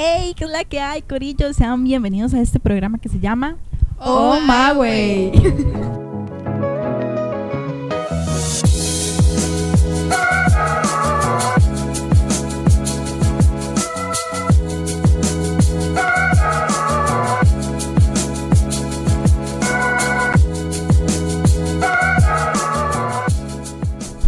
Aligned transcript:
Hey, 0.00 0.32
¿qué 0.36 0.44
es 0.44 0.50
la 0.52 0.62
que 0.62 0.78
hay, 0.78 1.02
Corillo? 1.02 1.52
Sean 1.52 1.82
bienvenidos 1.82 2.32
a 2.32 2.40
este 2.40 2.60
programa 2.60 2.98
que 2.98 3.08
se 3.08 3.18
llama 3.18 3.56
Oh, 3.98 4.38
my 4.40 4.78
way. 4.78 5.32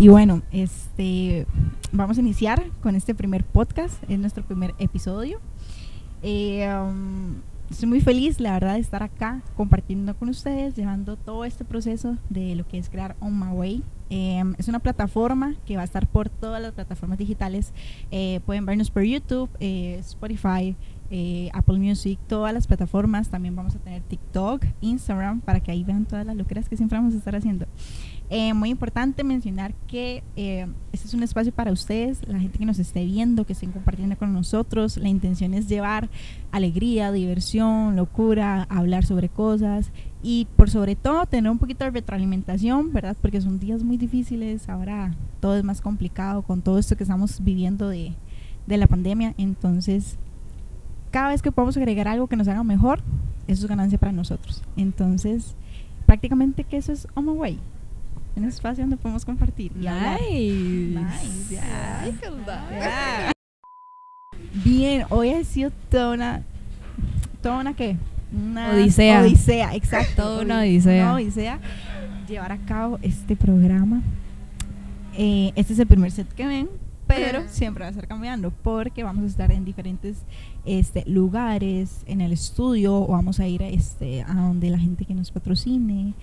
Y 0.01 0.09
bueno, 0.09 0.43
este 0.51 1.47
vamos 1.93 2.17
a 2.17 2.21
iniciar 2.21 2.65
con 2.83 2.97
este 2.97 3.15
primer 3.15 3.45
podcast, 3.45 4.03
es 4.09 4.19
nuestro 4.19 4.45
primer 4.45 4.75
episodio. 4.79 5.41
Eh, 6.23 6.69
um, 6.69 7.37
muy 7.87 8.01
feliz, 8.01 8.41
la 8.41 8.53
verdad, 8.53 8.75
de 8.75 8.81
estar 8.81 9.03
acá 9.03 9.43
compartiendo 9.57 10.15
con 10.17 10.29
ustedes, 10.29 10.75
llevando 10.75 11.17
todo 11.17 11.45
este 11.45 11.65
proceso 11.65 12.17
de 12.29 12.55
lo 12.55 12.67
que 12.67 12.79
es 12.79 12.91
crear 12.91 13.17
On 13.21 13.39
My 13.39 13.53
Way. 13.53 13.83
Eh, 14.11 14.43
es 14.59 14.67
una 14.67 14.81
plataforma 14.81 15.55
que 15.67 15.77
va 15.77 15.83
a 15.83 15.85
estar 15.85 16.07
por 16.07 16.29
todas 16.29 16.61
las 16.61 16.73
plataformas 16.73 17.17
digitales. 17.19 17.73
Eh, 18.11 18.41
pueden 18.45 18.67
vernos 18.67 18.91
por 18.91 19.05
YouTube, 19.05 19.49
eh, 19.61 19.97
Spotify, 20.01 20.77
eh, 21.11 21.49
Apple 21.53 21.79
Music, 21.79 22.19
todas 22.27 22.53
las 22.53 22.67
plataformas. 22.67 23.29
También 23.29 23.55
vamos 23.55 23.75
a 23.77 23.79
tener 23.79 24.03
TikTok, 24.03 24.65
Instagram, 24.81 25.41
para 25.41 25.61
que 25.61 25.71
ahí 25.71 25.85
vean 25.85 26.07
todas 26.07 26.27
las 26.27 26.37
locuras 26.37 26.69
que 26.69 26.77
siempre 26.77 26.99
vamos 26.99 27.15
a 27.15 27.19
estar 27.19 27.37
haciendo. 27.37 27.67
Eh, 28.33 28.55
muy 28.55 28.71
importante 28.71 29.25
mencionar 29.25 29.75
que 29.89 30.23
eh, 30.37 30.69
este 30.93 31.09
es 31.09 31.15
un 31.15 31.25
espacio 31.25 31.51
para 31.51 31.73
ustedes, 31.73 32.21
la 32.29 32.39
gente 32.39 32.61
que 32.61 32.65
nos 32.65 32.79
esté 32.79 33.05
viendo, 33.05 33.45
que 33.45 33.55
estén 33.55 33.73
compartiendo 33.73 34.17
con 34.17 34.33
nosotros. 34.33 34.99
La 34.99 35.09
intención 35.09 35.53
es 35.53 35.69
llevar 35.69 36.09
alegría, 36.53 37.11
diversión, 37.11 37.97
locura, 37.97 38.69
hablar 38.71 39.05
sobre 39.05 39.29
cosas 39.29 39.91
y 40.23 40.47
por 40.55 40.71
sobre 40.71 40.95
todo 40.95 41.27
tener 41.27 41.51
un 41.51 41.59
poquito 41.59 41.85
de 41.85 41.91
retroalimentación, 41.91 42.93
¿verdad? 42.93 43.17
Porque 43.21 43.41
son 43.41 43.59
días 43.59 43.83
muy 43.83 43.97
difíciles, 43.97 44.69
ahora 44.69 45.13
todo 45.41 45.57
es 45.57 45.65
más 45.65 45.81
complicado 45.81 46.43
con 46.43 46.63
todo 46.63 46.79
esto 46.79 46.97
que 46.97 47.03
estamos 47.03 47.43
viviendo 47.43 47.89
de, 47.89 48.13
de 48.69 48.77
la 48.77 48.87
pandemia. 48.87 49.35
Entonces, 49.39 50.19
cada 51.11 51.31
vez 51.31 51.43
que 51.43 51.51
podamos 51.51 51.77
agregar 51.77 52.07
algo 52.07 52.29
que 52.29 52.37
nos 52.37 52.47
haga 52.47 52.63
mejor, 52.63 53.01
eso 53.49 53.65
es 53.65 53.69
ganancia 53.69 53.99
para 53.99 54.13
nosotros. 54.13 54.63
Entonces, 54.77 55.57
prácticamente 56.07 56.63
que 56.63 56.77
eso 56.77 56.93
es 56.93 57.09
My 57.17 57.33
Way 57.33 57.59
un 58.37 58.45
espacio 58.45 58.85
donde 58.85 58.97
podemos 58.97 59.25
compartir 59.25 59.73
y. 59.73 59.79
Nice. 59.79 61.01
Nice, 61.01 62.31
lindo. 62.31 62.53
Ya. 62.71 63.33
Bien, 64.65 65.05
hoy 65.11 65.31
ha 65.31 65.45
sido 65.45 65.71
toda 65.91 66.15
una, 66.15 66.43
toda 67.43 67.61
una 67.61 67.75
qué? 67.75 67.97
Una 68.33 68.71
Odisea. 68.73 69.23
Odisea, 69.23 69.75
exacto. 69.75 70.23
Toda 70.23 70.43
una 70.43 70.61
odisea. 70.61 71.05
Una 71.05 71.15
odisea 71.15 71.61
llevar 72.31 72.53
a 72.53 72.59
cabo 72.59 72.99
este 73.03 73.37
programa. 73.37 74.03
Eh, 75.17 75.53
este 75.57 75.73
es 75.73 75.79
el 75.79 75.87
primer 75.87 76.11
set 76.13 76.33
que 76.33 76.47
ven, 76.47 76.69
pero 77.07 77.43
siempre 77.49 77.83
va 77.83 77.89
a 77.89 77.91
estar 77.91 78.07
cambiando 78.07 78.51
porque 78.51 79.03
vamos 79.03 79.25
a 79.25 79.27
estar 79.27 79.51
en 79.51 79.65
diferentes 79.65 80.19
este, 80.65 81.05
lugares, 81.07 82.05
en 82.07 82.21
el 82.21 82.33
estudio 82.33 82.95
o 82.95 83.09
vamos 83.09 83.41
a 83.41 83.49
ir 83.49 83.63
a, 83.63 83.69
este, 83.69 84.23
a 84.23 84.35
donde 84.35 84.71
la 84.71 84.79
gente 84.79 85.05
que 85.05 85.15
nos 85.15 85.31
patrocine 85.33 86.15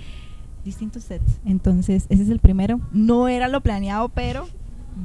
distintos 0.67 1.03
sets. 1.03 1.39
Entonces, 1.45 2.05
ese 2.09 2.23
es 2.23 2.29
el 2.29 2.39
primero. 2.39 2.79
No 2.91 3.27
era 3.27 3.47
lo 3.47 3.61
planeado, 3.61 4.09
pero 4.09 4.47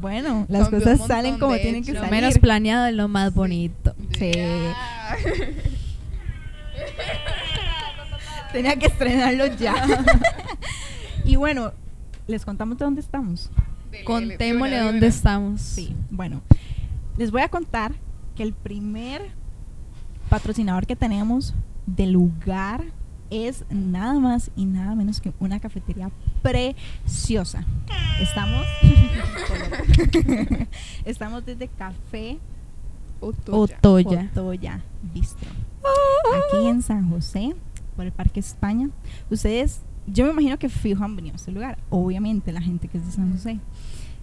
bueno, 0.00 0.46
las 0.48 0.68
Cambió 0.68 0.80
cosas 0.80 1.06
salen 1.06 1.38
como 1.38 1.52
de 1.52 1.60
tienen 1.60 1.84
que 1.84 1.92
Lo 1.92 2.00
salir. 2.00 2.10
menos 2.10 2.38
planeado 2.38 2.86
es 2.86 2.94
lo 2.94 3.08
más 3.08 3.32
bonito. 3.32 3.94
Sí. 4.18 4.32
Yeah. 4.32 4.72
Tenía 8.52 8.76
que 8.76 8.86
estrenarlo 8.86 9.46
ya. 9.56 9.74
y 11.24 11.36
bueno, 11.36 11.72
les 12.26 12.44
contamos 12.44 12.78
de 12.78 12.84
dónde 12.84 13.00
estamos. 13.00 13.50
Dele, 13.90 14.04
Contémosle 14.04 14.74
de 14.74 14.80
de 14.80 14.86
dónde 14.86 15.06
estamos. 15.06 15.60
Sí, 15.60 15.94
bueno, 16.10 16.42
les 17.16 17.30
voy 17.30 17.42
a 17.42 17.48
contar 17.48 17.94
que 18.34 18.42
el 18.42 18.52
primer 18.52 19.30
patrocinador 20.28 20.86
que 20.86 20.96
tenemos 20.96 21.54
del 21.86 22.12
lugar 22.12 22.84
es 23.32 23.64
nada 23.70 24.18
más 24.20 24.50
y 24.56 24.66
nada 24.66 24.94
menos 24.94 25.20
que 25.20 25.32
una 25.40 25.58
cafetería 25.58 26.10
preciosa. 26.42 27.64
Estamos 28.20 28.66
Estamos 31.04 31.44
desde 31.46 31.68
Café 31.68 32.38
Otoya. 33.20 33.78
Otoya. 33.78 34.30
Otoya 34.32 34.84
Bistro. 35.14 35.50
Aquí 36.36 36.66
en 36.66 36.82
San 36.82 37.08
José, 37.10 37.56
por 37.96 38.04
el 38.04 38.12
Parque 38.12 38.40
España. 38.40 38.90
Ustedes, 39.30 39.80
yo 40.06 40.26
me 40.26 40.32
imagino 40.32 40.58
que 40.58 40.68
fijo 40.68 41.02
han 41.02 41.16
venido 41.16 41.34
a 41.34 41.36
este 41.36 41.52
lugar. 41.52 41.78
Obviamente, 41.88 42.52
la 42.52 42.60
gente 42.60 42.88
que 42.88 42.98
es 42.98 43.06
de 43.06 43.12
San 43.12 43.32
José. 43.32 43.58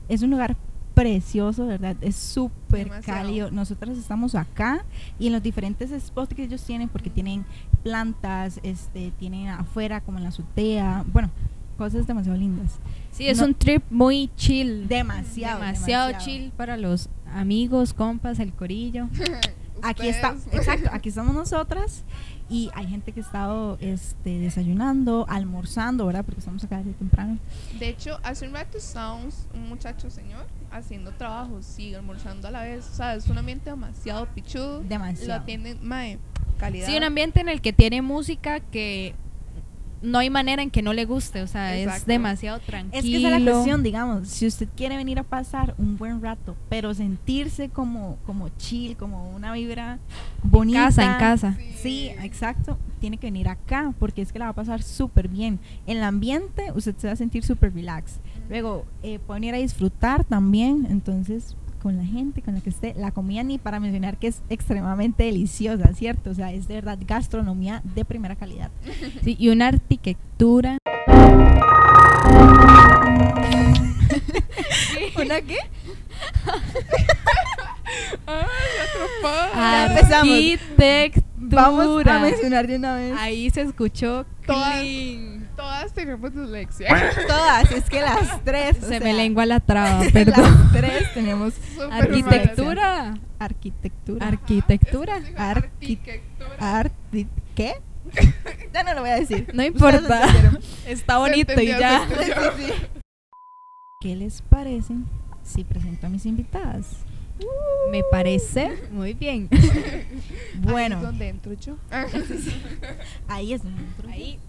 Es 0.07 0.21
un 0.21 0.29
lugar 0.29 0.55
precioso, 0.93 1.65
¿verdad? 1.67 1.95
Es 2.01 2.15
súper 2.15 2.89
cálido. 3.01 3.51
Nosotros 3.51 3.97
estamos 3.97 4.35
acá 4.35 4.83
y 5.17 5.27
en 5.27 5.33
los 5.33 5.41
diferentes 5.43 5.91
spots 6.03 6.33
que 6.33 6.43
ellos 6.43 6.63
tienen, 6.63 6.89
porque 6.89 7.09
tienen 7.09 7.45
plantas, 7.83 8.59
este, 8.63 9.11
tienen 9.19 9.47
afuera 9.47 10.01
como 10.01 10.17
en 10.17 10.23
la 10.23 10.29
azotea, 10.29 11.05
bueno, 11.11 11.29
cosas 11.77 12.05
demasiado 12.05 12.37
lindas. 12.37 12.79
Sí, 13.11 13.27
es 13.27 13.37
No- 13.39 13.45
un 13.45 13.53
trip 13.55 13.83
muy 13.89 14.29
chill. 14.35 14.87
Demasiado, 14.87 15.59
demasiado, 15.61 16.07
demasiado. 16.07 16.25
chill 16.25 16.51
para 16.57 16.75
los 16.77 17.09
amigos, 17.33 17.93
compas, 17.93 18.39
el 18.39 18.51
corillo. 18.51 19.07
aquí 19.81 20.07
está, 20.09 20.35
exacto, 20.51 20.89
aquí 20.91 21.07
estamos 21.09 21.33
nosotras 21.33 22.03
y 22.49 22.69
hay 22.73 22.87
gente 22.87 23.11
que 23.11 23.19
ha 23.19 23.23
estado 23.23 23.77
este, 23.79 24.39
desayunando, 24.39 25.25
almorzando, 25.29 26.05
¿verdad? 26.07 26.25
Porque 26.25 26.39
estamos 26.39 26.63
acá 26.63 26.77
desde 26.77 26.93
temprano. 26.93 27.37
De 27.77 27.89
hecho, 27.89 28.19
hace 28.23 28.47
un 28.47 28.53
rato 28.53 28.77
estábamos 28.77 29.47
un 29.53 29.69
muchacho 29.69 30.09
señor 30.09 30.45
haciendo 30.71 31.11
trabajo, 31.11 31.61
sí, 31.61 31.93
almorzando 31.93 32.47
a 32.47 32.51
la 32.51 32.63
vez. 32.63 32.89
O 32.91 32.95
sea, 32.95 33.15
es 33.15 33.27
un 33.27 33.37
ambiente 33.37 33.69
demasiado 33.69 34.25
pichudo. 34.27 34.81
Demasiado. 34.81 35.39
Lo 35.39 35.45
tienen, 35.45 35.77
mae, 35.81 36.17
calidad. 36.57 36.87
Sí, 36.87 36.97
un 36.97 37.03
ambiente 37.03 37.39
en 37.39 37.49
el 37.49 37.61
que 37.61 37.71
tiene 37.71 38.01
música 38.01 38.59
que 38.59 39.13
no 40.01 40.19
hay 40.19 40.29
manera 40.29 40.61
en 40.61 40.71
que 40.71 40.81
no 40.81 40.93
le 40.93 41.05
guste. 41.05 41.41
O 41.41 41.47
sea, 41.47 41.75
es 41.75 42.05
demasiado 42.05 42.59
tranquilo. 42.59 42.97
Es 42.97 43.03
que 43.03 43.17
esa 43.17 43.35
es 43.35 43.43
la 43.43 43.51
cuestión, 43.51 43.83
digamos, 43.83 44.27
si 44.27 44.47
usted 44.47 44.67
quiere 44.75 44.97
venir 44.97 45.19
a 45.19 45.23
pasar 45.23 45.75
un 45.77 45.97
buen 45.97 46.21
rato, 46.21 46.55
pero 46.69 46.93
sentirse 46.93 47.69
como, 47.69 48.17
como 48.25 48.49
chill, 48.57 48.95
como 48.97 49.29
una 49.31 49.53
vibra 49.53 49.99
bonita. 50.43 50.85
casa, 50.85 51.03
en 51.03 51.19
casa. 51.19 51.57
Sí, 51.81 52.11
exacto. 52.21 52.77
Tiene 52.99 53.17
que 53.17 53.27
venir 53.27 53.47
acá 53.47 53.93
porque 53.99 54.21
es 54.21 54.31
que 54.31 54.39
la 54.39 54.45
va 54.45 54.51
a 54.51 54.55
pasar 54.55 54.81
súper 54.81 55.27
bien. 55.27 55.59
En 55.87 55.97
el 55.97 56.03
ambiente 56.03 56.71
usted 56.75 56.95
se 56.97 57.07
va 57.07 57.13
a 57.13 57.17
sentir 57.17 57.43
súper 57.43 57.73
relax. 57.73 58.19
Luego 58.49 58.85
eh, 59.03 59.19
puede 59.19 59.39
venir 59.39 59.55
a 59.55 59.57
disfrutar 59.57 60.23
también. 60.23 60.87
Entonces, 60.89 61.55
con 61.79 61.97
la 61.97 62.03
gente 62.05 62.41
con 62.41 62.53
la 62.55 62.61
que 62.61 62.69
esté, 62.69 62.93
la 62.97 63.11
comida 63.11 63.41
ni 63.43 63.57
para 63.57 63.79
mencionar 63.79 64.17
que 64.17 64.27
es 64.27 64.41
extremadamente 64.49 65.23
deliciosa, 65.23 65.93
¿cierto? 65.93 66.29
O 66.29 66.33
sea, 66.33 66.51
es 66.51 66.67
de 66.67 66.75
verdad 66.75 66.97
gastronomía 67.07 67.81
de 67.95 68.05
primera 68.05 68.35
calidad. 68.35 68.69
Sí, 69.23 69.35
y 69.39 69.49
una 69.49 69.67
arquitectura. 69.67 70.77
¿Una 75.21 75.41
qué? 75.41 75.57
Ay. 78.27 78.45
Ya 79.55 79.85
empezamos. 79.87 80.29
Arquitectura. 80.35 81.23
Vamos 81.51 82.05
a 82.05 82.19
mencionar 82.19 82.67
de 82.67 82.75
una 82.75 82.95
vez. 82.95 83.15
Ahí 83.17 83.49
se 83.49 83.61
escuchó 83.61 84.25
Todas- 84.45 84.79
clean. 84.81 85.48
Todas 85.59 85.93
tenemos 85.93 86.33
dislexia. 86.33 86.87
Todas, 87.27 87.69
es 87.71 87.89
que 87.89 87.99
las 87.99 88.43
tres. 88.45 88.77
Se 88.77 88.85
sea, 88.87 88.99
me 89.01 89.13
lengua 89.13 89.45
la 89.45 89.59
traba, 89.59 90.03
perdón. 90.13 90.41
Las 90.41 90.71
tres 90.71 91.13
tenemos 91.13 91.53
Arquitectura. 91.91 93.15
arquitectura. 93.39 94.25
Arquitectura. 94.27 95.19
mal. 95.19 95.35
Arquitectura. 95.37 96.57
Arti- 96.59 97.27
¿Qué? 97.55 97.73
ya 98.73 98.83
no 98.83 98.93
lo 98.93 99.01
voy 99.01 99.09
a 99.09 99.15
decir. 99.19 99.51
No 99.53 99.61
importa. 99.63 100.29
Está 100.87 101.17
bonito 101.17 101.59
y 101.61 101.67
ya. 101.67 102.07
se 102.07 102.13
entendió. 102.13 102.35
Sí, 102.55 102.63
sí, 102.63 102.73
sí. 102.73 102.87
¿Qué 104.01 104.15
les 104.15 104.41
parece 104.43 104.93
si 105.43 105.65
presento 105.65 106.07
a 106.07 106.09
mis 106.09 106.25
invitadas? 106.25 106.85
Me 107.91 108.03
parece 108.11 108.71
muy 108.91 109.13
bien. 109.13 109.47
Ahí 109.51 109.61
es 110.53 110.61
Bueno, 110.61 111.01
donde 111.01 111.29
entro 111.29 111.53
yo. 111.53 111.75
ahí 113.27 113.53
es 113.53 113.63
donde 113.63 113.81
entro 113.81 114.07
yo. 114.07 114.13
Ahí 114.13 114.39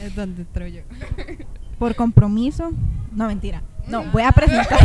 es 0.00 0.14
donde 0.14 0.42
entro 0.42 0.66
yo. 0.66 0.82
Por 1.78 1.94
compromiso. 1.94 2.72
No, 3.12 3.26
mentira. 3.26 3.62
No, 3.88 4.04
voy 4.12 4.22
a 4.22 4.32
presentar. 4.32 4.78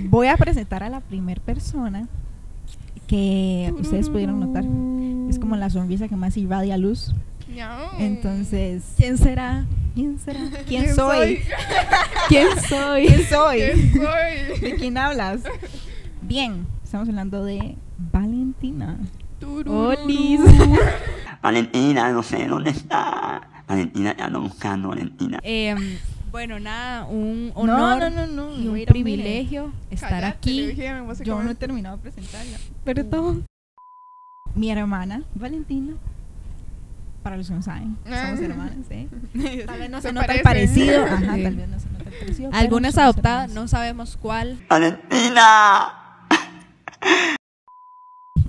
Voy 0.00 0.28
a 0.28 0.36
presentar 0.36 0.82
a 0.82 0.88
la 0.88 1.00
primer 1.00 1.40
persona 1.40 2.08
que 3.06 3.72
ustedes 3.78 4.08
pudieron 4.08 4.40
notar. 4.40 4.64
Es 5.28 5.38
como 5.38 5.56
la 5.56 5.68
sonrisa 5.68 6.08
que 6.08 6.16
más 6.16 6.36
irradia 6.36 6.76
luz. 6.78 7.14
Entonces, 7.98 8.82
¿Quién 8.96 9.16
será? 9.18 9.64
¿quién 9.94 10.18
será? 10.18 10.40
¿Quién, 10.66 10.94
soy? 10.94 11.40
¿Quién 12.28 12.48
soy? 12.68 13.06
¿Quién 13.06 13.26
soy? 13.28 13.58
¿Quién 13.58 13.92
soy? 13.92 14.60
¿De 14.60 14.76
quién 14.76 14.98
hablas? 14.98 15.42
Bien, 16.22 16.66
estamos 16.82 17.08
hablando 17.08 17.44
de 17.44 17.76
Valentina. 18.12 18.98
Olis. 19.66 20.40
Valentina, 21.42 22.10
no 22.12 22.22
sé 22.22 22.46
dónde 22.46 22.70
está. 22.70 23.46
Valentina, 23.68 24.14
te 24.16 24.22
ando 24.22 24.40
buscando, 24.40 24.88
Valentina. 24.88 25.40
Bueno, 26.32 26.58
nada, 26.58 27.04
un 27.04 27.52
No, 27.54 27.60
honor 27.60 28.10
no, 28.10 28.26
no, 28.26 28.26
no. 28.26 28.58
y 28.58 28.66
un 28.66 28.82
a 28.82 28.86
privilegio 28.86 29.72
estar 29.90 30.10
Cállate, 30.10 30.26
aquí. 30.26 30.76
Yo 31.22 31.40
no 31.40 31.50
he 31.52 31.54
terminado 31.54 31.96
de 31.98 32.02
presentarla. 32.02 32.58
Perdón. 32.82 33.44
Mi 34.56 34.70
hermana, 34.70 35.22
Valentina. 35.34 35.92
Para 37.24 37.36
los 37.38 37.48
que 37.48 37.54
no 37.54 37.62
saben, 37.62 37.96
somos 38.04 38.40
hermanas, 38.40 38.86
¿eh? 38.90 39.08
Tal 39.66 39.78
vez 39.80 39.90
no 39.90 40.00
se, 40.00 40.08
Se 40.08 40.12
nota 40.12 40.32
el 40.34 40.42
parecido. 40.42 41.04
Ajá, 41.04 41.34
Sí. 41.34 41.42
tal 41.42 41.56
vez 41.56 41.68
no 41.68 41.80
se 41.80 41.88
nota 41.90 42.04
el 42.10 42.18
parecido. 42.18 42.50
Algunas 42.52 42.98
adoptadas, 42.98 43.50
no 43.50 43.66
sabemos 43.66 44.16
cuál. 44.16 44.62
Valentina. 44.68 45.94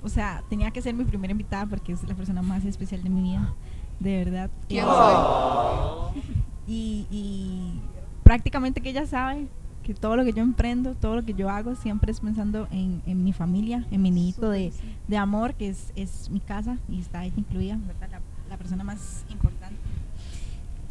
O 0.02 0.08
sea, 0.08 0.42
tenía 0.48 0.70
que 0.70 0.82
ser 0.82 0.94
mi 0.94 1.04
primera 1.04 1.32
invitada 1.32 1.66
porque 1.66 1.92
es 1.92 2.02
la 2.04 2.14
persona 2.14 2.42
más 2.42 2.64
especial 2.64 3.02
de 3.02 3.10
mi 3.10 3.22
vida. 3.22 3.54
De 3.98 4.18
verdad. 4.24 4.50
¿Quién 4.68 4.84
soy? 4.84 6.22
y, 6.68 7.06
y 7.10 7.80
prácticamente 8.22 8.80
que 8.80 8.90
ella 8.90 9.06
sabe 9.06 9.48
que 9.82 9.94
todo 9.94 10.16
lo 10.16 10.24
que 10.24 10.32
yo 10.32 10.42
emprendo, 10.42 10.94
todo 10.94 11.16
lo 11.16 11.24
que 11.24 11.32
yo 11.32 11.48
hago, 11.48 11.76
siempre 11.76 12.10
es 12.12 12.20
pensando 12.20 12.68
en, 12.70 13.02
en 13.06 13.24
mi 13.24 13.32
familia, 13.32 13.86
en 13.90 14.02
mi 14.02 14.10
niñito 14.10 14.50
de, 14.50 14.72
de 15.08 15.16
amor, 15.16 15.54
que 15.54 15.68
es, 15.70 15.92
es 15.96 16.28
mi 16.28 16.40
casa 16.40 16.76
y 16.88 17.00
está 17.00 17.24
ella 17.24 17.34
incluida, 17.38 17.78
¿verdad? 17.86 18.08
La, 18.10 18.20
la 18.56 18.58
persona 18.58 18.84
más 18.84 19.24
importante. 19.30 19.76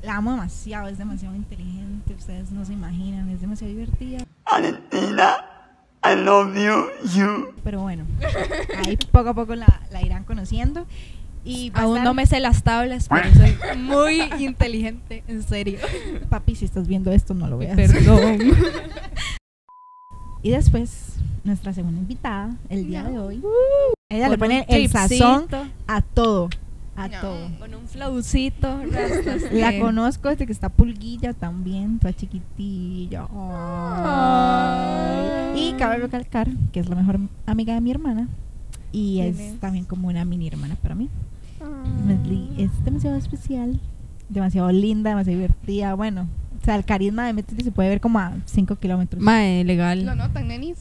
La 0.03 0.17
amo 0.17 0.31
demasiado, 0.31 0.87
es 0.87 0.99
demasiado 0.99 1.35
inteligente, 1.35 2.13
ustedes 2.13 2.51
no 2.51 2.63
se 2.63 2.73
imaginan, 2.73 3.27
es 3.29 3.41
demasiado 3.41 3.73
divertida. 3.73 4.19
Valentina. 4.49 5.37
I 6.03 6.15
love 6.23 6.53
you, 6.55 7.09
you. 7.17 7.47
Pero 7.63 7.81
bueno, 7.81 8.03
ahí 8.85 8.95
poco 9.11 9.29
a 9.29 9.33
poco 9.33 9.55
la, 9.55 9.81
la 9.91 10.03
irán 10.03 10.23
conociendo. 10.23 10.85
Y 11.43 11.71
Aún 11.73 11.97
estar- 11.97 12.03
no 12.03 12.13
me 12.13 12.27
sé 12.27 12.39
las 12.39 12.61
tablas, 12.61 13.07
pero 13.09 13.33
soy 13.33 13.57
muy 13.77 14.21
inteligente, 14.39 15.23
en 15.27 15.41
serio. 15.41 15.79
Papi, 16.29 16.53
si 16.55 16.65
estás 16.65 16.87
viendo 16.87 17.11
esto, 17.11 17.33
no 17.33 17.47
lo 17.47 17.57
veas. 17.57 17.75
Perdón. 17.75 18.37
Y 20.43 20.51
después, 20.51 21.15
nuestra 21.43 21.73
segunda 21.73 21.99
invitada, 21.99 22.55
el 22.69 22.85
día 22.85 23.01
No. 23.03 23.09
de 23.09 23.19
hoy. 23.19 23.43
Ella 24.11 24.29
le 24.29 24.37
pone 24.37 24.65
el 24.69 24.87
sazón 24.89 25.47
a 25.87 26.01
todo. 26.01 26.49
A 26.97 27.07
No. 27.09 27.19
todo. 27.21 27.49
Con 27.59 27.73
un 27.75 27.87
flaucito, 27.87 28.81
rastas. 28.91 29.51
La 29.51 29.77
conozco 29.79 30.29
desde 30.29 30.45
que 30.45 30.51
está 30.53 30.69
pulguilla 30.69 31.33
también, 31.33 31.99
toda 31.99 32.13
chiquitilla. 32.13 33.27
Y 35.55 35.73
cabe 35.73 35.97
recalcar 35.97 36.49
que 36.71 36.79
es 36.79 36.89
la 36.89 36.95
mejor 36.95 37.19
amiga 37.45 37.73
de 37.73 37.81
mi 37.81 37.91
hermana. 37.91 38.27
Y 38.91 39.15
¿Quién 39.15 39.27
es, 39.33 39.39
es? 39.39 39.59
también 39.59 39.85
como 39.85 40.07
una 40.07 40.23
mini 40.25 40.47
hermana 40.47 40.75
para 40.81 40.95
mí. 40.95 41.09
Medley 42.05 42.49
es 42.57 42.71
demasiado 42.85 43.15
especial, 43.17 43.79
demasiado 44.29 44.71
linda, 44.71 45.09
demasiado 45.09 45.37
divertida. 45.39 45.93
Bueno, 45.95 46.27
o 46.61 46.65
sea, 46.65 46.75
el 46.75 46.85
carisma 46.85 47.25
de 47.25 47.33
Medley 47.33 47.63
se 47.63 47.71
puede 47.71 47.89
ver 47.89 47.99
como 48.01 48.19
a 48.19 48.33
5 48.45 48.75
kilómetros. 48.77 49.21
Mae, 49.21 49.63
¿Lo 49.63 49.67
legal. 49.67 50.05
notan, 50.17 50.47
nenis? 50.47 50.77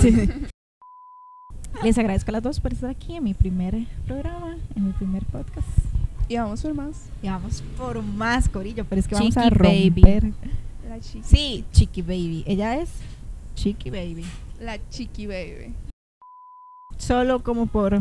Sí. 0.00 0.28
Les 1.82 1.96
agradezco 1.96 2.30
a 2.30 2.32
las 2.32 2.42
dos 2.42 2.60
por 2.60 2.72
estar 2.72 2.90
aquí 2.90 3.14
en 3.16 3.24
mi 3.24 3.34
primer 3.34 3.74
programa, 4.06 4.56
en 4.74 4.86
mi 4.86 4.92
primer 4.92 5.24
podcast. 5.26 5.66
Y 6.28 6.36
vamos 6.36 6.60
por 6.62 6.74
más. 6.74 7.08
Y 7.22 7.28
vamos 7.28 7.62
por 7.76 8.02
más, 8.02 8.48
Corillo, 8.48 8.84
pero 8.84 9.00
es 9.00 9.08
que 9.08 9.14
vamos 9.14 9.36
a 9.36 9.48
baby. 9.48 10.02
romper. 10.02 10.32
La 10.88 11.00
chiqui. 11.00 11.22
Sí, 11.24 11.64
Chiqui 11.72 12.02
Baby. 12.02 12.44
Ella 12.46 12.76
es 12.78 12.90
Chiqui 13.54 13.90
Baby. 13.90 14.24
La 14.60 14.78
chiqui 14.88 15.26
baby. 15.26 15.74
Solo 16.96 17.42
como 17.44 17.66
por 17.66 18.00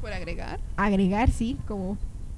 Por 0.00 0.12
agregar. 0.12 0.58
agregar, 0.76 1.30
sí, 1.30 1.56
como 1.68 1.96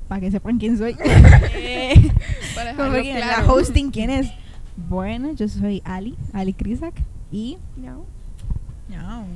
para 0.09 0.21
que 0.21 0.31
sepan 0.31 0.59
quién 0.59 0.77
soy. 0.77 0.95
Para 2.55 2.75
Como 2.75 2.91
dejarlo 2.91 3.03
que 3.03 3.15
claro. 3.17 3.47
La 3.47 3.53
hosting, 3.53 3.91
¿quién 3.91 4.11
es? 4.11 4.29
Bueno, 4.77 5.33
yo 5.33 5.49
soy 5.49 5.81
Ali, 5.85 6.17
Ali 6.33 6.53
Krisak. 6.53 6.95
Y. 7.33 7.57
No. 7.77 8.05
No. 8.91 9.27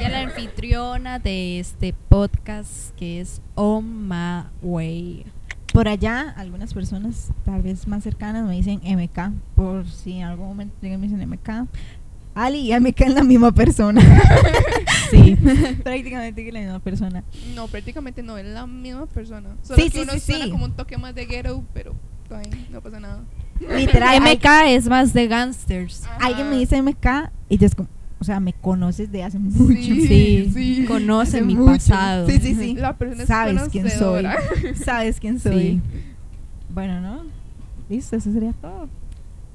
Ya 0.00 0.08
la 0.08 0.20
anfitriona 0.24 1.18
de 1.18 1.60
este 1.60 1.94
podcast 2.08 2.94
que 2.96 3.20
es 3.20 3.40
On 3.54 4.08
My 4.08 4.44
Way. 4.62 5.26
Por 5.72 5.86
allá, 5.88 6.34
algunas 6.36 6.74
personas, 6.74 7.30
tal 7.44 7.62
vez 7.62 7.86
más 7.86 8.02
cercanas, 8.02 8.46
me 8.46 8.54
dicen 8.54 8.80
MK. 8.84 9.32
Por 9.54 9.88
si 9.88 10.18
en 10.18 10.24
algún 10.24 10.48
momento 10.48 10.74
llegan 10.82 11.00
me 11.00 11.06
dicen 11.08 11.28
MK. 11.28 11.68
Ali 12.34 12.72
y 12.72 12.78
MK 12.78 13.00
es 13.02 13.14
la 13.14 13.24
misma 13.24 13.52
persona. 13.52 14.00
Sí. 15.10 15.36
Prácticamente 15.82 16.44
que 16.44 16.52
la 16.52 16.60
misma 16.60 16.80
persona. 16.80 17.24
No, 17.54 17.66
prácticamente 17.66 18.22
no, 18.22 18.36
es 18.36 18.44
la 18.44 18.66
misma 18.66 19.06
persona. 19.06 19.56
Solo 19.62 19.82
Sí, 19.82 19.88
que 19.88 19.98
sí, 19.98 20.02
uno 20.02 20.12
sí, 20.12 20.20
suena 20.20 20.44
sí. 20.44 20.50
como 20.50 20.66
un 20.66 20.72
toque 20.72 20.98
más 20.98 21.14
de 21.14 21.24
ghetto, 21.24 21.64
pero 21.72 21.94
todavía 22.28 22.50
no 22.70 22.82
pasa 22.82 23.00
nada. 23.00 23.24
Literal. 23.74 24.20
MK 24.20 24.44
es 24.66 24.86
más 24.86 25.14
de 25.14 25.26
gangsters. 25.26 26.02
alguien 26.20 26.50
me 26.50 26.58
dice 26.58 26.82
MK 26.82 27.30
y 27.48 27.56
yo 27.56 27.66
es 27.66 27.74
como, 27.74 27.88
o 28.20 28.24
sea, 28.24 28.40
me 28.40 28.52
conoces 28.52 29.10
de 29.12 29.22
hace 29.22 29.38
mucho. 29.38 29.72
Sí, 29.80 30.50
sí. 30.52 30.84
conoce 30.86 31.40
mi 31.42 31.54
mucho. 31.54 31.72
pasado. 31.72 32.28
Sí, 32.28 32.38
sí, 32.40 32.54
sí. 32.54 32.74
La 32.74 32.96
persona 32.96 33.22
es 33.22 33.28
Sabes 33.28 33.62
quién 33.70 33.90
soy. 33.90 34.26
Sabes 34.84 35.20
quién 35.20 35.38
soy. 35.38 35.52
Sí. 35.52 35.80
Bueno, 36.70 37.00
¿no? 37.00 37.22
Listo, 37.88 38.16
eso 38.16 38.32
sería 38.32 38.52
todo. 38.52 38.88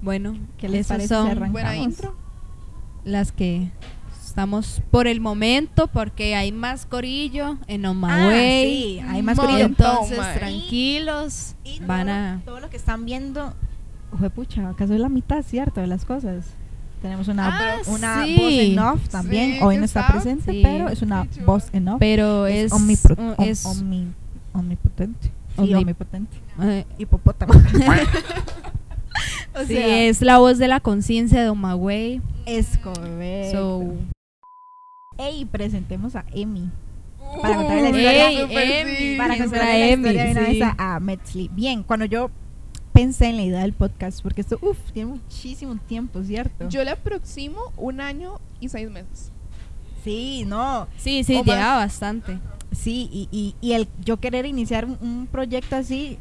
Bueno, 0.01 0.35
¿Qué 0.57 0.69
les 0.69 0.87
parece 0.87 1.09
son 1.09 1.25
si 1.25 1.31
arrancamos? 1.31 1.51
Buena 1.53 1.75
intro. 1.75 2.15
las 3.05 3.31
que 3.31 3.69
estamos 4.25 4.81
por 4.89 5.07
el 5.07 5.21
momento 5.21 5.87
porque 5.87 6.35
hay 6.35 6.51
más 6.51 6.85
corillo 6.85 7.57
en 7.67 7.81
My 7.81 8.07
Ah, 8.09 8.29
sí, 8.31 8.99
hay 9.07 9.21
más 9.21 9.37
corillo. 9.37 9.65
Entonces, 9.65 10.19
tranquilos. 10.35 11.55
Y 11.63 11.79
Van 11.81 12.07
todo, 12.07 12.15
a 12.15 12.41
todo 12.45 12.59
lo 12.61 12.69
que 12.69 12.77
están 12.77 13.05
viendo, 13.05 13.53
pucha, 14.33 14.69
acaso 14.69 14.93
es 14.93 14.99
la 14.99 15.09
mitad, 15.09 15.43
¿cierto? 15.43 15.81
De 15.81 15.87
las 15.87 16.05
cosas. 16.05 16.45
Tenemos 17.03 17.27
una, 17.27 17.75
Ah, 17.75 17.77
una 17.87 18.25
sí. 18.25 18.35
voz 18.37 18.53
en 18.53 18.79
off 18.79 19.09
también. 19.09 19.53
Sí, 19.53 19.59
Hoy 19.61 19.77
no 19.77 19.85
está 19.85 20.07
presente, 20.07 20.51
Sí. 20.51 20.61
pero 20.63 20.87
es 20.89 21.01
una 21.03 21.27
voz 21.45 21.65
en 21.73 21.87
off. 21.89 21.97
pero 21.99 22.47
es, 22.47 22.71
omnipro- 22.71 23.17
om- 23.19 23.35
omni- 23.37 24.13
omnipotente. 24.53 25.31
Omni- 25.57 25.75
omnipotente. 25.75 26.37
eh, 26.61 26.85
Hipopótamo. 26.97 27.53
o 29.55 29.63
sí, 29.65 29.77
es 29.77 30.21
la 30.21 30.37
voz 30.39 30.57
de 30.57 30.67
la 30.67 30.79
conciencia 30.79 31.41
de 31.43 31.49
Way. 31.51 32.21
es 32.45 32.77
correcto. 32.77 33.51
So, 33.51 33.93
Ey, 35.17 35.45
presentemos 35.45 36.15
a 36.15 36.25
Emi. 36.33 36.69
Para 37.41 37.55
contarle 37.57 37.83
la 37.83 37.89
Uy, 37.91 37.97
historia. 37.97 38.29
Ey. 38.81 39.11
Emi. 39.11 39.17
Para 39.17 39.35
¿Quién 39.35 39.49
contarle 39.49 39.49
será 39.49 39.79
la 39.79 39.89
historia 39.93 40.23
de 40.25 40.31
una 40.31 40.45
Sí. 40.45 40.59
vez 40.59 40.69
a, 40.77 40.95
a 40.95 40.99
Metzli. 40.99 41.49
Bien, 41.53 41.83
cuando 41.83 42.05
yo 42.05 42.31
pensé 42.93 43.27
en 43.29 43.37
la 43.37 43.43
idea 43.43 43.61
del 43.61 43.73
podcast, 43.73 44.21
porque 44.21 44.41
esto, 44.41 44.57
uff, 44.61 44.77
tiene 44.93 45.11
muchísimo 45.11 45.75
tiempo, 45.87 46.23
¿cierto? 46.23 46.69
Yo 46.69 46.83
le 46.83 46.91
aproximo 46.91 47.59
un 47.75 47.99
año 47.99 48.39
y 48.59 48.69
seis 48.69 48.89
meses. 48.89 49.31
sí, 50.03 50.43
no, 50.45 50.87
sí, 50.97 51.23
sí, 51.23 51.41
llega 51.43 51.75
bastante. 51.75 52.37
sí, 52.71 53.09
y, 53.11 53.27
y, 53.31 53.55
y 53.61 53.73
el 53.73 53.87
yo 54.03 54.17
querer 54.17 54.45
iniciar 54.45 54.85
un, 54.85 54.97
un 55.01 55.27
proyecto 55.27 55.75
así, 55.75 56.17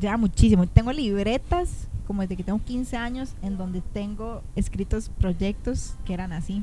ya 0.00 0.16
muchísimo. 0.16 0.66
Tengo 0.66 0.92
libretas, 0.92 1.88
como 2.06 2.22
desde 2.22 2.36
que 2.36 2.44
tengo 2.44 2.60
15 2.64 2.96
años, 2.96 3.30
en 3.42 3.58
donde 3.58 3.80
tengo 3.80 4.42
escritos 4.56 5.10
proyectos 5.18 5.94
que 6.04 6.14
eran 6.14 6.32
así. 6.32 6.62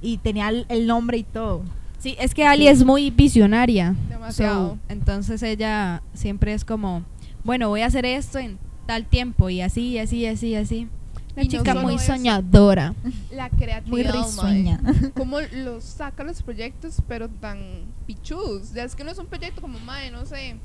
Y 0.00 0.16
tenía 0.18 0.48
el, 0.48 0.66
el 0.68 0.86
nombre 0.86 1.18
y 1.18 1.22
todo. 1.22 1.62
Sí, 1.98 2.16
es 2.18 2.34
que 2.34 2.44
Ali 2.44 2.66
es 2.66 2.84
muy 2.84 3.10
visionaria. 3.10 3.94
Demasiado. 4.08 4.70
So, 4.70 4.78
entonces 4.88 5.42
ella 5.44 6.02
siempre 6.14 6.52
es 6.52 6.64
como, 6.64 7.04
bueno, 7.44 7.68
voy 7.68 7.82
a 7.82 7.86
hacer 7.86 8.04
esto 8.06 8.38
en 8.38 8.58
tal 8.86 9.06
tiempo 9.06 9.48
y 9.50 9.60
así, 9.60 9.88
y 9.90 9.98
así, 9.98 10.18
y 10.18 10.26
así, 10.26 10.48
y 10.48 10.54
así. 10.56 10.88
Una 11.34 11.44
Y 11.44 11.48
no 11.48 11.50
chica 11.58 11.72
solo 11.72 11.82
muy 11.82 11.94
eso. 11.94 12.06
soñadora. 12.06 12.94
La 13.32 13.48
Muy 13.48 13.58
creatividad, 13.58 14.12
mae. 14.14 14.22
risueña. 14.24 14.80
Cómo 15.16 15.38
los 15.40 15.82
saca 15.84 16.24
los 16.24 16.42
proyectos, 16.42 17.02
pero 17.08 17.28
tan 17.28 17.58
pichus. 18.06 18.72
Ya 18.74 18.84
es 18.84 18.94
que 18.94 19.02
no 19.04 19.10
es 19.10 19.18
un 19.18 19.26
proyecto 19.26 19.60
como, 19.62 19.78
madre, 19.80 20.10
no 20.10 20.26
sé, 20.26 20.56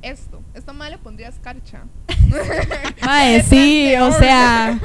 esto. 0.00 0.40
Esta 0.54 0.72
madre 0.72 0.92
le 0.92 0.98
pondría 0.98 1.28
escarcha. 1.28 1.84
Mae, 3.04 3.42
sí, 3.42 3.94
o 4.00 4.12
sea, 4.12 4.80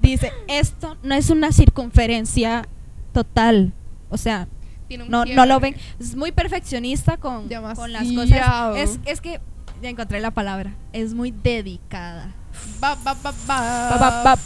dice, 0.00 0.32
esto 0.48 0.96
no 1.02 1.14
es 1.14 1.30
una 1.30 1.52
circunferencia 1.52 2.66
total. 3.12 3.72
O 4.10 4.16
sea, 4.16 4.48
Tiene 4.88 5.04
un 5.04 5.10
no, 5.10 5.24
no 5.24 5.46
lo 5.46 5.60
ven. 5.60 5.76
Es 6.00 6.16
muy 6.16 6.32
perfeccionista 6.32 7.16
con, 7.18 7.48
con 7.76 7.92
las 7.92 8.08
cosas. 8.12 8.76
Es, 8.76 8.98
es 9.04 9.20
que, 9.20 9.40
ya 9.82 9.88
encontré 9.90 10.20
la 10.20 10.30
palabra, 10.30 10.74
es 10.92 11.14
muy 11.14 11.30
dedicada. 11.30 12.32
Ba, 12.80 12.96
ba, 13.04 13.14
ba. 13.46 14.36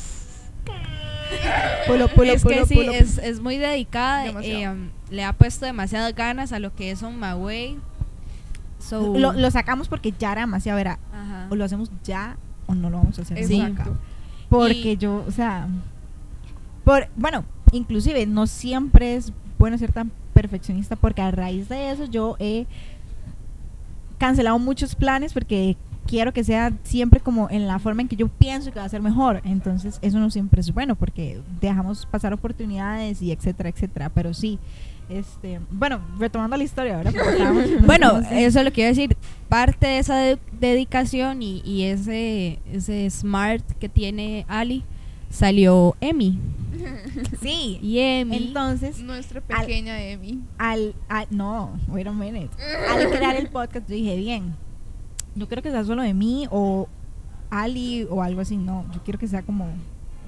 Pulo, 1.86 2.08
pulo, 2.08 2.32
es 2.32 2.42
pulo, 2.42 2.56
que 2.56 2.66
sí, 2.66 2.74
pulo. 2.74 2.92
es, 2.92 3.18
es 3.18 3.40
muy 3.40 3.56
dedicada. 3.58 4.26
Eh, 4.42 4.68
um, 4.68 4.90
le 5.10 5.24
ha 5.24 5.32
puesto 5.32 5.64
demasiadas 5.66 6.14
ganas 6.14 6.52
a 6.52 6.58
lo 6.58 6.74
que 6.74 6.90
es 6.90 7.02
On 7.02 7.18
My 7.18 7.32
Way. 7.32 7.78
So, 8.78 9.16
Lo, 9.16 9.32
lo 9.32 9.50
sacamos 9.50 9.88
porque 9.88 10.12
ya 10.18 10.32
era 10.32 10.42
demasiado, 10.42 10.78
era, 10.78 10.98
ajá. 11.12 11.46
o 11.50 11.54
lo 11.56 11.64
hacemos 11.64 11.90
ya 12.04 12.36
o 12.66 12.74
no 12.74 12.90
lo 12.90 12.98
vamos 12.98 13.18
a 13.18 13.22
hacer 13.22 13.44
Sí. 13.46 13.58
nunca. 13.58 13.82
Exacto. 13.82 13.98
Porque 14.48 14.92
Y- 14.92 14.96
yo, 14.96 15.24
o 15.26 15.30
sea, 15.30 15.68
por, 16.84 17.08
bueno, 17.16 17.44
inclusive 17.72 18.26
no 18.26 18.46
siempre 18.46 19.14
es 19.16 19.32
bueno 19.58 19.78
ser 19.78 19.92
tan 19.92 20.10
perfeccionista 20.34 20.96
porque 20.96 21.22
a 21.22 21.30
raíz 21.30 21.68
de 21.68 21.92
eso 21.92 22.04
yo 22.06 22.36
he 22.40 22.66
cancelado 24.22 24.56
muchos 24.60 24.94
planes 24.94 25.32
porque 25.32 25.76
quiero 26.06 26.32
que 26.32 26.44
sea 26.44 26.72
siempre 26.84 27.18
como 27.18 27.50
en 27.50 27.66
la 27.66 27.80
forma 27.80 28.02
en 28.02 28.08
que 28.08 28.14
yo 28.14 28.28
pienso 28.28 28.70
que 28.72 28.78
va 28.78 28.84
a 28.84 28.88
ser 28.88 29.02
mejor. 29.02 29.40
Entonces, 29.44 29.98
eso 30.00 30.20
no 30.20 30.30
siempre 30.30 30.60
es 30.60 30.72
bueno 30.72 30.94
porque 30.94 31.40
dejamos 31.60 32.06
pasar 32.06 32.32
oportunidades 32.32 33.20
y 33.20 33.32
etcétera, 33.32 33.68
etcétera. 33.70 34.10
Pero 34.10 34.32
sí, 34.32 34.60
este, 35.08 35.60
bueno, 35.72 36.00
retomando 36.20 36.56
la 36.56 36.62
historia, 36.62 37.02
estábamos- 37.02 37.64
Bueno, 37.86 38.20
eso 38.30 38.60
es 38.60 38.64
lo 38.64 38.72
que 38.72 38.82
iba 38.82 38.86
a 38.88 38.92
decir. 38.94 39.16
Parte 39.48 39.86
de 39.88 39.98
esa 39.98 40.16
de- 40.16 40.38
dedicación 40.60 41.42
y, 41.42 41.60
y 41.64 41.82
ese, 41.84 42.60
ese 42.72 43.10
smart 43.10 43.64
que 43.80 43.88
tiene 43.88 44.44
Ali 44.48 44.84
salió 45.30 45.96
Emi. 46.00 46.38
sí. 47.42 47.78
Y 47.82 47.98
Emi. 47.98 48.36
Entonces, 48.36 48.98
Nuestra 49.00 49.40
pequeña 49.40 50.00
Emi. 50.02 50.40
al, 50.58 50.94
al- 51.08 51.26
no, 51.30 51.78
wait 51.88 52.06
a 52.06 52.12
minute. 52.12 52.50
Al 52.90 53.08
crear 53.16 53.36
el 53.36 53.48
podcast 53.48 53.88
yo 53.88 53.94
dije, 53.94 54.16
bien, 54.16 54.54
no 55.34 55.46
quiero 55.46 55.62
que 55.62 55.70
sea 55.70 55.84
solo 55.84 56.02
de 56.02 56.14
mí 56.14 56.46
o 56.50 56.88
Ali 57.50 58.06
o 58.10 58.22
algo 58.22 58.40
así, 58.40 58.56
no, 58.56 58.84
yo 58.94 59.02
quiero 59.04 59.18
que 59.18 59.26
sea 59.26 59.42
como, 59.42 59.66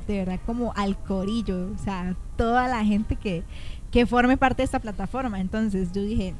de 0.06 0.18
verdad, 0.18 0.38
como 0.44 0.73
al 0.76 0.96
corillo, 0.99 1.70
o 1.75 1.78
sea, 1.82 2.14
toda 2.37 2.68
la 2.68 2.84
gente 2.84 3.16
que, 3.16 3.42
que 3.90 4.04
forme 4.06 4.37
parte 4.37 4.58
de 4.62 4.64
esta 4.64 4.78
plataforma. 4.80 5.40
Entonces 5.40 5.90
yo 5.92 6.02
dije, 6.02 6.34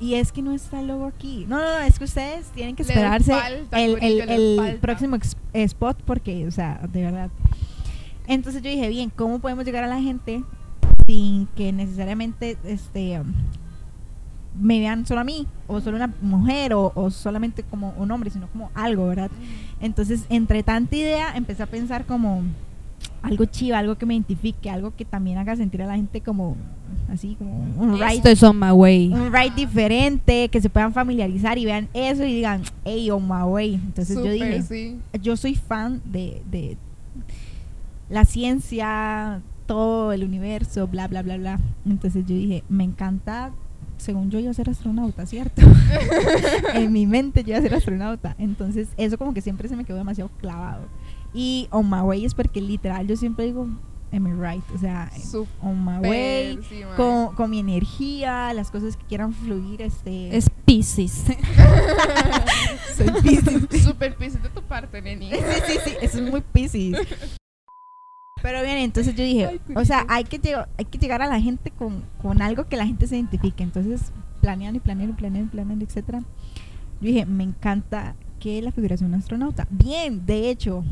y 0.00 0.14
es 0.14 0.32
que 0.32 0.42
no 0.42 0.52
está 0.52 0.80
el 0.80 0.88
logo 0.88 1.06
aquí. 1.06 1.44
No, 1.48 1.58
no, 1.58 1.64
no, 1.64 1.78
es 1.80 1.98
que 1.98 2.04
ustedes 2.04 2.46
tienen 2.50 2.74
que 2.76 2.82
esperarse 2.82 3.32
falta, 3.32 3.80
el, 3.80 3.98
el- 4.28 4.78
próximo 4.80 5.16
ex- 5.16 5.36
spot 5.52 6.02
porque, 6.04 6.46
o 6.46 6.50
sea, 6.50 6.80
de 6.92 7.02
verdad. 7.02 7.30
Entonces 8.28 8.62
yo 8.62 8.70
dije, 8.70 8.88
bien, 8.88 9.10
¿cómo 9.14 9.40
podemos 9.40 9.64
llegar 9.64 9.82
a 9.82 9.88
la 9.88 10.00
gente 10.00 10.44
sin 11.06 11.46
que 11.56 11.72
necesariamente 11.72 12.56
este 12.64 13.20
me 14.60 14.80
vean 14.80 15.06
solo 15.06 15.20
a 15.20 15.24
mí 15.24 15.46
o 15.68 15.80
solo 15.80 15.96
una 15.96 16.12
mujer 16.20 16.74
o, 16.74 16.92
o 16.94 17.10
solamente 17.10 17.62
como 17.62 17.90
un 17.96 18.10
hombre, 18.10 18.28
sino 18.30 18.48
como 18.48 18.70
algo, 18.74 19.06
¿verdad? 19.06 19.30
Entonces, 19.80 20.24
entre 20.30 20.62
tanta 20.62 20.96
idea, 20.96 21.36
empecé 21.36 21.62
a 21.62 21.66
pensar 21.66 22.04
como 22.06 22.42
algo 23.22 23.44
chiva, 23.44 23.78
algo 23.78 23.96
que 23.96 24.04
me 24.06 24.14
identifique, 24.14 24.68
algo 24.68 24.94
que 24.96 25.04
también 25.04 25.38
haga 25.38 25.54
sentir 25.56 25.82
a 25.82 25.86
la 25.86 25.94
gente 25.96 26.20
como 26.20 26.56
así, 27.12 27.36
como 27.36 27.52
un 27.78 27.94
Esto 27.94 28.06
ride, 28.06 28.32
es 28.32 28.42
on 28.42 28.58
my 28.58 28.70
way. 28.70 29.12
un 29.12 29.32
ride 29.32 29.54
diferente, 29.54 30.48
que 30.48 30.60
se 30.60 30.68
puedan 30.68 30.92
familiarizar 30.92 31.56
y 31.58 31.64
vean 31.64 31.88
eso 31.94 32.24
y 32.24 32.34
digan, 32.34 32.62
hey, 32.84 33.10
on 33.10 33.26
my 33.28 33.42
way. 33.44 33.74
Entonces 33.74 34.16
yo 34.16 34.22
Súper, 34.22 34.32
dije, 34.32 34.62
sí. 34.62 34.96
yo 35.22 35.36
soy 35.36 35.54
fan 35.54 36.00
de, 36.04 36.42
de 36.50 36.76
la 38.08 38.24
ciencia, 38.24 39.42
todo 39.66 40.12
el 40.12 40.24
universo, 40.24 40.86
bla, 40.88 41.08
bla, 41.08 41.22
bla, 41.22 41.36
bla. 41.36 41.60
Entonces 41.86 42.24
yo 42.26 42.34
dije, 42.34 42.64
me 42.68 42.84
encanta, 42.84 43.52
según 43.98 44.30
yo 44.30 44.38
iba 44.38 44.50
a 44.50 44.54
ser 44.54 44.70
astronauta, 44.70 45.26
¿cierto? 45.26 45.62
en 46.74 46.92
mi 46.92 47.06
mente 47.06 47.42
yo 47.44 47.50
iba 47.50 47.58
a 47.58 47.62
ser 47.62 47.74
astronauta. 47.74 48.34
Entonces 48.38 48.88
eso 48.96 49.18
como 49.18 49.34
que 49.34 49.40
siempre 49.40 49.68
se 49.68 49.76
me 49.76 49.84
quedó 49.84 49.98
demasiado 49.98 50.30
clavado. 50.40 50.86
Y 51.34 51.68
on 51.70 51.90
my 51.90 52.00
way 52.00 52.24
es 52.24 52.34
porque 52.34 52.60
literal 52.60 53.06
yo 53.06 53.16
siempre 53.16 53.44
digo, 53.44 53.68
am 54.12 54.26
I 54.26 54.32
right? 54.32 54.64
O 54.74 54.78
sea, 54.78 55.10
Súper, 55.22 55.52
on 55.60 55.84
my 55.84 55.98
way. 55.98 56.58
sí. 56.68 56.80
Con, 56.96 57.34
con 57.34 57.50
mi 57.50 57.58
energía, 57.58 58.52
las 58.54 58.70
cosas 58.70 58.96
que 58.96 59.04
quieran 59.04 59.34
fluir, 59.34 59.82
este... 59.82 60.34
Es 60.34 60.48
Pisces. 60.64 61.24
soy 62.96 63.10
Piscis. 63.22 63.82
Súper 63.84 64.16
piscis 64.16 64.42
de 64.42 64.48
tu 64.48 64.62
parte, 64.62 65.00
neni. 65.02 65.30
Sí, 65.30 65.38
sí, 65.66 65.78
sí, 65.84 65.96
eso 66.00 66.18
es 66.18 66.30
muy 66.30 66.40
piscis. 66.40 66.96
Pero 68.42 68.62
bien, 68.62 68.78
entonces 68.78 69.14
yo 69.14 69.24
dije, 69.24 69.46
Ay, 69.46 69.60
o 69.74 69.84
sea, 69.84 70.06
hay 70.08 70.24
que, 70.24 70.38
llegar, 70.38 70.68
hay 70.78 70.84
que 70.84 70.98
llegar 70.98 71.22
a 71.22 71.26
la 71.26 71.40
gente 71.40 71.70
con, 71.70 72.04
con 72.22 72.40
algo 72.42 72.66
que 72.68 72.76
la 72.76 72.86
gente 72.86 73.06
se 73.06 73.16
identifique. 73.16 73.62
Entonces, 73.62 74.12
planeando 74.40 74.78
y 74.78 74.80
planeando 74.80 75.14
y 75.14 75.16
planeando 75.16 75.48
y 75.48 75.50
planeando, 75.50 75.84
etcétera. 75.84 76.20
Yo 77.00 77.08
dije, 77.08 77.26
me 77.26 77.44
encanta 77.44 78.14
que 78.38 78.62
la 78.62 78.72
figura 78.72 78.96
sea 78.96 79.06
un 79.06 79.14
astronauta. 79.14 79.66
Bien, 79.70 80.24
de 80.24 80.50
hecho, 80.50 80.84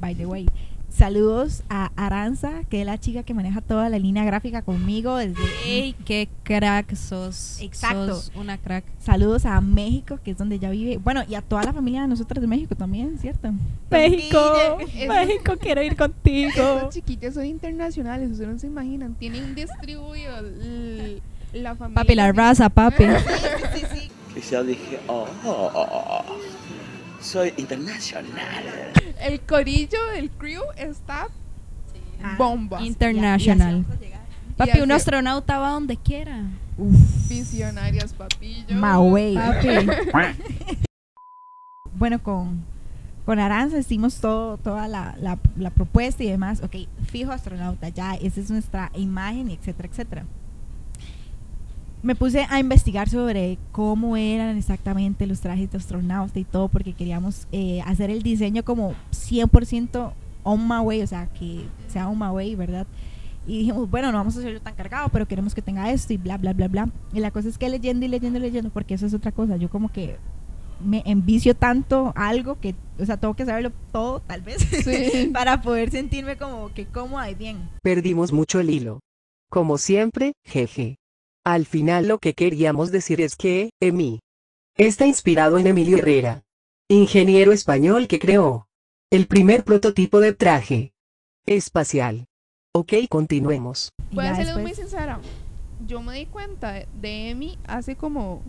by 0.00 0.14
the 0.14 0.26
way, 0.26 0.46
saludos 0.90 1.62
a 1.68 1.90
Aranza, 1.96 2.64
que 2.68 2.80
es 2.80 2.86
la 2.86 2.98
chica 2.98 3.22
que 3.22 3.32
maneja 3.32 3.60
toda 3.60 3.88
la 3.88 3.98
línea 3.98 4.24
gráfica 4.24 4.62
conmigo 4.62 5.16
desde... 5.16 5.42
Ey, 5.64 5.94
qué 6.04 6.28
crack 6.42 6.94
sos. 6.94 7.60
Exacto. 7.60 8.16
Sos 8.16 8.32
una 8.34 8.58
crack. 8.58 8.84
Saludos 9.00 9.46
a 9.46 9.60
México, 9.60 10.18
que 10.22 10.32
es 10.32 10.38
donde 10.38 10.56
ella 10.56 10.70
vive. 10.70 10.98
Bueno, 10.98 11.22
y 11.28 11.34
a 11.34 11.42
toda 11.42 11.62
la 11.62 11.72
familia 11.72 12.02
de 12.02 12.08
nosotros 12.08 12.40
de 12.40 12.46
México 12.46 12.74
también, 12.74 13.18
¿cierto? 13.18 13.52
México, 13.90 14.78
México, 15.08 15.54
quiero 15.60 15.82
ir 15.82 15.96
contigo. 15.96 16.50
Esas 16.78 16.90
chiquitas 16.90 17.34
son 17.34 17.46
internacionales, 17.46 18.30
ustedes 18.30 18.50
no 18.50 18.58
se 18.58 18.66
imaginan. 18.66 19.14
Tienen 19.14 19.54
distribuido 19.54 20.34
la 21.52 21.74
familia. 21.76 22.02
Papi, 22.02 22.14
la 22.14 22.32
raza, 22.32 22.68
papi. 22.68 23.04
Sí, 23.04 23.64
sí, 23.74 23.86
sí. 23.94 24.10
Y 24.36 24.40
yo 24.50 24.62
dije, 24.62 25.00
oh, 25.08 25.26
oh, 25.44 25.70
oh, 25.74 26.24
oh, 26.28 26.59
soy 27.20 27.52
internacional. 27.56 28.64
El 29.20 29.40
corillo, 29.40 29.98
el 30.16 30.30
crew 30.30 30.62
está 30.76 31.28
Ah, 32.22 32.34
bomba. 32.36 32.82
International. 32.82 33.84
Papi, 34.56 34.80
un 34.80 34.92
astronauta 34.92 35.58
va 35.58 35.70
donde 35.70 35.96
quiera. 35.96 36.42
Visionarias, 37.28 38.12
papillo. 38.12 38.74
Mawey. 38.74 39.34
Papi. 39.34 39.68
Bueno, 41.94 42.22
con, 42.22 42.64
con 43.26 43.38
Aranza 43.38 43.78
hicimos 43.78 44.20
todo, 44.20 44.56
toda 44.58 44.88
la, 44.88 45.14
la- 45.20 45.38
la 45.56 45.70
propuesta 45.70 46.22
y 46.24 46.28
demás. 46.30 46.62
Ok, 46.62 46.76
fijo 47.10 47.30
astronauta, 47.32 47.88
ya, 47.90 48.14
esa 48.14 48.40
es 48.40 48.50
nuestra 48.50 48.90
imagen, 48.94 49.50
y 49.50 49.54
etcétera, 49.54 49.88
etcétera. 49.90 50.24
Me 52.02 52.14
puse 52.14 52.46
a 52.48 52.58
investigar 52.58 53.08
sobre 53.10 53.58
cómo 53.72 54.16
eran 54.16 54.56
exactamente 54.56 55.26
los 55.26 55.40
trajes 55.40 55.70
de 55.70 55.76
astronauta 55.78 56.38
y 56.38 56.44
todo, 56.44 56.68
porque 56.68 56.94
queríamos 56.94 57.46
eh, 57.52 57.82
hacer 57.82 58.10
el 58.10 58.22
diseño 58.22 58.64
como 58.64 58.94
100% 59.12 60.12
on 60.42 60.66
my 60.66 60.78
way, 60.78 61.02
o 61.02 61.06
sea, 61.06 61.26
que 61.26 61.60
sea 61.88 62.08
on 62.08 62.18
my 62.18 62.28
way, 62.28 62.54
¿verdad? 62.54 62.86
Y 63.46 63.58
dijimos, 63.58 63.90
bueno, 63.90 64.12
no 64.12 64.18
vamos 64.18 64.36
a 64.36 64.40
hacerlo 64.40 64.60
tan 64.60 64.74
cargado, 64.74 65.08
pero 65.10 65.26
queremos 65.26 65.54
que 65.54 65.60
tenga 65.62 65.90
esto 65.90 66.12
y 66.12 66.16
bla, 66.16 66.38
bla, 66.38 66.52
bla, 66.54 66.68
bla. 66.68 66.88
Y 67.12 67.20
la 67.20 67.30
cosa 67.30 67.48
es 67.48 67.58
que 67.58 67.68
leyendo 67.68 68.06
y 68.06 68.08
leyendo 68.08 68.38
y 68.38 68.42
leyendo, 68.42 68.70
porque 68.70 68.94
eso 68.94 69.06
es 69.06 69.14
otra 69.14 69.32
cosa. 69.32 69.56
Yo 69.56 69.68
como 69.68 69.90
que 69.90 70.16
me 70.82 71.02
envicio 71.04 71.54
tanto 71.54 72.12
algo 72.16 72.58
que, 72.60 72.74
o 72.98 73.04
sea, 73.04 73.18
tengo 73.18 73.34
que 73.34 73.44
saberlo 73.44 73.72
todo, 73.92 74.20
tal 74.20 74.40
vez, 74.40 74.62
Sí. 74.62 75.30
para 75.34 75.60
poder 75.60 75.90
sentirme 75.90 76.36
como 76.36 76.72
que 76.72 76.86
cómoda 76.86 77.30
y 77.30 77.34
bien. 77.34 77.68
Perdimos 77.82 78.32
mucho 78.32 78.60
el 78.60 78.70
hilo. 78.70 79.00
Como 79.50 79.78
siempre, 79.78 80.32
jeje. 80.46 80.96
Al 81.44 81.64
final 81.64 82.06
lo 82.06 82.18
que 82.18 82.34
queríamos 82.34 82.90
decir 82.90 83.20
es 83.20 83.34
que, 83.36 83.70
Emi. 83.80 84.20
Está 84.76 85.06
inspirado 85.06 85.58
en 85.58 85.66
Emilio 85.66 85.98
Herrera. 85.98 86.42
Ingeniero 86.88 87.52
español 87.52 88.08
que 88.08 88.18
creó. 88.18 88.66
El 89.10 89.26
primer 89.26 89.64
prototipo 89.64 90.20
de 90.20 90.34
traje. 90.34 90.92
Espacial. 91.46 92.26
Ok, 92.74 92.92
continuemos. 93.08 93.90
Voy 94.12 94.26
a 94.26 94.36
serles 94.36 94.58
muy 94.58 94.74
sincera. 94.74 95.18
Yo 95.86 96.02
me 96.02 96.16
di 96.18 96.26
cuenta 96.26 96.72
de, 96.72 96.86
de 97.00 97.30
Emi 97.30 97.58
hace 97.66 97.96
como 97.96 98.42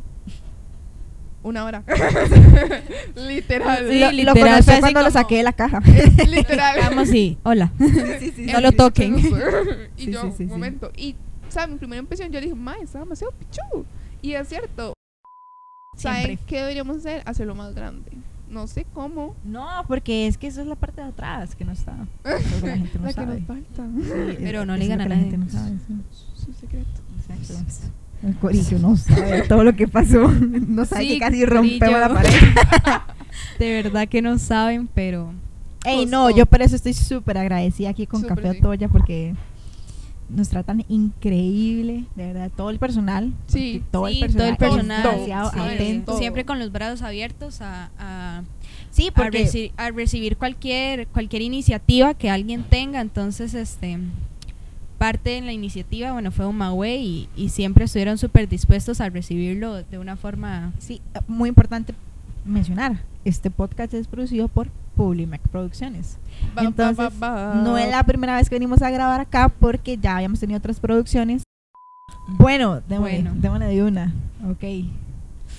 una 1.43 1.65
hora. 1.65 1.83
literal. 3.15 3.87
Sí, 3.89 3.99
lo, 3.99 4.05
lo 4.07 4.11
literal, 4.11 4.35
conocí 4.35 4.63
fue 4.63 4.73
así 4.73 4.81
cuando 4.81 5.01
lo 5.01 5.11
saqué 5.11 5.37
de 5.37 5.43
la 5.43 5.53
caja. 5.53 5.79
literal. 6.27 6.77
Vamos 6.81 7.13
y 7.13 7.37
hola. 7.43 7.71
Sí, 8.19 8.33
sí, 8.35 8.45
No 8.51 8.59
lo 8.61 8.73
toquen. 8.73 9.17
y 9.17 9.21
Sí, 9.23 10.11
yo, 10.11 10.21
sí, 10.23 10.27
sí, 10.31 10.37
sí. 10.37 10.43
un 10.43 10.49
momento. 10.49 10.91
Y, 10.95 11.15
¿saben? 11.51 11.73
Mi 11.73 11.77
primera 11.77 12.01
impresión, 12.01 12.31
yo 12.31 12.41
dije, 12.41 12.55
ma, 12.55 12.75
está 12.77 12.99
demasiado 12.99 13.33
pichu. 13.33 13.85
Y 14.21 14.33
es 14.33 14.47
cierto. 14.47 14.93
¿Saben 15.97 16.25
Siempre. 16.25 16.45
qué 16.47 16.57
deberíamos 16.61 16.97
hacer? 16.97 17.21
Hacerlo 17.25 17.53
más 17.55 17.75
grande. 17.75 18.11
No 18.49 18.67
sé 18.67 18.85
cómo. 18.93 19.35
No, 19.45 19.65
porque 19.87 20.27
es 20.27 20.37
que 20.37 20.47
eso 20.47 20.61
es 20.61 20.67
la 20.67 20.75
parte 20.75 21.01
de 21.01 21.07
atrás 21.07 21.55
que 21.55 21.63
no 21.65 21.71
está. 21.71 21.95
Lo 22.25 22.61
que 22.61 22.67
la 22.67 22.77
gente 22.77 22.97
no 22.99 23.05
la 23.05 23.07
que 23.09 23.13
sabe. 23.13 23.35
nos 23.39 23.47
falta. 23.47 23.87
Sí, 24.03 24.37
Pero 24.39 24.61
es- 24.61 24.67
no 24.67 24.77
le 24.77 24.87
lo 24.87 24.93
a 24.93 24.97
que 24.97 25.09
la 25.09 25.15
gente 25.15 25.37
no 25.37 25.49
sabe, 25.49 25.71
sí. 25.87 25.93
Su 26.35 26.53
secreto. 26.53 26.89
Exacto. 27.29 27.87
El 28.23 28.35
corillo 28.35 28.77
no 28.79 28.95
sabe 28.97 29.41
todo 29.47 29.63
lo 29.63 29.75
que 29.75 29.87
pasó. 29.87 30.27
No 30.67 30.85
sabe 30.85 31.03
Sí, 31.03 31.09
que 31.13 31.19
casi 31.19 31.45
rompemos 31.45 31.99
la 31.99 32.09
pared. 32.13 32.29
De 33.59 33.81
verdad 33.83 34.07
que 34.07 34.21
no 34.21 34.37
saben, 34.37 34.87
pero 34.87 35.33
Ey, 35.85 36.05
no, 36.05 36.29
yo 36.29 36.45
por 36.45 36.61
eso 36.61 36.75
estoy 36.75 36.93
súper 36.93 37.37
agradecida 37.39 37.89
aquí 37.89 38.05
con 38.05 38.21
Súper, 38.21 38.43
Café. 38.43 38.59
Otoya 38.59 38.87
porque 38.89 39.33
nos 40.35 40.49
tratan 40.49 40.83
increíble, 40.89 42.05
de 42.15 42.27
verdad, 42.27 42.51
todo 42.55 42.69
el 42.69 42.79
personal. 42.79 43.33
Sí. 43.47 43.83
todo 43.91 44.07
sí, 44.07 44.13
el 44.15 44.19
personal, 44.21 44.57
todo 44.57 44.69
el 44.69 44.73
personal, 44.75 45.03
demasiado 45.03 45.51
atento. 45.61 46.17
siempre 46.17 46.45
con 46.45 46.59
los 46.59 46.71
brazos 46.71 47.01
abiertos 47.01 47.61
a, 47.61 47.89
a, 47.99 48.43
Sí, 48.91 49.07
a 49.09 49.11
porque 49.13 49.45
reci- 49.45 49.71
a 49.77 49.91
recibir 49.91 50.37
cualquier 50.37 51.07
cualquier 51.07 51.41
iniciativa 51.41 52.13
que 52.13 52.29
alguien 52.29 52.63
tenga. 52.63 53.01
Entonces, 53.01 53.53
este 53.53 53.97
parte 54.97 55.31
de 55.31 55.41
la 55.41 55.51
iniciativa, 55.51 56.11
bueno, 56.11 56.31
fue 56.31 56.45
un 56.45 56.57
y, 56.99 57.27
y 57.35 57.49
siempre 57.49 57.85
estuvieron 57.85 58.17
súper 58.19 58.47
dispuestos 58.47 59.01
a 59.01 59.09
recibirlo 59.09 59.81
de 59.83 59.97
una 59.97 60.15
forma 60.15 60.73
sí, 60.77 61.01
eh, 61.15 61.19
muy 61.27 61.49
importante 61.49 61.95
mencionar, 62.45 63.01
este 63.25 63.49
podcast 63.49 63.93
es 63.95 64.07
producido 64.07 64.47
por 64.47 64.67
Publimac 64.95 65.41
Producciones. 65.49 66.17
Ba, 66.55 66.63
Entonces, 66.63 66.97
ba, 67.19 67.53
ba. 67.53 67.55
no 67.55 67.77
es 67.77 67.89
la 67.89 68.03
primera 68.03 68.35
vez 68.35 68.49
que 68.49 68.55
venimos 68.55 68.81
a 68.81 68.89
grabar 68.89 69.19
acá 69.21 69.49
porque 69.49 69.97
ya 69.97 70.17
habíamos 70.17 70.39
tenido 70.39 70.57
otras 70.57 70.79
producciones 70.79 71.43
Bueno, 72.27 72.81
démosle, 72.87 73.21
Bueno. 73.21 73.31
démosle 73.35 73.65
de 73.67 73.83
una. 73.83 74.13
Ok. 74.49 74.63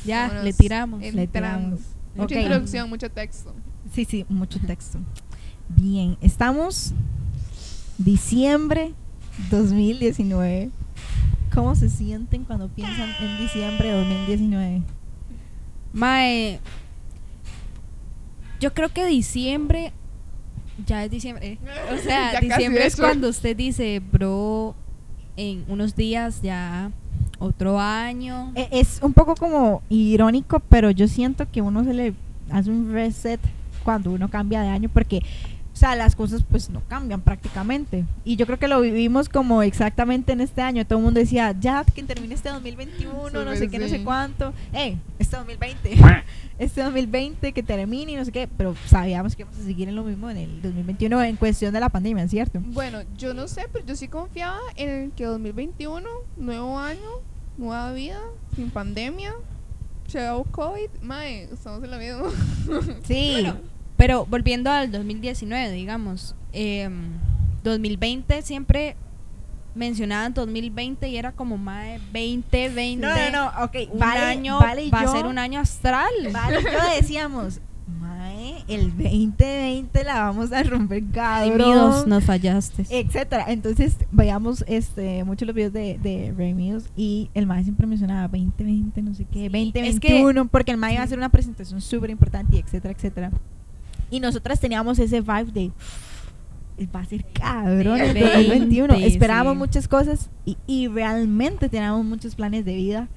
Ya, 0.04 0.22
Vámonos 0.22 0.44
le 0.44 0.52
tiramos. 0.52 1.00
Le 1.02 1.26
tiramos. 1.26 1.80
Mucha 2.14 2.40
introducción, 2.40 2.88
mucho 2.88 3.10
texto. 3.10 3.54
Sí, 3.92 4.04
sí, 4.04 4.24
mucho 4.28 4.58
texto. 4.60 4.98
Bien, 5.68 6.16
estamos 6.20 6.92
diciembre 7.98 8.92
2019. 9.50 10.70
¿Cómo 11.54 11.74
se 11.74 11.88
sienten 11.90 12.44
cuando 12.44 12.68
piensan 12.68 13.10
en 13.20 13.38
diciembre 13.38 13.88
de 13.92 13.98
2019? 13.98 14.82
Mae, 15.92 16.60
yo 18.62 18.72
creo 18.72 18.88
que 18.88 19.04
diciembre 19.06 19.92
ya 20.86 21.04
es 21.04 21.10
diciembre. 21.10 21.46
eh. 21.52 21.58
O 21.94 21.98
sea, 21.98 22.40
diciembre 22.40 22.86
es 22.86 22.96
cuando 22.96 23.28
usted 23.28 23.56
dice, 23.56 24.00
bro, 24.12 24.74
en 25.36 25.64
unos 25.68 25.94
días 25.96 26.40
ya 26.42 26.90
otro 27.38 27.78
año. 27.80 28.52
E- 28.54 28.68
Es 28.70 29.00
un 29.02 29.12
poco 29.12 29.34
como 29.34 29.82
irónico, 29.90 30.60
pero 30.60 30.90
yo 30.90 31.08
siento 31.08 31.50
que 31.50 31.60
uno 31.60 31.84
se 31.84 31.92
le 31.92 32.14
hace 32.50 32.70
un 32.70 32.92
reset 32.92 33.40
cuando 33.84 34.10
uno 34.12 34.30
cambia 34.30 34.62
de 34.62 34.68
año 34.68 34.88
porque, 34.88 35.20
o 35.72 35.76
sea, 35.76 35.96
las 35.96 36.14
cosas 36.14 36.44
pues 36.48 36.68
no 36.70 36.82
cambian 36.88 37.22
prácticamente. 37.22 38.04
Y 38.24 38.36
yo 38.36 38.46
creo 38.46 38.58
que 38.58 38.68
lo 38.68 38.80
vivimos 38.80 39.28
como 39.28 39.62
exactamente 39.62 40.32
en 40.32 40.40
este 40.40 40.60
año. 40.60 40.84
Todo 40.84 40.98
el 40.98 41.04
mundo 41.04 41.20
decía, 41.20 41.56
ya 41.58 41.84
que 41.84 42.02
termine 42.02 42.34
este 42.34 42.48
2021, 42.50 43.44
no 43.44 43.56
sé 43.56 43.68
qué, 43.68 43.78
no 43.78 43.88
sé 43.88 44.04
cuánto. 44.04 44.52
Eh, 44.72 44.98
este 45.18 45.36
2020. 45.36 45.96
este 46.58 46.82
2020 46.82 47.52
que 47.52 47.62
termine 47.62 48.12
y 48.12 48.16
no 48.16 48.24
sé 48.24 48.32
qué. 48.32 48.48
Pero 48.56 48.76
sabíamos 48.86 49.34
que 49.34 49.42
íbamos 49.42 49.58
a 49.58 49.64
seguir 49.64 49.88
en 49.88 49.96
lo 49.96 50.04
mismo 50.04 50.28
en 50.30 50.36
el 50.36 50.62
2021 50.62 51.22
en 51.22 51.36
cuestión 51.36 51.72
de 51.72 51.80
la 51.80 51.88
pandemia, 51.88 52.28
¿cierto? 52.28 52.60
Bueno, 52.62 53.00
yo 53.16 53.32
no 53.32 53.48
sé, 53.48 53.66
pero 53.72 53.84
yo 53.86 53.96
sí 53.96 54.08
confiaba 54.08 54.58
en 54.76 55.10
que 55.12 55.24
2021, 55.24 56.06
nuevo 56.36 56.78
año, 56.78 57.00
nueva 57.56 57.92
vida, 57.92 58.20
sin 58.54 58.70
pandemia, 58.70 59.34
chao 60.06 60.44
COVID, 60.44 60.90
mae, 61.00 61.44
estamos 61.44 61.82
en 61.82 61.90
la 61.90 61.98
misma. 61.98 62.30
Sí. 63.04 63.30
Bueno, 63.42 63.71
pero 64.02 64.26
volviendo 64.26 64.68
al 64.68 64.90
2019, 64.90 65.70
digamos, 65.70 66.34
em, 66.52 67.12
2020 67.62 68.42
siempre 68.42 68.96
mencionaban 69.76 70.34
2020 70.34 71.08
y 71.08 71.16
era 71.16 71.30
como 71.30 71.56
más 71.56 72.00
2020. 72.12 72.96
no, 72.96 73.14
no, 73.14 73.30
no, 73.30 73.64
ok. 73.64 73.76
Un 73.92 73.98
vale, 74.00 74.18
año 74.20 74.58
vale, 74.58 74.90
va 74.90 75.02
a 75.02 75.04
yo- 75.04 75.12
ser 75.12 75.26
un 75.26 75.38
año 75.38 75.60
astral. 75.60 76.10
Vale, 76.32 76.62
yo 76.64 76.94
decíamos, 77.00 77.60
Mae, 78.00 78.64
el 78.66 78.90
2020 78.90 80.02
la 80.02 80.14
vamos 80.24 80.50
a 80.50 80.64
romper 80.64 81.04
cabrón. 81.12 82.08
nos 82.08 82.24
fallaste. 82.24 82.84
Etcétera. 82.90 83.44
Entonces, 83.50 83.96
veíamos 84.10 84.64
este 84.66 85.22
muchos 85.22 85.46
los 85.46 85.54
videos 85.54 85.72
de, 85.72 85.96
de 86.02 86.34
Remidos 86.36 86.86
y 86.96 87.30
el 87.34 87.46
Mae 87.46 87.62
siempre 87.62 87.86
mencionaba 87.86 88.22
2020, 88.26 89.00
no 89.02 89.14
sé 89.14 89.26
qué, 89.26 89.42
Sí, 89.42 89.48
2021, 89.48 90.48
porque 90.48 90.72
el 90.72 90.76
Mae 90.76 90.94
iba 90.94 91.02
a 91.02 91.04
hacer 91.04 91.18
una 91.18 91.28
presentación 91.28 91.80
súper 91.80 92.10
importante 92.10 92.56
y 92.56 92.58
etcétera, 92.58 92.94
etcétera. 92.94 93.30
Y 94.12 94.20
nosotras 94.20 94.60
teníamos 94.60 95.00
ese 95.00 95.22
vibe 95.22 95.50
de 95.52 95.72
va 96.94 97.00
a 97.00 97.04
ser 97.04 97.24
cabrón 97.32 98.00
el 98.00 98.14
20, 98.14 98.20
2021. 98.20 98.94
Esperábamos 98.94 99.54
sí. 99.54 99.58
muchas 99.58 99.88
cosas 99.88 100.30
y, 100.44 100.56
y 100.66 100.86
realmente 100.88 101.68
teníamos 101.68 102.04
muchos 102.04 102.34
planes 102.34 102.64
de 102.64 102.76
vida 102.76 103.08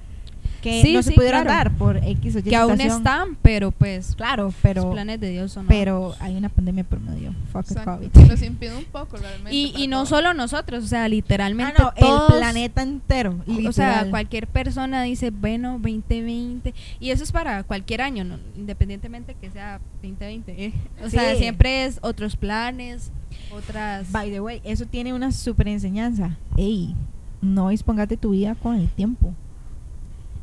que 0.60 0.82
Sí, 0.82 0.94
no 0.94 1.02
se 1.02 1.10
sí, 1.10 1.14
pudieron 1.14 1.42
claro. 1.42 1.56
dar 1.70 1.72
por 1.78 1.96
X 1.98 2.36
o 2.36 2.38
Y 2.40 2.42
que 2.42 2.56
aún 2.56 2.72
situación. 2.72 2.98
están, 2.98 3.36
pero 3.42 3.70
pues 3.70 4.14
Claro, 4.16 4.44
los 4.44 4.54
pero 4.62 4.90
planes 4.90 5.20
de 5.20 5.30
Dios 5.30 5.52
son 5.52 5.66
pero 5.66 6.14
hay 6.20 6.36
una 6.36 6.48
pandemia 6.48 6.84
por 6.84 7.00
medio. 7.00 7.34
Fuck 7.52 7.66
COVID. 7.84 8.08
nos 8.28 8.42
impide 8.42 8.76
un 8.76 8.84
poco 8.84 9.16
realmente. 9.16 9.54
y, 9.54 9.72
y 9.76 9.86
no 9.86 10.06
solo 10.06 10.34
nosotros, 10.34 10.84
o 10.84 10.86
sea, 10.86 11.04
Ah, 11.04 11.08
literalmente 11.08 11.82
no, 11.82 11.92
todos, 11.98 12.30
el 12.32 12.38
planeta 12.38 12.82
entero. 12.82 13.36
O 13.46 13.72
sea, 13.72 13.88
literal. 13.88 14.10
cualquier 14.10 14.46
persona 14.46 15.02
dice, 15.02 15.30
bueno, 15.30 15.72
2020. 15.80 16.74
Y 17.00 17.10
eso 17.10 17.22
es 17.24 17.32
para 17.32 17.62
cualquier 17.62 18.02
año, 18.02 18.24
¿no? 18.24 18.38
independientemente 18.56 19.34
que 19.40 19.50
sea 19.50 19.80
2020. 20.02 20.64
¿eh? 20.64 20.72
O 21.04 21.08
sea, 21.10 21.32
Sí. 21.32 21.38
siempre 21.38 21.84
es 21.84 21.98
otros 22.02 22.36
planes, 22.36 23.10
otras... 23.54 24.10
By 24.10 24.30
the 24.30 24.40
way, 24.40 24.60
eso 24.64 24.86
tiene 24.86 25.12
una 25.14 25.30
super 25.32 25.68
enseñanza. 25.68 26.36
Ey, 26.56 26.94
no 27.42 27.68
dispongas 27.68 28.08
de 28.08 28.16
tu 28.16 28.30
vida 28.30 28.54
con 28.54 28.76
el 28.76 28.88
tiempo. 28.88 29.32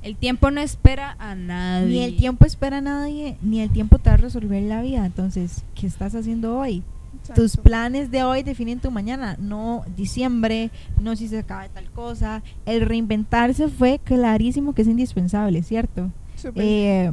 El 0.04 0.16
tiempo 0.18 0.52
no 0.52 0.60
espera 0.62 1.16
a 1.18 1.34
nadie. 1.36 1.88
Ni 1.88 2.04
el 2.04 2.18
tiempo 2.18 2.46
espera 2.46 2.78
a 2.78 2.82
nadie, 2.82 3.38
ni 3.42 3.62
el 3.62 3.70
tiempo 3.70 4.00
te 4.00 4.10
va 4.10 4.16
a 4.16 4.18
resolver 4.18 4.62
la 4.64 4.82
vida. 4.82 5.06
Entonces, 5.06 5.64
¿qué 5.76 5.88
estás 5.88 6.14
haciendo 6.16 6.58
hoy? 6.58 6.84
Tus 7.36 7.56
planes 7.56 8.12
de 8.12 8.24
hoy 8.24 8.44
definen 8.44 8.80
tu 8.80 8.92
mañana, 8.92 9.38
no 9.40 9.84
diciembre, 9.96 10.72
no 11.00 11.16
si 11.16 11.30
se 11.30 11.40
acaba 11.40 11.70
tal 11.70 11.90
cosa. 11.92 12.44
El 12.66 12.82
reinventarse 12.82 13.70
fue 13.70 14.00
clarísimo 14.04 14.74
que 14.74 14.82
es 14.82 14.88
indispensable, 14.90 15.64
¿cierto? 15.64 16.12
Eh, 16.56 17.12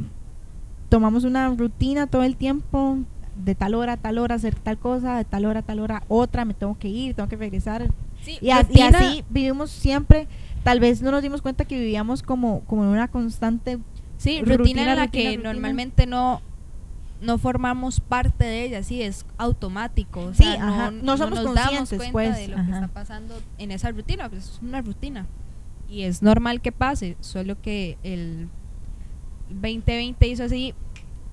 tomamos 0.89 1.23
una 1.23 1.47
rutina 1.49 2.07
todo 2.07 2.23
el 2.23 2.35
tiempo, 2.35 2.97
de 3.45 3.55
tal 3.55 3.73
hora 3.75 3.93
a 3.93 3.97
tal 3.97 4.17
hora 4.17 4.35
hacer 4.35 4.55
tal 4.55 4.77
cosa, 4.77 5.15
de 5.17 5.23
tal 5.23 5.45
hora 5.45 5.61
a 5.61 5.63
tal 5.63 5.79
hora 5.79 6.03
otra, 6.09 6.43
me 6.43 6.53
tengo 6.53 6.77
que 6.77 6.89
ir, 6.89 7.13
tengo 7.15 7.29
que 7.29 7.37
regresar. 7.37 7.87
Sí, 8.21 8.37
Y, 8.41 8.49
a- 8.49 8.59
y 8.59 8.63
rutina- 8.63 8.87
así 8.99 9.23
vivimos 9.29 9.71
siempre, 9.71 10.27
tal 10.63 10.79
vez 10.79 11.01
no 11.01 11.11
nos 11.11 11.21
dimos 11.21 11.41
cuenta 11.41 11.65
que 11.65 11.79
vivíamos 11.79 12.21
como, 12.23 12.61
como 12.61 12.83
en 12.83 12.89
una 12.89 13.07
constante... 13.07 13.79
Sí, 14.17 14.39
rutina, 14.41 14.57
rutina, 14.57 14.81
en 14.81 14.87
la 14.87 15.05
rutina, 15.05 15.11
que 15.11 15.27
rutina. 15.29 15.43
normalmente 15.53 16.05
no 16.05 16.41
no 17.21 17.37
formamos 17.37 17.99
parte 18.01 18.45
de 18.45 18.65
ella, 18.65 18.81
sí, 18.83 19.03
es 19.03 19.27
automático. 19.37 20.21
O 20.21 20.33
Sí, 20.33 20.43
ajá, 20.43 20.89
no, 20.89 21.03
no 21.03 21.17
somos 21.17 21.43
nos 21.43 21.53
damos 21.53 21.77
conscientes, 21.77 22.11
cuenta 22.11 22.11
pues, 22.11 22.37
de 22.37 22.47
lo 22.47 22.55
ajá. 22.57 22.65
que 22.65 22.71
está 22.73 22.87
pasando 22.87 23.39
en 23.59 23.69
esa 23.71 23.91
rutina, 23.91 24.27
pues 24.27 24.43
es 24.49 24.59
una 24.63 24.81
rutina. 24.81 25.27
Y 25.87 26.01
es 26.03 26.23
normal 26.23 26.61
que 26.61 26.71
pase, 26.71 27.17
solo 27.19 27.61
que 27.61 27.97
el 28.01 28.47
2020 29.49 30.27
hizo 30.27 30.43
así 30.43 30.73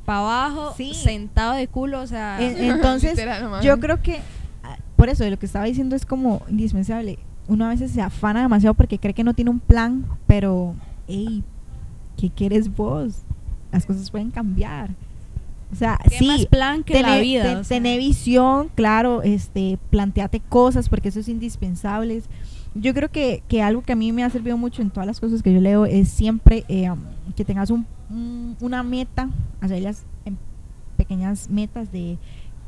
para 0.05 0.19
abajo, 0.21 0.75
Sí. 0.77 0.93
sentado 0.95 1.55
de 1.55 1.69
culo, 1.69 2.01
o 2.01 2.07
sea, 2.07 2.39
En- 2.41 2.63
entonces, 2.71 3.19
yo 3.63 3.79
creo 3.81 4.03
que, 4.03 4.21
ah, 4.63 4.77
por 4.97 5.09
eso, 5.09 5.25
de 5.25 5.31
lo 5.31 5.39
que 5.39 5.47
estaba 5.47 5.65
diciendo 5.67 5.97
es 5.97 6.05
como 6.07 6.43
indispensable. 6.49 7.19
Uno 7.49 7.65
a 7.65 7.71
veces 7.71 7.91
se 7.91 8.01
afana 8.03 8.43
demasiado 8.43 8.75
porque 8.75 8.99
cree 8.99 9.15
que 9.15 9.25
no 9.25 9.35
tiene 9.35 9.51
un 9.51 9.59
plan, 9.61 10.05
pero, 10.27 10.75
hey, 11.09 11.43
¿qué 12.17 12.31
quieres 12.31 12.75
vos? 12.77 13.23
Las 13.73 13.85
cosas 13.87 14.11
pueden 14.11 14.31
cambiar. 14.31 14.91
O 15.73 15.75
sea, 15.77 15.99
¿qué 16.09 16.25
más 16.27 16.41
sí, 16.41 16.47
plan 16.47 16.83
que 16.83 17.03
la 17.03 17.19
vida. 17.19 17.43
te- 17.43 17.57
o 17.57 17.65
sea. 17.65 17.77
tener 17.77 17.99
visión, 17.99 18.69
claro, 18.75 19.23
este, 19.23 19.79
planteate 19.91 20.41
cosas 20.41 20.89
porque 20.89 21.09
eso 21.11 21.21
es 21.21 21.29
indispensable. 21.29 22.23
Yo 22.75 22.95
creo 22.95 23.11
que, 23.11 23.43
que 23.49 23.63
algo 23.63 23.83
que 23.83 23.93
a 23.93 23.97
mí 23.97 24.13
me 24.13 24.25
ha 24.25 24.31
servido 24.31 24.57
mucho 24.57 24.81
en 24.83 24.91
todas 24.91 25.07
las 25.07 25.21
cosas 25.21 25.43
que 25.43 25.53
yo 25.53 25.61
leo 25.61 25.85
es 25.85 26.09
siempre 26.09 26.65
eh, 26.69 26.91
um, 26.91 26.99
que 27.37 27.45
tengas 27.45 27.71
un, 27.71 27.87
un- 28.11 28.57
una 28.61 28.83
meta, 28.83 29.29
hacerlas 29.61 30.05
en 30.25 30.39
pequeñas 30.97 31.49
metas 31.51 31.93
de 31.93 32.19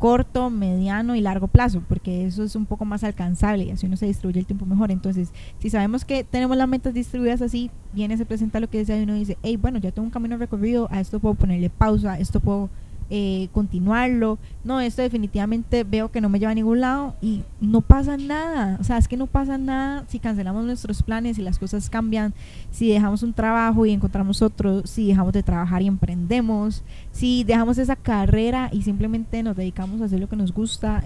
corto, 0.00 0.48
mediano 0.48 1.14
y 1.14 1.20
largo 1.20 1.46
plazo, 1.46 1.82
porque 1.86 2.24
eso 2.24 2.42
es 2.42 2.56
un 2.56 2.64
poco 2.64 2.86
más 2.86 3.04
alcanzable 3.04 3.64
y 3.64 3.70
así 3.70 3.84
uno 3.84 3.98
se 3.98 4.06
distribuye 4.06 4.40
el 4.40 4.46
tiempo 4.46 4.64
mejor. 4.64 4.90
Entonces, 4.90 5.30
si 5.58 5.68
sabemos 5.68 6.06
que 6.06 6.24
tenemos 6.24 6.56
las 6.56 6.66
metas 6.66 6.94
distribuidas 6.94 7.42
así, 7.42 7.70
viene, 7.92 8.16
se 8.16 8.24
presenta 8.24 8.60
lo 8.60 8.70
que 8.70 8.78
desea 8.78 8.98
y 8.98 9.02
uno 9.02 9.12
dice, 9.12 9.36
hey, 9.42 9.58
bueno, 9.58 9.78
ya 9.78 9.92
tengo 9.92 10.06
un 10.06 10.10
camino 10.10 10.38
recorrido, 10.38 10.88
a 10.90 11.00
esto 11.00 11.20
puedo 11.20 11.34
ponerle 11.34 11.68
pausa, 11.68 12.14
a 12.14 12.18
esto 12.18 12.40
puedo 12.40 12.70
eh, 13.10 13.48
continuarlo. 13.52 14.38
No, 14.62 14.80
esto 14.80 15.02
definitivamente 15.02 15.82
veo 15.84 16.10
que 16.10 16.20
no 16.20 16.28
me 16.28 16.38
lleva 16.38 16.52
a 16.52 16.54
ningún 16.54 16.80
lado 16.80 17.14
y 17.20 17.42
no 17.60 17.80
pasa 17.80 18.16
nada. 18.16 18.76
O 18.80 18.84
sea, 18.84 18.98
es 18.98 19.08
que 19.08 19.16
no 19.16 19.26
pasa 19.26 19.58
nada 19.58 20.04
si 20.08 20.18
cancelamos 20.20 20.64
nuestros 20.64 21.02
planes, 21.02 21.36
si 21.36 21.42
las 21.42 21.58
cosas 21.58 21.90
cambian, 21.90 22.32
si 22.70 22.88
dejamos 22.88 23.22
un 23.22 23.32
trabajo 23.32 23.84
y 23.84 23.90
encontramos 23.90 24.42
otro, 24.42 24.86
si 24.86 25.08
dejamos 25.08 25.32
de 25.32 25.42
trabajar 25.42 25.82
y 25.82 25.86
emprendemos, 25.88 26.82
si 27.12 27.44
dejamos 27.44 27.78
esa 27.78 27.96
carrera 27.96 28.68
y 28.72 28.82
simplemente 28.82 29.42
nos 29.42 29.56
dedicamos 29.56 30.00
a 30.00 30.04
hacer 30.04 30.20
lo 30.20 30.28
que 30.28 30.36
nos 30.36 30.52
gusta, 30.54 31.04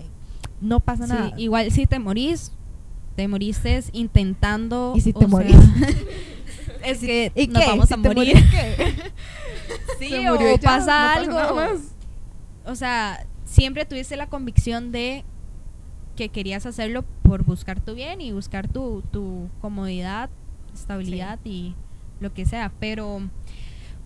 no 0.60 0.80
pasa 0.80 1.06
Sí, 1.06 1.12
nada. 1.12 1.32
igual 1.36 1.70
si 1.70 1.86
te 1.86 1.98
morís, 1.98 2.52
te 3.16 3.28
moriste 3.28 3.82
intentando. 3.92 4.92
¿Y 4.94 5.00
si 5.00 5.12
te 5.12 5.26
morís? 5.26 5.56
es 6.84 6.98
que 6.98 7.32
¿Y 7.34 7.46
nos 7.46 7.62
qué? 7.62 7.68
vamos 7.70 7.88
¿Si 7.88 7.94
a 7.94 7.96
morir. 7.96 8.14
morís 8.16 8.44
qué? 8.50 8.94
sí, 9.98 10.26
o 10.28 10.34
pasa 10.36 10.50
no 10.50 10.60
pasa 10.60 11.12
algo. 11.14 11.80
O 12.66 12.74
sea, 12.74 13.26
siempre 13.44 13.84
tuviste 13.84 14.16
la 14.16 14.26
convicción 14.28 14.92
de 14.92 15.24
que 16.16 16.28
querías 16.28 16.64
hacerlo 16.66 17.04
por 17.22 17.44
buscar 17.44 17.80
tu 17.80 17.94
bien 17.94 18.20
y 18.20 18.32
buscar 18.32 18.68
tu, 18.68 19.02
tu 19.12 19.48
comodidad, 19.60 20.30
estabilidad 20.72 21.38
y 21.44 21.74
lo 22.20 22.32
que 22.32 22.46
sea. 22.46 22.72
Pero 22.80 23.20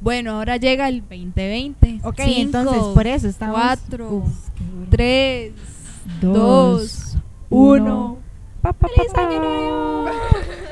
bueno, 0.00 0.32
ahora 0.36 0.56
llega 0.56 0.88
el 0.88 1.00
2020. 1.02 2.00
Ok, 2.04 2.20
Cinco, 2.24 2.40
entonces 2.58 2.82
por 2.94 3.06
eso 3.06 3.28
estamos. 3.28 3.56
cuatro, 3.56 4.10
Uf, 4.10 4.48
qué 4.56 4.64
duro. 4.64 4.86
Tres, 4.90 5.52
dos, 6.20 6.32
dos, 6.32 7.16
uno. 7.50 7.84
uno. 7.84 8.18
Pa, 8.62 8.72
pa, 8.72 8.88
pa, 8.88 8.94
¡Feliz 8.94 9.12
pa. 9.12 9.26
año 9.28 9.38
nuevo! 9.40 10.06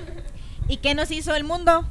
¿Y 0.69 0.79
qué 0.79 0.95
nos 0.95 1.11
hizo 1.11 1.35
el 1.35 1.45
mundo? 1.45 1.87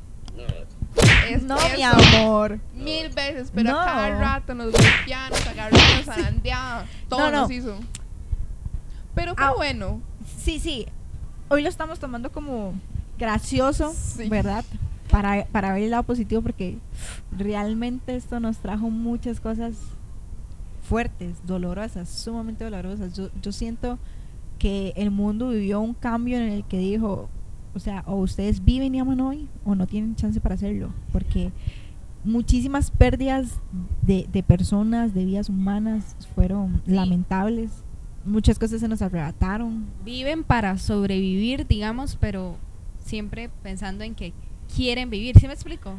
Es 1.30 1.44
No, 1.44 1.58
eso. 1.58 1.76
mi 1.76 1.84
amor. 1.84 2.60
Mil 2.74 3.10
veces, 3.10 3.52
pero 3.54 3.72
No. 3.72 3.82
a 3.82 3.86
cada 3.86 4.10
rato 4.20 4.54
nos 4.56 4.72
golpeaban, 4.72 5.30
nos 5.32 5.48
agarraban, 5.48 5.96
nos 5.98 6.06
zarandeaban, 6.06 6.86
todo 7.10 7.20
No, 7.20 7.32
no. 7.32 7.42
nos 7.42 7.52
hizo. 7.52 7.76
Pero 9.14 9.36
fue 9.36 9.46
Ah. 9.46 9.54
bueno. 9.56 10.02
Sí, 10.38 10.60
sí. 10.60 10.86
Hoy 11.50 11.62
lo 11.62 11.70
estamos 11.70 12.00
tomando 12.00 12.32
como 12.32 12.74
gracioso, 13.18 13.94
Sí. 13.94 14.30
¿verdad? 14.30 14.64
Para, 15.10 15.46
para 15.46 15.74
ver 15.74 15.84
el 15.84 15.92
lado 15.92 16.04
positivo 16.04 16.42
porque 16.42 16.78
realmente 17.32 18.16
esto 18.16 18.40
nos 18.40 18.58
trajo 18.58 18.90
muchas 18.90 19.40
cosas 19.40 19.76
fuertes, 20.88 21.36
dolorosas, 21.46 22.10
sumamente 22.10 22.64
dolorosas. 22.64 23.14
Yo, 23.14 23.30
yo 23.42 23.52
siento 23.52 23.98
que 24.60 24.94
el 24.96 25.12
mundo 25.12 25.50
vivió 25.50 25.80
un 25.80 25.94
cambio 25.94 26.38
en 26.38 26.50
el 26.52 26.64
que 26.66 26.78
dijo, 26.78 27.30
o 27.76 27.80
sea, 27.80 28.04
o 28.08 28.16
ustedes 28.16 28.64
viven 28.64 28.96
y 28.96 29.00
aman 29.00 29.20
hoy 29.22 29.48
o 29.66 29.76
no 29.76 29.86
tienen 29.86 30.16
chance 30.16 30.40
para 30.40 30.56
hacerlo, 30.56 30.90
porque 31.12 31.52
muchísimas 32.24 32.90
pérdidas 32.90 33.60
de, 34.02 34.28
de 34.32 34.42
personas, 34.44 35.14
de 35.14 35.26
vidas 35.26 35.50
humanas 35.50 36.16
fueron 36.34 36.82
Sí. 36.86 36.92
lamentables. 36.94 37.72
Muchas 38.26 38.58
cosas 38.58 38.80
se 38.80 38.88
nos 38.88 39.02
arrebataron. 39.04 39.86
Viven 40.04 40.44
para 40.44 40.78
sobrevivir, 40.80 41.68
digamos, 41.68 42.16
pero 42.20 42.56
siempre 43.04 43.50
pensando 43.62 44.04
en 44.04 44.16
que 44.16 44.34
quieren 44.76 45.12
vivir. 45.12 45.38
¿Sí 45.40 45.46
me 45.46 45.54
explico? 45.54 45.94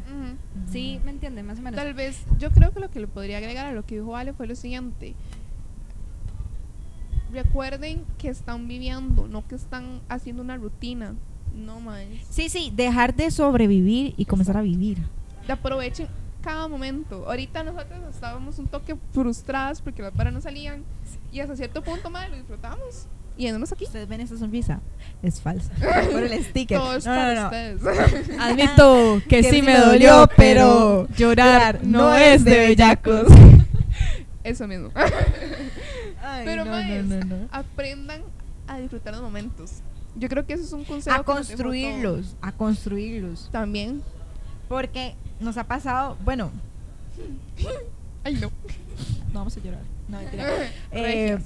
Sí, 0.69 0.99
¿me 1.05 1.12
entiende? 1.12 1.45
Más 1.45 1.61
o 1.61 1.62
menos. 1.62 1.77
Tal 1.81 1.95
vez, 1.95 2.25
yo 2.41 2.51
creo 2.51 2.73
que 2.73 2.81
lo 2.81 2.91
que 2.91 2.99
le 2.99 3.07
podría 3.07 3.39
agregar 3.39 3.67
a 3.67 3.73
lo 3.73 3.85
que 3.87 3.95
dijo 3.97 4.17
Ale 4.17 4.33
fue 4.33 4.49
lo 4.49 4.57
siguiente. 4.57 5.15
Recuerden 7.33 8.05
que 8.19 8.29
están 8.29 8.69
viviendo, 8.69 9.29
no 9.29 9.47
que 9.47 9.55
están 9.57 10.01
haciendo 10.09 10.43
una 10.43 10.57
rutina. 10.57 11.15
No 11.57 11.81
más. 11.81 12.05
Sí, 12.31 12.49
sí, 12.49 12.71
dejar 12.75 13.14
de 13.14 13.31
sobrevivir 13.31 14.14
y 14.16 14.25
comenzar 14.27 14.57
a 14.57 14.62
vivir. 14.62 14.99
Aprovechen 15.49 16.07
cada 16.42 16.69
momento. 16.69 17.25
Ahorita 17.27 17.64
nosotros 17.64 17.99
estábamos 18.11 18.59
un 18.59 18.66
toque 18.69 18.97
frustradas 19.12 19.81
porque 19.81 20.03
las 20.03 20.14
varas 20.14 20.33
no 20.33 20.40
salían. 20.40 20.85
Y 21.33 21.40
hasta 21.40 21.57
cierto 21.57 21.83
punto, 21.83 22.11
madre, 22.11 22.31
lo 22.31 22.37
disfrutamos. 22.37 23.07
Y 23.38 23.47
andamos 23.47 23.71
aquí. 23.73 23.85
Ustedes 23.85 24.09
ven 24.09 24.21
esa 24.21 24.37
sonrisa, 24.38 24.81
es 25.23 25.40
falsa. 25.40 25.71
Por 26.12 26.23
el 26.23 26.45
sticker. 26.45 26.79
Todo 26.79 26.95
es 26.97 27.05
No, 27.07 27.12
para 27.12 27.35
no, 27.35 27.40
no. 27.40 27.47
ustedes. 27.47 28.38
Admito 28.40 29.21
que, 29.29 29.42
Que 29.42 29.51
sí 29.51 29.62
me 29.62 29.77
dolió, 29.79 29.92
dolió, 30.21 30.31
pero 30.37 31.07
pero 31.09 31.16
llorar 31.16 31.81
no 31.85 32.14
es 32.14 32.45
de 32.45 32.59
bellacos. 32.59 33.27
Eso 34.45 34.66
mismo. 34.69 34.90
Ay, 36.23 36.45
Pero 36.45 36.64
no, 36.64 36.71
maes, 36.71 37.05
no, 37.05 37.16
no, 37.16 37.25
no. 37.25 37.49
aprendan 37.51 38.23
a 38.69 38.79
disfrutar 38.79 39.12
los 39.14 39.23
momentos. 39.23 39.81
Yo 40.19 40.29
creo 40.29 40.47
que 40.47 40.55
eso 40.55 40.65
es 40.65 40.73
un 40.73 40.85
consejo. 40.85 41.15
A 41.17 41.23
construirlos, 41.23 42.37
a 42.41 42.53
construirlos. 42.53 43.49
También. 43.53 44.03
Porque 44.69 45.15
nos 45.41 45.57
ha 45.59 45.65
pasado, 45.65 46.17
bueno, 46.25 46.51
Ay, 48.25 48.35
no. 48.35 48.49
no 49.33 49.35
vamos 49.41 49.57
a 49.57 49.61
llorar. 49.61 49.83
No. 50.09 50.19
Eh, 50.93 51.39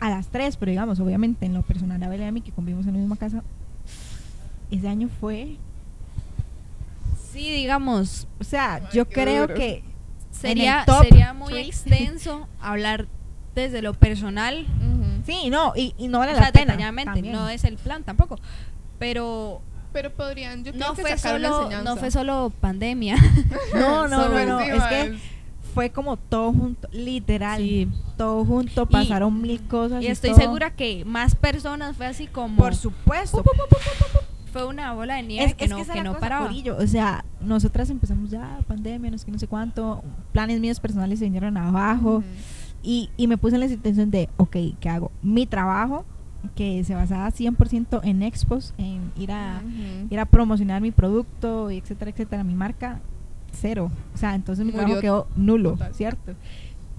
a 0.00 0.10
las 0.10 0.28
tres, 0.28 0.56
pero 0.56 0.70
digamos, 0.70 0.98
obviamente 1.00 1.46
en 1.46 1.54
lo 1.54 1.62
personal, 1.62 2.02
a 2.02 2.08
Bella 2.08 2.24
y 2.24 2.28
a 2.28 2.32
mí 2.32 2.40
que 2.40 2.50
convivimos 2.52 2.86
en 2.86 2.94
la 2.94 2.98
misma 2.98 3.16
casa, 3.16 3.42
ese 4.70 4.88
año 4.88 5.08
fue, 5.20 5.56
Sí, 7.32 7.50
digamos, 7.50 8.26
o 8.40 8.44
sea, 8.44 8.74
Ay, 8.74 8.82
yo 8.92 9.08
creo 9.08 9.42
duro. 9.42 9.54
que 9.54 9.82
sería, 10.30 10.84
sería 11.02 11.32
muy 11.32 11.54
extenso 11.58 12.46
hablar 12.60 13.06
desde 13.54 13.80
lo 13.80 13.94
personal. 13.94 14.66
Sí, 15.24 15.50
no, 15.50 15.72
y, 15.76 15.94
y 15.98 16.08
no 16.08 16.18
vale 16.18 16.32
o 16.32 16.36
sea, 16.36 16.46
la 16.46 16.52
pena. 16.52 16.76
no 17.32 17.48
es 17.48 17.64
el 17.64 17.76
plan 17.76 18.02
tampoco. 18.04 18.38
Pero 18.98 19.60
Pero 19.92 20.12
podrían, 20.12 20.64
yo 20.64 20.72
creo 20.72 20.88
no 20.88 20.94
que 20.94 21.02
fue, 21.02 21.18
solo, 21.18 21.58
enseñanza. 21.62 21.82
no 21.90 21.96
fue 21.96 22.10
solo 22.10 22.52
pandemia. 22.60 23.16
No, 23.74 24.06
no, 24.08 24.28
no, 24.28 24.46
no, 24.46 24.60
es 24.60 24.82
que 24.84 25.18
fue 25.74 25.90
como 25.90 26.16
todo 26.18 26.52
junto, 26.52 26.86
literal, 26.92 27.58
Sí. 27.58 27.88
todo 28.18 28.44
junto, 28.44 28.82
Y- 28.82 28.92
pasaron 28.92 29.40
mil 29.40 29.60
cosas. 29.62 30.02
y 30.02 30.06
estoy 30.06 30.30
todo. 30.30 30.40
segura 30.40 30.70
que 30.74 31.04
más 31.06 31.34
personas 31.34 31.96
fue 31.96 32.06
así 32.06 32.26
como 32.26 32.56
Por 32.56 32.74
supuesto. 32.74 33.42
fue 34.52 34.66
una 34.66 34.92
bola 34.92 35.14
de 35.16 35.22
nieve 35.22 35.46
Es, 35.46 35.54
que 35.54 35.64
es 35.64 35.70
no, 35.70 35.78
que, 35.78 35.84
que 35.86 35.94
la 35.96 36.02
no 36.04 36.10
cosa, 36.10 36.20
paraba. 36.20 36.46
corillo. 36.46 36.76
O 36.76 36.86
sea, 36.86 37.24
nosotras 37.40 37.88
empezamos 37.88 38.30
ya 38.30 38.60
pandemia, 38.68 39.10
no 39.10 39.16
sé 39.16 39.24
qué, 39.24 39.32
no 39.32 39.38
sé 39.38 39.46
cuánto. 39.48 40.04
Planes 40.32 40.60
míos 40.60 40.78
personales 40.78 41.18
se 41.20 41.24
vinieron 41.24 41.56
abajo. 41.56 42.16
Ujú. 42.16 42.24
Y, 42.82 43.10
y 43.16 43.28
me 43.28 43.36
puse 43.38 43.54
en 43.54 43.60
la 43.60 43.68
situación 43.68 44.10
de, 44.10 44.28
ok, 44.36 44.56
¿qué 44.80 44.88
hago? 44.88 45.12
Mi 45.22 45.46
trabajo, 45.46 46.04
que 46.56 46.82
se 46.84 46.94
basaba 46.94 47.30
100% 47.30 48.00
en 48.02 48.22
expos, 48.22 48.74
en 48.76 49.12
ir 49.16 49.30
a, 49.32 49.62
ir 50.10 50.18
a 50.18 50.26
promocionar 50.26 50.82
mi 50.82 50.90
producto, 50.90 51.70
y 51.70 51.78
etcétera, 51.78 52.10
etcétera, 52.10 52.42
mi 52.44 52.54
marca, 52.54 53.00
cero. 53.52 53.90
O 54.14 54.16
sea, 54.18 54.34
entonces 54.34 54.64
mi 54.64 54.72
Murió 54.72 54.86
trabajo 54.86 55.00
quedó 55.00 55.26
nulo, 55.36 55.72
total. 55.72 55.94
¿cierto? 55.94 56.32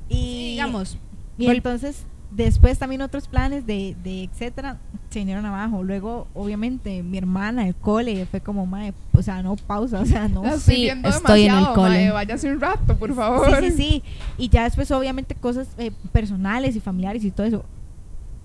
Y, 0.09 0.15
Sí, 0.15 0.47
digamos, 0.51 0.97
y 1.37 1.47
entonces, 1.47 2.05
después 2.35 2.79
también 2.79 3.01
otros 3.01 3.27
planes 3.27 3.65
de, 3.65 3.95
de 4.03 4.23
etcétera 4.23 4.77
se 5.09 5.19
vinieron 5.19 5.45
abajo. 5.45 5.83
Luego, 5.83 6.27
obviamente, 6.33 7.03
mi 7.03 7.17
hermana, 7.17 7.67
el 7.67 7.75
cole, 7.75 8.25
fue 8.25 8.41
como, 8.41 8.65
mae, 8.65 8.93
o 9.13 9.21
sea, 9.21 9.43
no 9.43 9.55
pausa, 9.55 9.99
o 9.99 10.05
sea, 10.05 10.27
no. 10.27 10.43
Sí, 10.59 10.87
estoy 10.87 11.43
en 11.43 11.55
el 11.55 11.65
cole. 11.73 11.89
mae, 11.89 12.11
váyase 12.11 12.51
un 12.51 12.59
rato, 12.59 12.97
por 12.97 13.13
favor. 13.13 13.59
Sí, 13.59 13.71
sí, 13.71 13.77
sí. 13.77 14.03
Y 14.37 14.49
ya 14.49 14.63
después, 14.63 14.89
obviamente, 14.91 15.35
cosas 15.35 15.67
eh, 15.77 15.91
personales 16.11 16.75
y 16.75 16.79
familiares 16.79 17.23
y 17.23 17.31
todo 17.31 17.45
eso. 17.45 17.65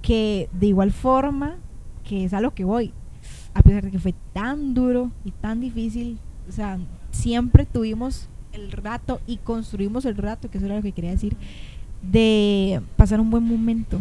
Que 0.03 0.49
de 0.53 0.67
igual 0.67 0.93
forma, 0.93 1.57
que 2.05 2.25
es 2.25 2.35
a 2.35 2.41
lo 2.41 2.55
que 2.55 2.65
voy, 2.65 2.93
a 3.55 3.63
pesar 3.63 3.85
de 3.85 3.91
que 3.91 3.99
fue 3.99 4.15
tan 4.33 4.75
duro 4.75 5.11
y 5.25 5.33
tan 5.33 5.61
difícil, 5.61 6.19
o 6.49 6.53
sea, 6.53 6.79
siempre 7.11 7.67
tuvimos 7.67 8.29
el 8.53 8.71
rato 8.73 9.21
y 9.27 9.39
construimos 9.39 10.05
el 10.05 10.17
rato, 10.17 10.51
que 10.51 10.59
eso 10.59 10.67
era 10.67 10.77
lo 10.77 10.83
que 10.83 10.93
quería 10.93 11.11
decir, 11.11 11.37
de 12.03 12.81
pasar 12.97 13.21
un 13.21 13.31
buen 13.31 13.45
momento. 13.45 14.01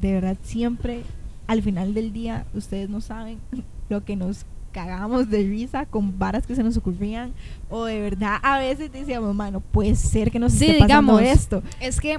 De 0.00 0.12
verdad, 0.12 0.36
siempre 0.42 1.02
al 1.46 1.62
final 1.62 1.92
del 1.94 2.12
día, 2.12 2.46
ustedes 2.54 2.88
no 2.88 3.00
saben 3.00 3.38
lo 3.88 4.04
que 4.04 4.16
nos 4.16 4.46
cagamos 4.72 5.30
de 5.30 5.44
risa 5.44 5.86
con 5.86 6.18
varas 6.18 6.46
que 6.48 6.56
se 6.56 6.64
nos 6.64 6.76
ocurrían 6.76 7.32
o 7.70 7.84
de 7.84 8.00
verdad 8.00 8.38
a 8.42 8.58
veces 8.58 8.90
decíamos, 8.90 9.32
mano, 9.32 9.60
puede 9.60 9.94
ser 9.94 10.32
que 10.32 10.40
nos 10.40 10.52
Sí, 10.52 10.66
esté 10.66 10.78
pasando 10.80 11.18
digamos. 11.18 11.38
esto. 11.40 11.62
es 11.80 12.00
que 12.00 12.18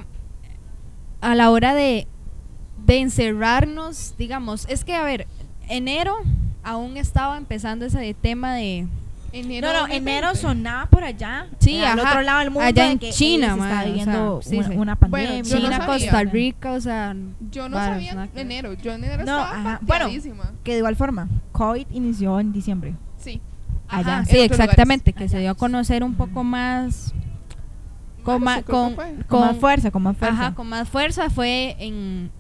a 1.19 1.35
la 1.35 1.51
hora 1.51 1.75
de, 1.75 2.07
de 2.85 2.99
encerrarnos, 2.99 4.13
digamos, 4.17 4.65
es 4.69 4.85
que 4.85 4.93
a 4.95 5.03
ver, 5.03 5.27
enero 5.67 6.15
aún 6.63 6.95
estaba 6.95 7.38
empezando 7.38 7.85
ese 7.85 8.13
tema 8.13 8.53
de 8.55 8.88
Enero 9.38 9.67
No, 9.67 9.74
no, 9.74 9.80
2020. 9.82 9.95
enero 10.12 10.36
sonaba 10.36 10.86
por 10.86 11.04
allá, 11.04 11.48
Sí, 11.60 11.84
al 11.84 12.00
otro 12.00 12.21
lado 12.21 12.39
del 12.39 12.52
mundo, 12.52 12.65
allá 12.65 12.91
en 12.91 13.00
que 13.00 13.12
China, 13.12 13.56
man, 13.56 13.69
o 13.69 14.41
sea, 14.41 14.50
sí, 14.50 14.58
una, 14.58 14.67
sí. 14.67 14.74
una 14.78 14.95
Bueno, 14.95 15.28
pandemia. 15.28 15.43
China. 15.43 15.86
Costa 15.86 16.24
Rica, 16.24 16.71
o 16.71 16.80
sea, 16.82 17.15
Yo 17.52 17.67
no 17.67 17.78
sabía 17.78 18.28
que 18.34 18.41
enero. 18.41 18.74
Yo 18.74 18.93
en 18.93 19.04
enero 19.04 19.26
No, 19.26 19.43
estaba. 19.43 19.80
Bueno. 19.82 20.08
Que 20.63 20.71
de 20.71 20.78
igual 20.78 20.95
forma, 20.95 21.28
COVID 21.52 21.88
inició 21.91 22.39
en 22.39 22.54
diciembre. 22.54 22.95
Sí. 23.17 23.41
allá. 23.88 24.19
Ajá, 24.19 24.26
sí, 24.26 24.38
exactamente, 24.39 25.12
lugares. 25.12 25.32
que 25.32 25.36
se 25.38 25.41
dio 25.41 25.52
a 25.52 25.56
conocer 25.56 26.04
un 26.04 26.15
poco 26.15 26.43
más 26.43 27.13
con, 28.24 28.41
ma- 28.43 28.62
fue. 28.63 28.63
Con, 29.28 29.41
más 29.41 29.58
fuerza, 29.58 29.91
con 29.91 30.02
más 30.04 30.17
fuerza. 30.17 30.34
ajá, 30.45 30.56
con 30.56 30.67
más 30.67 30.88
fuerza 30.89 31.30
fue 31.30 31.76
en 31.80 32.32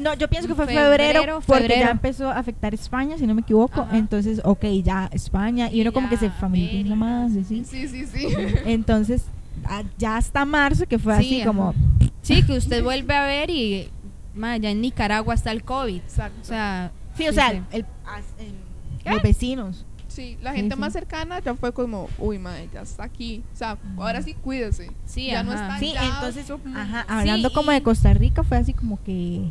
No, 0.00 0.14
yo 0.14 0.28
pienso 0.28 0.48
que 0.48 0.54
fue 0.54 0.66
Febrero, 0.66 0.90
febrero, 1.20 1.40
porque 1.46 1.62
febrero. 1.64 1.84
ya 1.86 1.90
empezó 1.90 2.28
a 2.30 2.38
afectar 2.38 2.72
España, 2.74 3.18
si 3.18 3.26
no 3.26 3.34
me 3.34 3.42
equivoco. 3.42 3.82
Ajá. 3.82 3.96
Entonces, 3.96 4.40
ok, 4.44 4.64
ya 4.82 5.08
España. 5.12 5.70
Y 5.70 5.80
uno 5.82 5.92
como 5.92 6.08
que 6.08 6.16
se 6.16 6.30
familiariza 6.30 6.94
más, 6.94 7.32
así. 7.36 7.64
Sí, 7.64 7.86
sí, 7.88 8.06
sí. 8.06 8.26
Entonces, 8.64 9.24
ah, 9.64 9.82
ya 9.98 10.16
hasta 10.16 10.44
marzo, 10.44 10.86
que 10.86 10.98
fue 10.98 11.14
Sí, 11.18 11.24
así 11.26 11.40
ajá. 11.42 11.48
como... 11.48 11.74
Sí, 12.22 12.42
que 12.42 12.52
usted 12.52 12.82
vuelve 12.82 13.14
a 13.14 13.24
ver 13.24 13.50
y 13.50 13.88
ma, 14.34 14.56
ya 14.56 14.70
en 14.70 14.80
Nicaragua 14.80 15.34
está 15.34 15.52
el 15.52 15.64
COVID. 15.64 15.96
Exacto. 15.96 16.38
O 16.42 16.44
sea, 16.44 16.92
Sí, 17.16 17.24
o 17.26 17.30
Sí, 17.30 17.34
sea, 17.34 17.50
sí. 17.50 17.60
el- 17.72 17.84
los 19.04 19.22
vecinos. 19.22 19.84
Sí, 20.08 20.36
la 20.42 20.50
Sí, 20.50 20.56
gente 20.58 20.74
sí. 20.74 20.80
más 20.80 20.92
cercana 20.92 21.38
ya 21.40 21.54
fue 21.54 21.72
como, 21.72 22.08
uy, 22.18 22.38
madre, 22.38 22.68
ya 22.74 22.82
está 22.82 23.04
aquí. 23.04 23.42
O 23.52 23.56
sea, 23.56 23.78
ahora 23.96 24.22
sí 24.22 24.34
cuídese. 24.34 24.90
Sí, 25.06 25.26
ya 25.26 25.42
no 25.42 25.52
ajá. 25.52 25.62
está 25.66 25.78
Sí, 25.78 25.92
ya 25.94 26.04
entonces, 26.04 26.46
su- 26.46 26.60
ajá, 26.74 27.04
hablando 27.08 27.48
Sí, 27.48 27.54
como 27.54 27.70
de 27.70 27.82
Costa 27.82 28.12
Rica, 28.14 28.42
fue 28.42 28.56
así 28.58 28.72
como 28.72 29.02
que... 29.02 29.50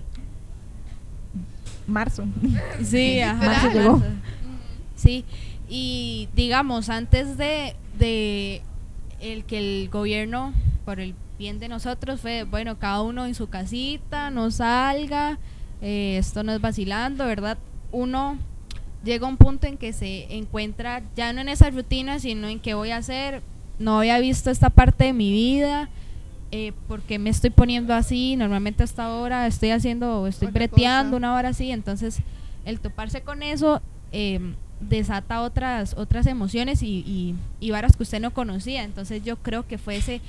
Marzo. 1.90 2.24
sí, 2.84 3.20
ajá. 3.22 3.46
Marzo 3.46 3.72
llegó. 3.72 3.94
Ujú. 3.94 4.06
Sí, 4.96 5.26
y 5.70 6.28
digamos, 6.36 6.90
antes 6.90 7.38
de, 7.38 7.76
de 7.98 8.62
el 9.22 9.46
que 9.46 9.58
el 9.84 9.90
gobierno, 9.90 10.54
por 10.86 11.00
el 11.00 11.16
bien 11.38 11.60
de 11.60 11.70
nosotros, 11.70 12.20
fue, 12.20 12.44
bueno, 12.44 12.78
cada 12.80 13.02
uno 13.02 13.26
en 13.26 13.36
su 13.36 13.48
casita, 13.48 14.30
no 14.30 14.52
salga, 14.52 15.38
eh, 15.82 16.18
esto 16.18 16.44
no 16.44 16.52
es 16.52 16.60
vacilando, 16.60 17.26
¿verdad? 17.26 17.58
Uno 17.92 18.38
llega 19.04 19.26
a 19.26 19.30
un 19.30 19.38
punto 19.38 19.68
en 19.68 19.78
que 19.78 19.94
se 19.94 20.36
encuentra 20.36 21.02
ya 21.16 21.32
no 21.32 21.42
en 21.42 21.50
esa 21.50 21.70
rutina, 21.70 22.20
sino 22.20 22.48
en 22.48 22.60
qué 22.60 22.74
voy 22.74 22.92
a 22.92 22.98
hacer, 22.98 23.42
no 23.78 24.00
había 24.00 24.20
visto 24.20 24.52
esta 24.52 24.70
parte 24.70 25.06
de 25.06 25.14
mi 25.14 25.32
vida, 25.32 25.90
eh, 26.52 26.74
porque 26.88 27.20
me 27.20 27.30
estoy 27.30 27.50
poniendo 27.52 27.94
así, 27.94 28.36
normalmente 28.36 28.84
hasta 28.84 29.06
ahora 29.06 29.46
estoy 29.48 29.70
haciendo, 29.72 30.26
estoy 30.28 30.48
Otra 30.48 30.60
breteando 30.60 31.12
cosa. 31.12 31.18
una 31.18 31.36
hora 31.36 31.50
así, 31.50 31.72
entonces 31.72 32.20
el 32.66 32.80
toparse 32.80 33.22
con 33.22 33.44
eso 33.44 33.82
eh, 34.12 34.40
desata 34.80 35.42
otras 35.42 35.94
otras 35.98 36.26
emociones 36.26 36.82
y, 36.84 37.04
y, 37.06 37.36
y 37.60 37.72
varas 37.72 37.96
que 37.96 38.04
usted 38.04 38.20
no 38.20 38.32
conocía, 38.32 38.84
entonces 38.84 39.24
yo 39.24 39.38
creo 39.38 39.68
que 39.68 39.78
fue 39.78 39.98
ese, 39.98 40.22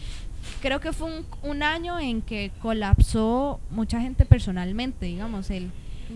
creo 0.61 0.81
que 0.81 0.93
fue 0.93 1.07
un, 1.11 1.25
un 1.49 1.63
año 1.63 1.99
en 1.99 2.21
que 2.23 2.51
colapsó 2.61 3.61
mucha 3.71 4.01
gente 4.01 4.25
personalmente, 4.27 5.07
digamos, 5.07 5.51
el 5.51 5.71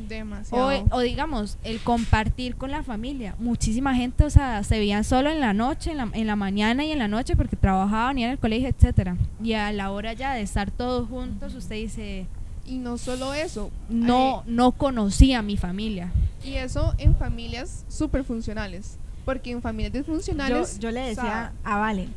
Demasiado. 0.08 0.68
O, 0.90 0.96
o 0.96 1.00
digamos, 1.00 1.56
el 1.64 1.80
compartir 1.80 2.56
con 2.56 2.70
la 2.70 2.82
familia. 2.82 3.34
Muchísima 3.38 3.94
gente, 3.94 4.24
o 4.24 4.30
sea, 4.30 4.62
se 4.64 4.78
veían 4.78 5.04
solo 5.04 5.30
en 5.30 5.40
la 5.40 5.52
noche, 5.52 5.92
en 5.92 5.98
la, 5.98 6.08
en 6.12 6.26
la 6.26 6.36
mañana 6.36 6.84
y 6.84 6.92
en 6.92 6.98
la 6.98 7.08
noche 7.08 7.36
porque 7.36 7.56
trabajaban, 7.56 8.18
iban 8.18 8.32
al 8.32 8.38
colegio, 8.38 8.68
etcétera. 8.68 9.16
Y 9.42 9.52
a 9.54 9.72
la 9.72 9.90
hora 9.90 10.12
ya 10.12 10.34
de 10.34 10.42
estar 10.42 10.70
todos 10.70 11.08
juntos, 11.08 11.54
usted 11.54 11.76
dice, 11.76 12.26
y 12.66 12.78
no 12.78 12.98
solo 12.98 13.34
eso. 13.34 13.70
no, 13.88 14.42
no 14.46 14.72
conocía 14.72 15.38
a 15.40 15.42
mi 15.42 15.56
familia. 15.56 16.10
y 16.44 16.54
eso 16.54 16.94
en 16.98 17.14
familias 17.14 17.84
súper 17.88 18.24
funcionales. 18.24 18.98
Porque 19.24 19.50
en 19.52 19.62
familias 19.62 19.92
disfuncionales. 19.94 20.78
yo 20.78 20.90
le 20.90 21.02
o 21.02 21.06
decía 21.06 21.22
sea, 21.22 21.52
a 21.64 21.78
Vale, 21.78 22.08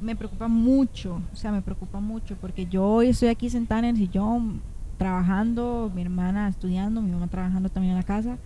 me 0.00 0.14
preocupa 0.14 0.46
mucho, 0.46 1.20
o 1.32 1.36
sea, 1.36 1.50
me 1.50 1.62
preocupa 1.62 1.98
mucho 1.98 2.36
porque 2.40 2.66
yo 2.66 2.84
hoy 2.84 3.08
estoy 3.08 3.28
aquí 3.28 3.50
sentada 3.50 3.80
en 3.80 3.84
el 3.86 3.96
sillón 3.96 4.60
trabajando, 4.98 5.90
mi 5.94 6.02
hermana 6.02 6.48
estudiando, 6.48 7.00
mi 7.00 7.10
mamá 7.10 7.28
trabajando 7.28 7.68
también 7.70 7.92
en 7.92 7.98
la 7.98 8.04
casa 8.04 8.36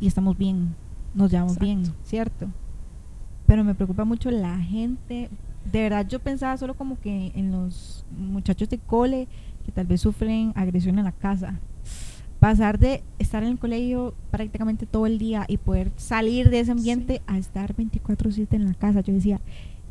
y 0.00 0.06
estamos 0.06 0.36
bien, 0.36 0.74
nos 1.14 1.30
llevamos 1.30 1.58
bien. 1.58 1.84
¿cierto? 2.02 2.48
Pero 3.46 3.62
me 3.62 3.74
preocupa 3.74 4.04
mucho 4.04 4.30
la 4.30 4.58
gente, 4.58 5.30
de 5.70 5.82
verdad 5.82 6.08
yo 6.08 6.18
pensaba 6.18 6.56
solo 6.56 6.74
como 6.74 6.98
que 6.98 7.32
en 7.34 7.52
los 7.52 8.04
muchachos 8.16 8.68
de 8.68 8.78
cole 8.78 9.28
que 9.64 9.72
tal 9.72 9.86
vez 9.86 10.00
sufren 10.00 10.52
agresión 10.56 10.98
en 10.98 11.04
la 11.04 11.12
casa. 11.12 11.60
Pasar 12.40 12.78
de 12.78 13.04
estar 13.20 13.44
en 13.44 13.50
el 13.50 13.58
colegio 13.58 14.14
prácticamente 14.32 14.86
todo 14.86 15.06
el 15.06 15.18
día 15.18 15.44
y 15.46 15.58
poder 15.58 15.92
salir 15.96 16.50
de 16.50 16.60
ese 16.60 16.72
ambiente 16.72 17.22
a 17.28 17.38
estar 17.38 17.76
24/7 17.76 18.56
en 18.56 18.66
la 18.66 18.74
casa. 18.74 19.00
Yo 19.00 19.12
decía, 19.12 19.40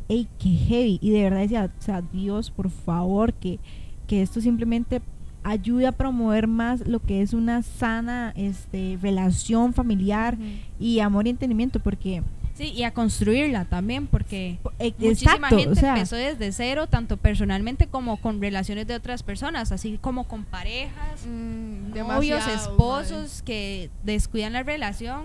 hey, 0.10 0.28
qué 0.38 0.50
heavy. 0.50 1.00
Y 1.02 1.12
de 1.12 1.24
verdad 1.24 1.40
decía, 1.40 1.72
o 1.78 1.82
sea, 1.82 2.02
Dios, 2.02 2.52
por 2.52 2.70
favor, 2.70 3.34
que, 3.34 3.60
que 4.06 4.22
esto 4.22 4.42
simplemente 4.42 5.02
ayude 5.44 5.88
a 5.88 5.92
promover 5.92 6.48
más 6.48 6.88
lo 6.88 7.00
que 7.00 7.22
es 7.22 7.34
una 7.34 7.64
sana 7.64 8.32
este, 8.36 8.98
relación 9.02 9.74
familiar 9.74 10.38
y 10.80 11.00
amor 11.00 11.28
y 11.28 11.32
entendimiento, 11.32 11.80
porque 11.80 12.22
Sí, 12.54 12.74
y 12.74 12.84
a 12.84 12.94
construirla 12.94 13.66
también, 13.66 14.08
porque 14.08 14.60
muchísima 15.00 15.34
exacto, 15.34 15.58
gente 15.58 15.70
o 15.72 15.76
sea, 15.76 15.94
empezó 15.94 16.16
desde 16.18 16.52
cero, 16.52 16.86
tanto 16.86 17.18
personalmente 17.18 17.88
como 17.88 18.18
con 18.18 18.42
relaciones 18.42 18.86
de 18.88 18.94
otras 18.96 19.24
personas, 19.24 19.72
así 19.72 19.98
como 20.00 20.26
con 20.28 20.44
parejas, 20.44 21.26
Mm, 21.26 21.98
novios, 21.98 22.46
esposos 22.48 23.42
que 23.42 23.90
descuidan 24.04 24.54
la 24.54 24.64
relación 24.64 25.24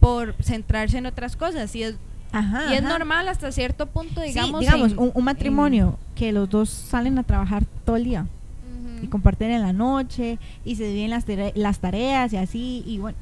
por 0.00 0.34
centrarse 0.40 0.98
en 0.98 1.06
otras 1.06 1.36
cosas. 1.36 1.74
Y 1.74 1.82
es, 1.82 1.96
ajá, 2.32 2.70
y 2.72 2.74
es 2.76 2.84
ajá. 2.84 2.98
normal 2.98 3.28
hasta 3.28 3.50
cierto 3.52 3.86
punto, 3.86 4.20
Sí, 4.22 4.28
digamos. 4.28 4.60
digamos, 4.60 4.92
en- 4.92 4.98
un, 5.00 5.10
un 5.12 5.24
matrimonio 5.24 5.98
que 6.14 6.32
los 6.32 6.48
dos 6.48 6.70
salen 6.70 7.18
a 7.18 7.24
trabajar 7.24 7.64
todo 7.84 7.96
el 7.96 8.04
día 8.04 8.26
y 9.02 9.06
comparten 9.08 9.50
en 9.50 9.62
la 9.62 9.72
noche 9.72 10.38
y 10.64 10.76
se 10.76 10.84
dividen 10.84 11.10
las, 11.10 11.24
tare- 11.24 11.52
las 11.54 11.78
tareas 11.80 12.32
y 12.32 12.36
así 12.36 12.82
y 12.86 12.98
bueno, 12.98 13.16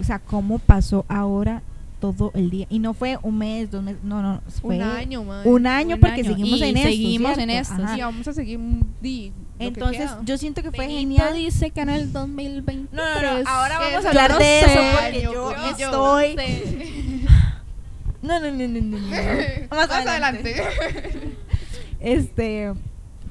o 0.00 0.04
sea, 0.04 0.18
cómo 0.18 0.58
pasó 0.58 1.04
ahora 1.08 1.62
todo 2.00 2.30
el 2.34 2.48
día 2.48 2.66
y 2.70 2.78
no 2.78 2.94
fue 2.94 3.18
un 3.22 3.36
mes, 3.36 3.70
dos 3.70 3.82
meses, 3.82 4.00
no, 4.02 4.22
no, 4.22 4.40
fue 4.62 4.76
un 4.76 4.82
año, 4.82 5.22
madre. 5.22 5.50
un 5.50 5.66
año 5.66 5.94
Un 5.96 6.00
porque 6.00 6.22
año. 6.22 6.30
seguimos 6.30 6.58
Y 6.60 6.64
en 6.64 6.76
esto, 6.78 6.88
seguimos 6.88 7.34
¿cierto? 7.34 7.42
en 7.42 7.50
esto, 7.50 7.74
Ajá. 7.82 7.98
Y 7.98 8.00
vamos 8.00 8.28
a 8.28 8.32
seguir 8.32 8.56
un 8.58 8.86
di, 9.02 9.32
que 9.58 9.66
Entonces, 9.66 10.10
yo 10.24 10.38
siento 10.38 10.62
que 10.62 10.70
fue 10.72 10.86
Benito 10.86 11.00
genial. 11.22 11.34
dice 11.34 11.70
que 11.70 11.80
en 11.82 11.90
el 11.90 12.10
2023. 12.10 12.92
No, 12.92 13.20
no, 13.20 13.42
no, 13.42 13.48
ahora 13.50 13.78
vamos 13.78 14.04
a 14.06 14.08
hablar 14.08 14.30
no 14.30 14.38
de 14.38 14.44
sé, 14.44 14.60
eso 14.64 14.80
porque 14.98 15.22
yo- 15.22 15.32
yo, 15.32 15.54
yo- 15.78 15.86
estoy 15.86 16.36
no 16.36 16.42
sé. 16.42 17.20
No, 18.22 18.38
no, 18.40 18.50
no, 18.50 18.68
no, 18.68 18.80
no. 18.80 18.98
Más, 19.70 19.88
Más 19.88 20.06
adelante. 20.06 20.54
Este, 22.00 22.72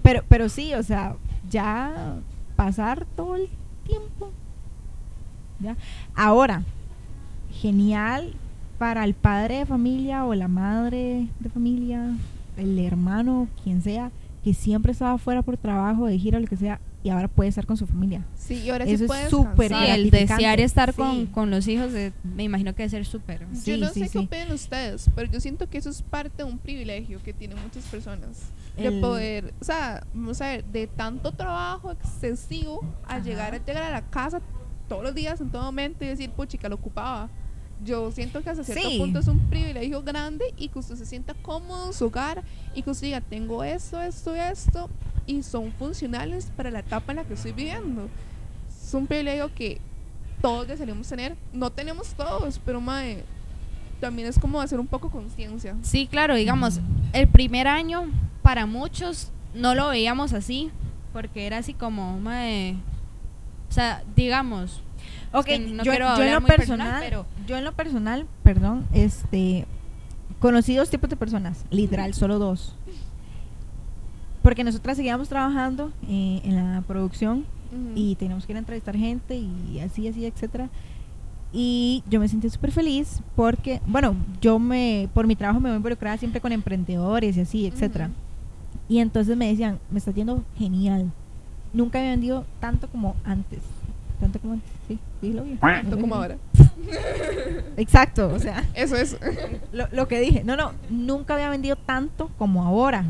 pero 0.04 0.24
pero 0.28 0.48
sí, 0.50 0.74
o 0.76 0.84
sea, 0.84 1.16
ya 1.50 2.16
pasar 2.56 3.06
todo 3.16 3.36
el 3.36 3.50
tiempo. 3.86 4.32
Ya. 5.60 5.76
Ahora, 6.16 6.64
genial 7.52 8.34
para 8.78 9.04
el 9.04 9.14
padre 9.14 9.60
de 9.60 9.66
familia 9.66 10.26
o 10.26 10.34
la 10.34 10.48
madre 10.48 11.28
de 11.40 11.50
familia, 11.50 12.16
el 12.58 12.80
hermano, 12.80 13.48
quien 13.64 13.82
sea, 13.82 14.12
que 14.44 14.54
siempre 14.54 14.94
estaba 14.94 15.18
fuera 15.18 15.42
por 15.42 15.58
trabajo, 15.58 16.06
de 16.06 16.18
gira, 16.18 16.40
lo 16.40 16.48
que 16.48 16.56
sea, 16.56 16.80
y 17.04 17.10
ahora 17.10 17.28
puede 17.30 17.50
estar 17.50 17.66
con 17.66 17.78
su 17.78 17.88
familia. 17.88 18.26
Sí, 18.36 18.56
y 18.56 18.70
ahora 18.70 18.84
Eso 18.86 19.06
sí 19.08 19.20
es 19.24 19.30
súper 19.30 19.70
Sí, 19.72 19.78
el 19.88 20.10
desear 20.12 20.60
estar 20.60 20.92
Sí. 20.92 20.98
con, 20.98 21.26
con 21.28 21.50
los 21.52 21.68
hijos, 21.68 21.94
de- 21.94 22.12
me 22.24 22.44
imagino 22.44 22.74
que 22.76 22.84
debe 22.84 22.90
ser 22.90 23.06
súper. 23.06 23.46
Sí, 23.54 23.72
yo 23.72 23.78
no 23.78 23.94
sí, 23.94 24.02
sé 24.02 24.06
sí. 24.08 24.12
qué 24.12 24.18
opinan 24.20 24.52
ustedes, 24.52 25.10
pero 25.16 25.32
yo 25.32 25.40
siento 25.40 25.70
que 25.70 25.78
eso 25.78 25.90
es 25.90 26.02
parte 26.02 26.44
de 26.44 26.44
un 26.44 26.58
privilegio 26.60 27.22
que 27.24 27.34
tienen 27.34 27.58
muchas 27.64 27.86
personas. 27.86 28.42
De 28.76 28.88
El- 28.88 29.00
poder, 29.02 29.54
o 29.62 29.64
sea, 29.64 30.06
vamos 30.14 30.42
a 30.42 30.48
ver, 30.48 30.66
de 30.66 30.88
tanto 30.88 31.32
trabajo 31.32 31.92
excesivo 31.92 32.82
al 33.08 33.18
Ajá. 33.18 33.24
llegar 33.26 33.54
a 33.54 33.58
llegar 33.66 33.84
a 33.84 33.92
la 33.92 34.02
casa 34.10 34.42
todos 34.88 35.04
los 35.04 35.14
días, 35.16 35.40
en 35.40 35.50
todo 35.52 35.64
momento, 35.64 36.04
y 36.04 36.08
decir, 36.10 36.30
puchica, 36.32 36.68
lo 36.68 36.76
ocupaba. 36.76 37.30
Yo 37.86 38.12
siento 38.12 38.42
que 38.44 38.50
hasta 38.50 38.64
cierto 38.66 38.90
Sí. 38.90 38.98
punto 38.98 39.20
es 39.20 39.28
un 39.30 39.40
privilegio 39.50 40.04
grande 40.04 40.44
y 40.58 40.68
que 40.68 40.80
usted 40.80 40.96
se 40.96 41.06
sienta 41.06 41.34
cómodo 41.34 41.88
en 41.88 41.94
su 41.94 42.08
hogar 42.08 42.44
y 42.76 42.82
que 42.82 42.90
usted 42.90 43.08
diga, 43.08 43.22
tengo 43.22 43.64
esto, 43.64 44.02
esto 44.02 44.36
y 44.36 44.40
esto, 44.40 44.90
y 45.30 45.44
son 45.44 45.72
funcionales 45.74 46.52
para 46.58 46.72
la 46.72 46.80
etapa 46.80 47.12
en 47.12 47.18
la 47.18 47.24
que 47.24 47.36
estoy 47.36 47.52
viviendo. 47.52 48.10
Es 48.70 48.94
un 48.94 49.06
privilegio 49.06 49.54
que 49.54 49.80
todos 50.42 50.68
desearíamos 50.68 51.08
tener. 51.08 51.36
No 51.54 51.70
tenemos 51.70 52.14
todos, 52.16 52.60
pero 52.66 52.82
mae, 52.82 53.24
también 54.00 54.28
es 54.28 54.40
como 54.40 54.60
hacer 54.60 54.80
un 54.80 54.88
poco 54.88 55.10
conciencia. 55.12 55.76
Sí, 55.84 56.08
claro, 56.08 56.34
digamos, 56.36 56.80
el 57.14 57.28
primer 57.28 57.68
año 57.68 58.06
para 58.42 58.66
muchos 58.66 59.32
no 59.54 59.76
lo 59.76 59.90
veíamos 59.90 60.34
así, 60.34 60.72
porque 61.14 61.46
era 61.46 61.58
así 61.58 61.74
como, 61.74 62.20
mae, 62.20 62.76
o 63.70 63.72
sea, 63.72 64.02
digamos, 64.16 64.82
Ok, 65.32 65.46
que 65.46 65.60
no 65.60 65.84
yo, 65.84 65.92
quiero 65.92 66.18
yo 66.18 66.24
en 66.24 66.34
lo 66.34 66.42
muy 66.42 66.48
personal, 66.50 66.88
personal, 66.88 67.04
pero- 67.04 67.26
yo 67.48 67.58
en 67.58 67.64
lo 67.66 67.74
personal, 67.74 68.26
perdón, 68.44 68.88
este, 68.94 69.66
conocí 70.40 70.76
dos 70.76 70.90
tipos 70.90 71.10
de 71.10 71.18
personas, 71.18 71.66
literal, 71.70 72.14
solo 72.16 72.40
dos. 72.40 72.76
Porque 74.42 74.64
nosotras 74.64 74.98
seguíamos 74.98 75.28
trabajando 75.30 75.92
eh, 76.08 76.42
en 76.44 76.56
la 76.56 76.82
producción 76.82 77.46
y 77.94 78.16
teníamos 78.16 78.46
que 78.46 78.54
ir 78.54 78.56
a 78.56 78.60
entrevistar 78.60 78.96
gente 78.96 79.36
y 79.36 79.80
así, 79.80 80.08
así, 80.08 80.26
etcétera. 80.26 80.70
Y 81.52 82.04
yo 82.10 82.20
me 82.20 82.28
sentí 82.28 82.50
súper 82.50 82.72
feliz 82.72 83.22
porque, 83.36 83.82
bueno, 83.88 84.16
yo 84.42 84.60
me, 84.60 85.10
por 85.14 85.28
mi 85.28 85.36
trabajo 85.36 85.60
me 85.60 85.70
voy 85.70 85.78
involucrada 85.78 86.18
siempre 86.18 86.42
con 86.42 86.52
emprendedores 86.52 87.38
y 87.38 87.42
así, 87.42 87.66
etcétera. 87.68 88.10
Y 88.88 89.00
entonces 89.00 89.36
me 89.36 89.48
decían, 89.48 89.80
me 89.92 90.00
está 90.00 90.12
yendo 90.12 90.44
genial. 90.58 91.12
Nunca 91.74 92.00
había 92.00 92.12
vendido 92.12 92.46
tanto 92.60 92.88
como 92.88 93.16
antes. 93.24 93.60
Tanto 94.20 94.40
como 94.40 94.54
antes, 94.54 94.70
sí, 94.88 95.00
dilo 95.22 95.44
bien. 95.44 95.58
Tanto 95.58 96.00
como 96.00 96.16
ahora. 96.16 96.38
Exacto, 97.78 98.30
o 98.34 98.40
sea, 98.40 98.64
Eso 98.74 98.96
es. 98.96 99.18
lo, 99.72 99.88
lo 99.92 100.08
que 100.08 100.20
dije. 100.20 100.44
No, 100.44 100.56
no, 100.56 100.72
nunca 100.90 101.36
había 101.36 101.50
vendido 101.50 101.76
tanto 101.76 102.30
como 102.38 102.64
ahora. 102.64 103.06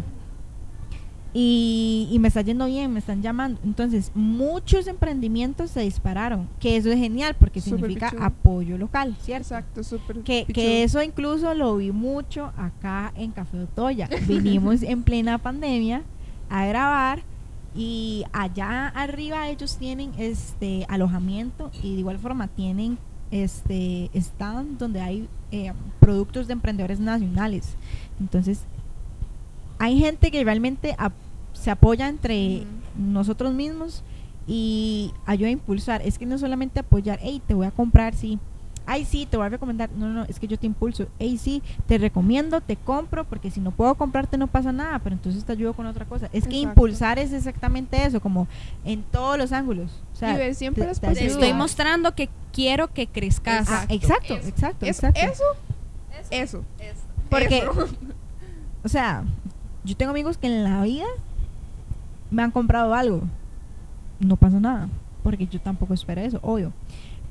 Y, 1.33 2.07
y 2.11 2.17
me 2.17 2.27
está 2.27 2.41
yendo 2.41 2.65
bien, 2.65 2.91
me 2.91 2.99
están 2.99 3.21
llamando. 3.21 3.59
Entonces, 3.63 4.11
muchos 4.15 4.87
emprendimientos 4.87 5.69
se 5.71 5.81
dispararon, 5.81 6.49
que 6.59 6.75
eso 6.75 6.89
es 6.89 6.97
genial 6.97 7.35
porque 7.39 7.61
significa 7.61 8.11
apoyo 8.19 8.77
local, 8.77 9.15
¿cierto? 9.21 9.43
Exacto, 9.43 9.83
súper. 9.83 10.21
Que, 10.21 10.45
que 10.45 10.83
eso 10.83 11.03
incluso 11.03 11.53
lo 11.53 11.77
vi 11.77 11.91
mucho 11.91 12.51
acá 12.57 13.13
en 13.15 13.31
Café 13.31 13.61
Otoya. 13.61 14.09
Vinimos 14.27 14.81
en 14.81 15.03
plena 15.03 15.37
pandemia 15.37 16.01
a 16.49 16.65
grabar 16.65 17.21
y 17.75 18.25
allá 18.33 18.87
arriba 18.87 19.47
ellos 19.49 19.77
tienen 19.77 20.11
este 20.17 20.85
alojamiento 20.89 21.71
y 21.83 21.93
de 21.93 21.99
igual 21.99 22.17
forma 22.17 22.47
tienen 22.47 22.97
este 23.31 24.09
stand 24.15 24.79
donde 24.79 25.01
hay 25.01 25.29
eh, 25.51 25.71
productos 25.99 26.47
de 26.47 26.53
emprendedores 26.53 26.99
nacionales. 26.99 27.75
Entonces, 28.19 28.61
hay 29.79 29.97
gente 29.99 30.29
que 30.31 30.43
realmente 30.43 30.95
ap- 30.97 31.13
se 31.53 31.71
apoya 31.71 32.07
entre 32.07 32.63
nosotros 32.97 33.53
mismos 33.53 34.03
y 34.47 35.13
ayuda 35.25 35.47
a 35.49 35.51
impulsar. 35.51 36.01
Es 36.03 36.17
que 36.17 36.25
no 36.25 36.37
solamente 36.37 36.79
apoyar, 36.79 37.19
hey, 37.21 37.41
te 37.47 37.53
voy 37.53 37.65
a 37.67 37.71
comprar, 37.71 38.13
sí. 38.15 38.39
Ay, 38.91 39.05
sí, 39.05 39.27
te 39.29 39.37
voy 39.37 39.45
a 39.45 39.49
recomendar. 39.49 39.91
No, 39.95 40.07
no, 40.07 40.23
es 40.23 40.39
que 40.39 40.47
yo 40.47 40.57
te 40.57 40.65
impulso. 40.65 41.05
Hey, 41.19 41.37
sí, 41.37 41.61
te 41.85 41.99
recomiendo, 41.99 42.59
te 42.59 42.75
compro, 42.75 43.23
porque 43.23 43.51
si 43.51 43.59
no 43.61 43.69
puedo 43.69 43.93
comprarte 43.93 44.35
no 44.37 44.47
pasa 44.47 44.71
nada, 44.71 44.97
pero 44.97 45.15
entonces 45.15 45.43
te 45.45 45.51
ayudo 45.51 45.73
con 45.73 45.85
otra 45.85 46.05
cosa. 46.05 46.27
Es 46.33 46.47
que 46.47 46.55
impulsar 46.55 47.19
es 47.19 47.31
exactamente 47.31 48.03
eso, 48.03 48.19
como 48.19 48.47
en 48.85 49.03
todos 49.03 49.37
los 49.37 49.51
ángulos. 49.51 49.91
O 50.13 50.15
sea, 50.15 50.33
Y 50.33 50.37
ver 50.37 50.55
siempre 50.55 50.83
te- 50.83 50.87
las 50.87 50.99
te 50.99 51.13
te 51.13 51.25
estoy 51.27 51.53
mostrando 51.53 52.15
que 52.15 52.29
quiero 52.51 52.87
que 52.91 53.05
crezcas. 53.05 53.67
Ah, 53.69 53.85
Exacto. 53.89 54.33
exacto, 54.33 54.35
Eso. 54.37 54.47
exacto, 54.49 54.85
Es- 54.87 54.97
exacto. 54.97 55.19
Eso, 55.21 55.45
eso. 56.31 56.63
Porque, 57.29 57.59
Eso. 57.59 57.87
o 58.83 58.89
sea, 58.89 59.23
yo 59.89 59.97
tengo 59.97 60.12
amigos 60.12 60.38
que 60.38 60.47
en 60.47 60.63
la 60.63 60.82
vida 60.84 61.06
me 62.32 62.43
han 62.43 62.52
comprado 62.52 62.93
algo. 62.93 63.21
No 64.19 64.36
pasa 64.36 64.60
nada, 64.60 64.88
porque 65.23 65.47
yo 65.47 65.60
tampoco 65.60 65.93
espero 65.93 66.21
eso, 66.21 66.39
obvio. 66.41 66.71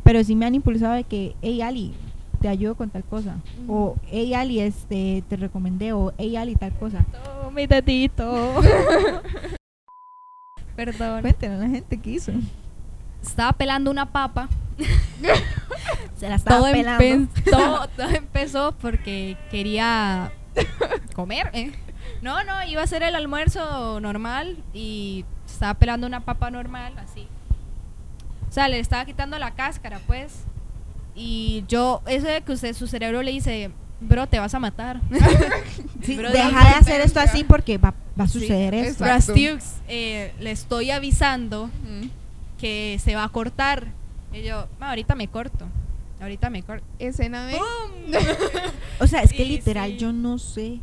Pero 0.03 0.23
sí 0.25 0.35
me 0.35 0.47
han 0.47 0.55
impulsado 0.55 0.94
de 0.94 1.05
que, 1.05 1.37
hey 1.42 1.61
Ali, 1.62 1.94
te 2.40 2.49
ayudo 2.49 2.75
con 2.75 2.88
tal 2.90 3.05
cosa. 3.05 3.37
O, 3.68 3.97
hey 4.11 4.33
Ali, 4.35 4.61
este, 4.61 5.23
te 5.29 5.37
recomendé. 5.37 5.92
O, 5.92 6.12
hey 6.18 6.37
Ali, 6.37 6.57
tal 6.57 6.73
cosa. 6.75 7.05
Mi 7.55 7.66
dedito. 7.66 8.55
Perdón. 10.77 11.23
Cuéntenle 11.23 11.57
a 11.57 11.59
la 11.61 11.68
gente 11.68 11.99
que 12.01 12.11
hizo. 12.11 12.33
estaba 13.23 13.53
pelando 13.53 13.90
una 13.90 14.07
papa. 14.07 14.49
Se 16.16 16.29
la 16.29 16.37
estaba 16.37 16.61
Todo, 16.61 16.73
pelando. 16.73 17.05
empe- 17.05 17.44
todo, 17.51 17.88
todo 17.97 18.09
empezó 18.11 18.73
porque 18.81 19.37
quería 19.51 20.33
comer. 21.14 21.51
¿eh? 21.53 21.73
No, 22.22 22.42
no, 22.44 22.64
iba 22.66 22.81
a 22.81 22.85
hacer 22.85 23.02
el 23.02 23.14
almuerzo 23.14 24.00
normal 24.00 24.57
y 24.74 25.24
estaba 25.46 25.74
pelando 25.74 26.07
una 26.07 26.20
papa 26.24 26.50
normal, 26.50 26.92
así. 26.98 27.26
O 28.48 28.52
sea, 28.52 28.68
le 28.68 28.78
estaba 28.81 29.04
quitando 29.04 29.38
la 29.38 29.52
cáscara, 29.54 30.00
pues. 30.07 30.44
Y 31.14 31.64
yo, 31.68 32.02
eso 32.07 32.26
de 32.26 32.40
que 32.42 32.52
usted, 32.52 32.74
su 32.74 32.87
cerebro 32.87 33.22
le 33.22 33.31
dice, 33.33 33.70
bro, 34.00 34.26
te 34.26 34.38
vas 34.38 34.54
a 34.54 34.59
matar. 34.59 35.00
Sí, 36.02 36.14
Pero 36.16 36.31
deja 36.31 36.64
de 36.64 36.70
hacer 36.76 37.00
esto 37.02 37.20
así 37.20 37.44
porque 37.44 37.76
va, 37.76 37.92
va 38.18 38.24
a 38.24 38.28
suceder 38.28 38.72
Sí, 38.72 38.81
esto. 38.81 39.04
exacto. 39.04 39.33
Brastiux, 39.33 39.64
eh, 39.88 40.33
le 40.40 40.52
estoy 40.52 40.90
avisando 40.90 41.64
Ujú. 41.64 42.09
que 42.59 42.98
se 43.02 43.14
va 43.14 43.24
a 43.24 43.28
cortar. 43.28 43.88
Y 44.33 44.42
yo, 44.42 44.68
"Ma, 44.78 44.90
ahorita 44.90 45.14
me 45.16 45.28
corto. 45.28 45.66
Ahorita 46.20 46.48
me 46.50 46.62
corto. 46.62 46.85
Escena 46.98 47.46
de. 47.46 47.59
O 49.00 49.07
sea, 49.07 49.22
es 49.22 49.31
que 49.33 49.38
Sí, 49.44 49.44
literal 49.46 49.90
sí. 49.90 49.96
yo 49.98 50.12
no 50.12 50.38
sé 50.38 50.78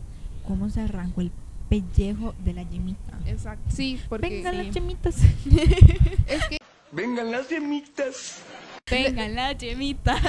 cómo 0.45 0.69
se 0.69 0.81
arrancó 0.81 1.21
el 1.21 1.31
pellejo 1.69 2.33
de 2.43 2.53
la 2.53 2.63
yemita. 2.63 3.17
Exacto. 3.25 3.63
Sí, 3.69 3.99
porque. 4.09 4.29
Venga 4.29 4.51
sí. 4.51 4.57
las 4.57 4.71
yemitas. 4.73 5.15
Es 6.27 6.43
que 6.49 6.57
Vengan 6.91 7.31
las 7.31 7.49
yemitas. 7.49 8.41
Vengan 8.89 9.35
las 9.35 9.57
yemitas. 9.57 10.21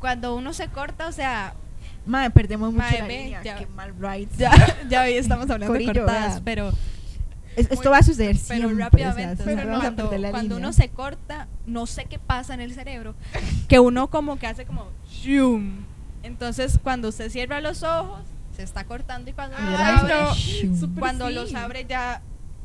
Cuando 0.00 0.36
uno 0.36 0.52
se 0.52 0.68
corta, 0.68 1.08
o 1.08 1.12
sea, 1.12 1.54
Madre, 2.04 2.30
perdemos 2.30 2.72
mucho 2.72 2.84
Mae, 2.84 2.98
la 3.00 3.06
ve, 3.06 3.22
línea. 3.24 3.42
ya. 3.42 3.56
Qué 3.58 3.66
mal 3.66 3.94
rides. 3.98 4.36
ya, 4.36 4.52
ya 4.88 5.02
hoy 5.02 5.14
estamos 5.14 5.48
hablando 5.50 5.72
Corillo, 5.72 5.92
de 5.92 6.00
cortadas, 6.00 6.40
pero, 6.44 6.72
Es- 7.56 7.70
esto 7.70 7.90
va 7.90 7.98
a 7.98 8.02
suceder 8.02 8.36
pero 8.46 8.68
siempre. 8.68 8.84
rápidamente. 8.84 9.42
o 9.42 9.46
sea, 9.46 9.56
pero 9.56 9.70
no, 9.70 9.80
cuando, 9.80 10.08
cuando 10.08 10.40
línea. 10.42 10.56
uno 10.58 10.72
se 10.72 10.88
corta, 10.90 11.48
no 11.66 11.86
sé 11.86 12.04
qué 12.04 12.18
pasa 12.18 12.54
en 12.54 12.60
el 12.60 12.74
cerebro, 12.74 13.14
que 13.68 13.80
uno 13.80 14.08
como 14.08 14.38
que 14.38 14.46
hace 14.46 14.66
como 14.66 14.86
shum. 15.10 15.84
Entonces, 16.22 16.78
cuando 16.82 17.08
usted 17.08 17.30
cierra 17.30 17.60
los 17.60 17.82
ojos, 17.82 18.20
se 18.56 18.62
está 18.62 18.84
cortando 18.84 19.30
y 19.30 19.32
cuando 19.34 19.56
los 19.58 19.78
Ay, 19.80 19.96
abre, 19.98 20.14
no. 20.14 20.94
Cuando 20.98 21.28
sí. 21.28 21.34
los 21.34 21.54
abre 21.54 21.84
ya 21.88 22.22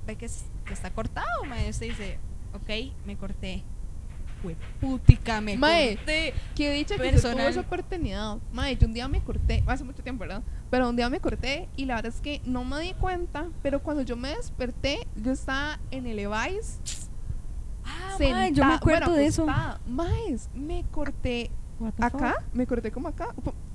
ve 0.08 0.16
que, 0.16 0.26
es- 0.26 0.46
que 0.66 0.74
está 0.74 0.90
cortado, 0.92 1.44
mae. 1.48 1.70
Usted 1.70 1.88
dice, 1.88 2.20
ok, 2.54 2.94
me 3.06 3.18
corté. 3.18 3.64
Putica, 4.80 5.40
me 5.40 5.56
Mae, 5.56 5.98
corté. 5.98 6.34
que 6.56 6.72
dicha 6.74 6.98
que 6.98 7.12
yo 7.12 7.22
tuve 7.22 7.48
esa 7.48 7.60
oportunidad. 7.60 8.38
Madre, 8.52 8.76
yo 8.76 8.88
un 8.88 8.94
día 8.94 9.08
me 9.08 9.22
corté, 9.22 9.64
hace 9.68 9.84
mucho 9.84 10.02
tiempo, 10.02 10.22
¿verdad? 10.22 10.42
Pero 10.72 10.90
un 10.90 10.96
día 10.96 11.10
me 11.12 11.20
corté 11.20 11.70
y 11.76 11.86
la 11.86 11.96
verdad 11.96 12.12
es 12.16 12.22
que 12.22 12.42
no 12.44 12.64
me 12.64 12.80
di 12.80 12.94
cuenta, 12.94 13.46
pero 13.62 13.84
cuando 13.84 14.02
yo 14.02 14.16
me 14.18 14.30
desperté, 14.30 15.06
yo 15.16 15.32
estaba 15.32 15.78
en 15.92 16.08
el 16.08 16.16
Levi's. 16.16 16.80
Ah, 17.86 18.18
mae, 18.20 18.52
yo 18.52 18.66
me 18.66 18.74
acuerdo 18.74 19.06
bueno, 19.08 19.16
de 19.18 19.26
eso. 19.28 19.46
Maes, 19.88 20.50
me 20.56 20.86
corté 20.90 21.52
acá, 22.00 22.36
me 22.54 22.66
corté 22.66 22.92
como 22.92 23.10
acá, 23.10 23.28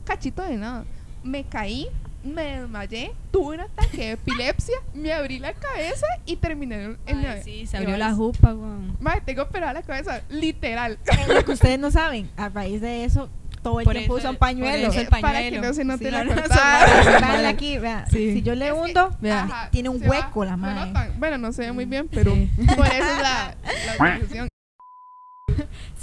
cachito 0.04 0.42
de 0.42 0.56
nada. 0.56 0.84
Me 1.22 1.44
caí, 1.44 1.86
me 2.26 2.60
desmayé, 2.60 3.12
tuve 3.30 3.54
un 3.56 3.60
ataque 3.62 3.96
de 3.98 4.10
epilepsia, 4.12 4.76
me 4.94 5.12
abrí 5.12 5.38
la 5.38 5.52
cabeza 5.52 6.06
y 6.24 6.36
terminé 6.36 6.84
en 6.84 6.98
Ay, 7.06 7.14
la- 7.22 7.42
sí, 7.42 7.66
se 7.66 7.76
abrió 7.76 7.96
la 7.96 8.12
jupa, 8.14 8.54
weón. 8.54 8.96
Madre, 9.00 9.22
tengo 9.24 9.42
operada 9.42 9.72
la 9.72 9.82
cabeza, 9.82 10.22
literal. 10.28 10.98
Lo 11.28 11.44
que 11.44 11.52
ustedes 11.52 11.78
no 11.78 11.90
saben, 11.90 12.30
a 12.36 12.48
raíz 12.48 12.80
de 12.80 13.04
eso, 13.04 13.28
todo 13.62 13.80
el 13.80 13.84
Por 13.84 13.94
tiempo 13.94 14.14
usan 14.14 14.30
el 14.30 14.36
Eh, 14.36 14.38
Para 14.38 15.38
que 15.38 15.50
pañuelo. 15.50 15.60
no 15.62 15.74
se 15.74 15.84
note 15.84 16.04
Sí, 16.04 16.10
la 16.10 16.24
no, 16.24 16.34
cortada. 16.34 17.48
aquí, 17.48 17.78
vea. 17.78 18.06
Sí. 18.10 18.32
Si 18.34 18.42
yo 18.42 18.54
le 18.54 18.68
Es 18.68 18.72
que- 18.72 18.78
hundo, 18.78 19.16
Vea. 19.20 19.42
Ajá, 19.42 19.70
tiene 19.70 19.88
un 19.88 20.00
va- 20.00 20.06
hueco 20.08 20.44
la 20.44 20.56
nota. 20.56 21.10
Bueno, 21.18 21.38
no 21.38 21.52
se 21.52 21.62
ve 21.62 21.72
muy 21.72 21.84
bien, 21.84 22.08
pero 22.08 22.32
Sí. 22.34 22.48
por 22.76 22.86
eso 22.86 22.96
es 23.10 23.22
la, 23.22 23.54
la. 23.98 24.46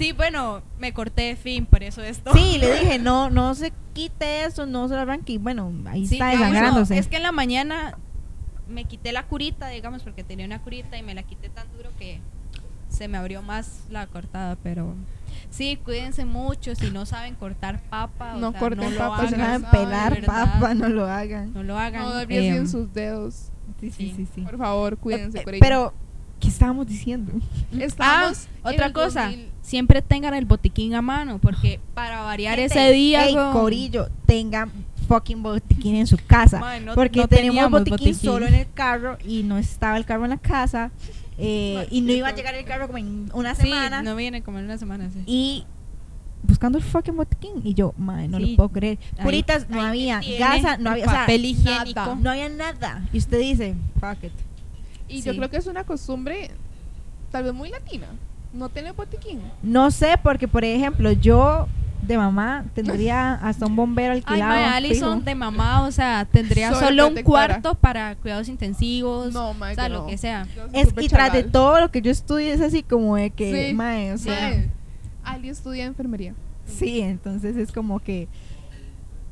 Sí, 0.03 0.11
bueno, 0.11 0.61
me 0.79 0.93
corté 0.93 1.21
de 1.21 1.35
fin, 1.37 1.65
por 1.65 1.81
eso 1.81 2.01
esto. 2.03 2.33
Sí, 2.33 2.57
le 2.59 2.79
dije, 2.81 2.99
no, 2.99 3.29
no 3.29 3.55
se 3.55 3.71
quite 3.93 4.43
eso, 4.43 4.65
no 4.65 4.89
se 4.89 4.95
lo 4.95 4.99
arranque. 5.01 5.31
Y 5.33 5.37
bueno, 5.37 5.71
ahí 5.85 6.05
Sí, 6.05 6.15
está 6.15 6.27
desangrándose. 6.27 6.97
es 6.97 7.07
que 7.07 7.15
en 7.15 7.23
la 7.23 7.31
mañana 7.31 7.97
me 8.67 8.83
quité 8.83 9.13
la 9.13 9.23
curita, 9.23 9.69
digamos, 9.69 10.03
porque 10.03 10.25
tenía 10.25 10.45
una 10.45 10.61
curita 10.61 10.97
y 10.97 11.03
me 11.03 11.13
la 11.15 11.23
quité 11.23 11.47
tan 11.47 11.71
duro 11.77 11.89
que 11.97 12.19
se 12.89 13.07
me 13.07 13.17
abrió 13.17 13.41
más 13.41 13.85
la 13.89 14.05
cortada, 14.07 14.57
pero 14.61 14.93
sí, 15.49 15.79
cuídense 15.85 16.25
mucho 16.25 16.75
si 16.75 16.91
no 16.91 17.05
saben 17.05 17.35
cortar 17.35 17.81
papa, 17.89 18.33
o 18.35 18.39
No 18.39 18.51
sea, 18.51 18.59
corten 18.59 18.91
no 18.91 18.97
papa, 18.97 19.27
si 19.29 19.35
no 19.35 19.45
saben 19.45 19.63
pelar 19.71 20.13
¿verdad? 20.15 20.53
papa, 20.55 20.73
no 20.73 20.89
lo 20.89 21.05
hagan. 21.05 21.53
no 21.53 21.63
lo 21.63 21.77
hagan. 21.79 22.01
No 22.01 22.09
arriesguen 22.09 22.55
em, 22.57 22.67
sus 22.67 22.93
dedos. 22.93 23.51
Sí, 23.79 23.89
sí, 23.89 24.13
sí, 24.17 24.27
sí. 24.35 24.41
Por 24.41 24.57
favor, 24.57 24.97
cuídense. 24.97 25.39
Eh, 25.39 25.43
por 25.43 25.53
ello. 25.53 25.61
Pero, 25.61 25.93
¿qué 26.43 26.49
estábamos 26.49 26.85
diciendo? 26.87 27.31
Estamos 27.79 28.47
Ah, 28.63 28.69
otra 28.71 28.93
cosa, 28.93 29.23
2000. 29.25 29.49
siempre 29.61 30.01
tengan 30.01 30.33
el 30.33 30.45
botiquín 30.45 30.93
a 30.95 31.01
mano, 31.01 31.39
porque 31.39 31.79
para 31.93 32.21
variar 32.21 32.57
Gente, 32.59 32.73
ese 32.73 32.93
día, 32.93 33.25
ey, 33.25 33.35
weón, 33.35 33.51
Corillo, 33.53 34.09
tengan 34.25 34.71
fucking 35.07 35.41
botiquín 35.43 35.95
en 35.95 36.07
su 36.07 36.17
casa. 36.17 36.59
Mae, 36.59 36.79
no- 36.81 36.95
porque 36.95 37.19
no 37.19 37.27
tenemos 37.27 37.49
teníamos 37.55 37.71
botiquín, 37.79 37.91
botiquín. 38.13 38.15
solo 38.15 38.47
en 38.47 38.53
el 38.53 38.67
carro 38.73 39.17
y 39.25 39.43
no 39.43 39.57
estaba 39.57 39.97
el 39.97 40.05
carro 40.05 40.23
en 40.25 40.29
la 40.31 40.37
casa. 40.37 40.91
eh, 41.37 41.87
y 41.89 42.01
no 42.01 42.11
iba 42.13 42.27
a 42.27 42.35
llegar 42.35 42.53
el 42.55 42.63
carro 42.63 42.85
como 42.87 42.99
en 42.99 43.29
una 43.33 43.55
sí, 43.55 43.63
semana. 43.63 44.01
no 44.03 44.15
viene 44.15 44.43
como 44.43 44.59
en 44.59 44.65
una 44.65 44.77
semana, 44.77 45.09
sí. 45.11 45.23
Y 45.25 45.65
buscando 46.43 46.77
el 46.77 46.83
fucking 46.83 47.15
botiquín. 47.17 47.53
Y 47.63 47.73
yo, 47.73 47.93
madre, 47.97 48.27
no 48.27 48.37
Sí. 48.37 48.51
lo 48.51 48.55
puedo 48.55 48.69
creer. 48.69 48.99
Curitas 49.21 49.67
no 49.69 49.81
ahí 49.81 50.09
había, 50.11 50.37
gasa 50.39 50.77
no 50.77 50.91
había, 50.91 51.05
o 51.05 51.09
sea, 51.09 51.19
papel 51.21 51.45
higiénico. 51.45 51.99
nada. 51.99 52.15
no 52.15 52.29
había 52.29 52.49
nada. 52.49 53.07
Y 53.11 53.17
usted 53.17 53.39
dice, 53.39 53.75
fuck 53.99 54.23
it. 54.23 54.31
Y 55.13 55.21
yo 55.21 55.31
Sí. 55.31 55.37
creo 55.37 55.49
que 55.49 55.57
es 55.57 55.67
una 55.67 55.83
costumbre 55.83 56.49
tal 57.31 57.43
vez 57.43 57.53
muy 57.53 57.69
latina. 57.69 58.07
No 58.53 58.69
tener 58.69 58.93
botiquín. 58.93 59.41
No 59.63 59.89
sé, 59.91 60.15
porque 60.21 60.47
por 60.47 60.63
ejemplo, 60.63 61.11
yo 61.11 61.67
de 62.03 62.17
mamá 62.17 62.65
tendría 62.75 63.33
hasta 63.41 63.65
un 63.65 63.75
bombero 63.75 64.13
Ay, 64.13 64.19
alquilado. 64.19 64.51
mae, 64.53 64.65
Alison 64.65 65.13
fijo. 65.19 65.25
de 65.25 65.35
mamá, 65.35 65.83
o 65.87 65.91
sea, 65.91 66.25
tendría 66.31 66.73
solo 66.73 67.07
un 67.07 67.15
cuarto 67.23 67.75
para 67.75 68.15
cuidados 68.15 68.49
intensivos, 68.49 69.33
No, 69.33 69.53
mae, 69.53 69.71
o 69.71 69.75
sea, 69.75 69.83
que 69.85 69.89
lo 69.93 70.05
que 70.07 70.17
sea. 70.17 70.45
Es 70.73 70.89
y 70.99 71.07
tras 71.07 71.31
de 71.33 71.43
todo 71.43 71.79
lo 71.79 71.89
que 71.91 72.01
yo 72.01 72.11
estudio 72.11 72.53
es 72.53 72.61
así 72.61 72.83
como 72.83 73.15
de 73.15 73.29
que, 73.31 73.69
Sí. 73.69 73.73
mae, 73.73 74.11
o 74.13 74.17
sea, 74.17 74.49
Mae, 74.49 74.69
Ali 75.23 75.49
estudia 75.49 75.85
enfermería. 75.85 76.33
sí, 76.65 76.99
entonces 77.01 77.55
es 77.55 77.71
como 77.71 77.99
que 78.01 78.27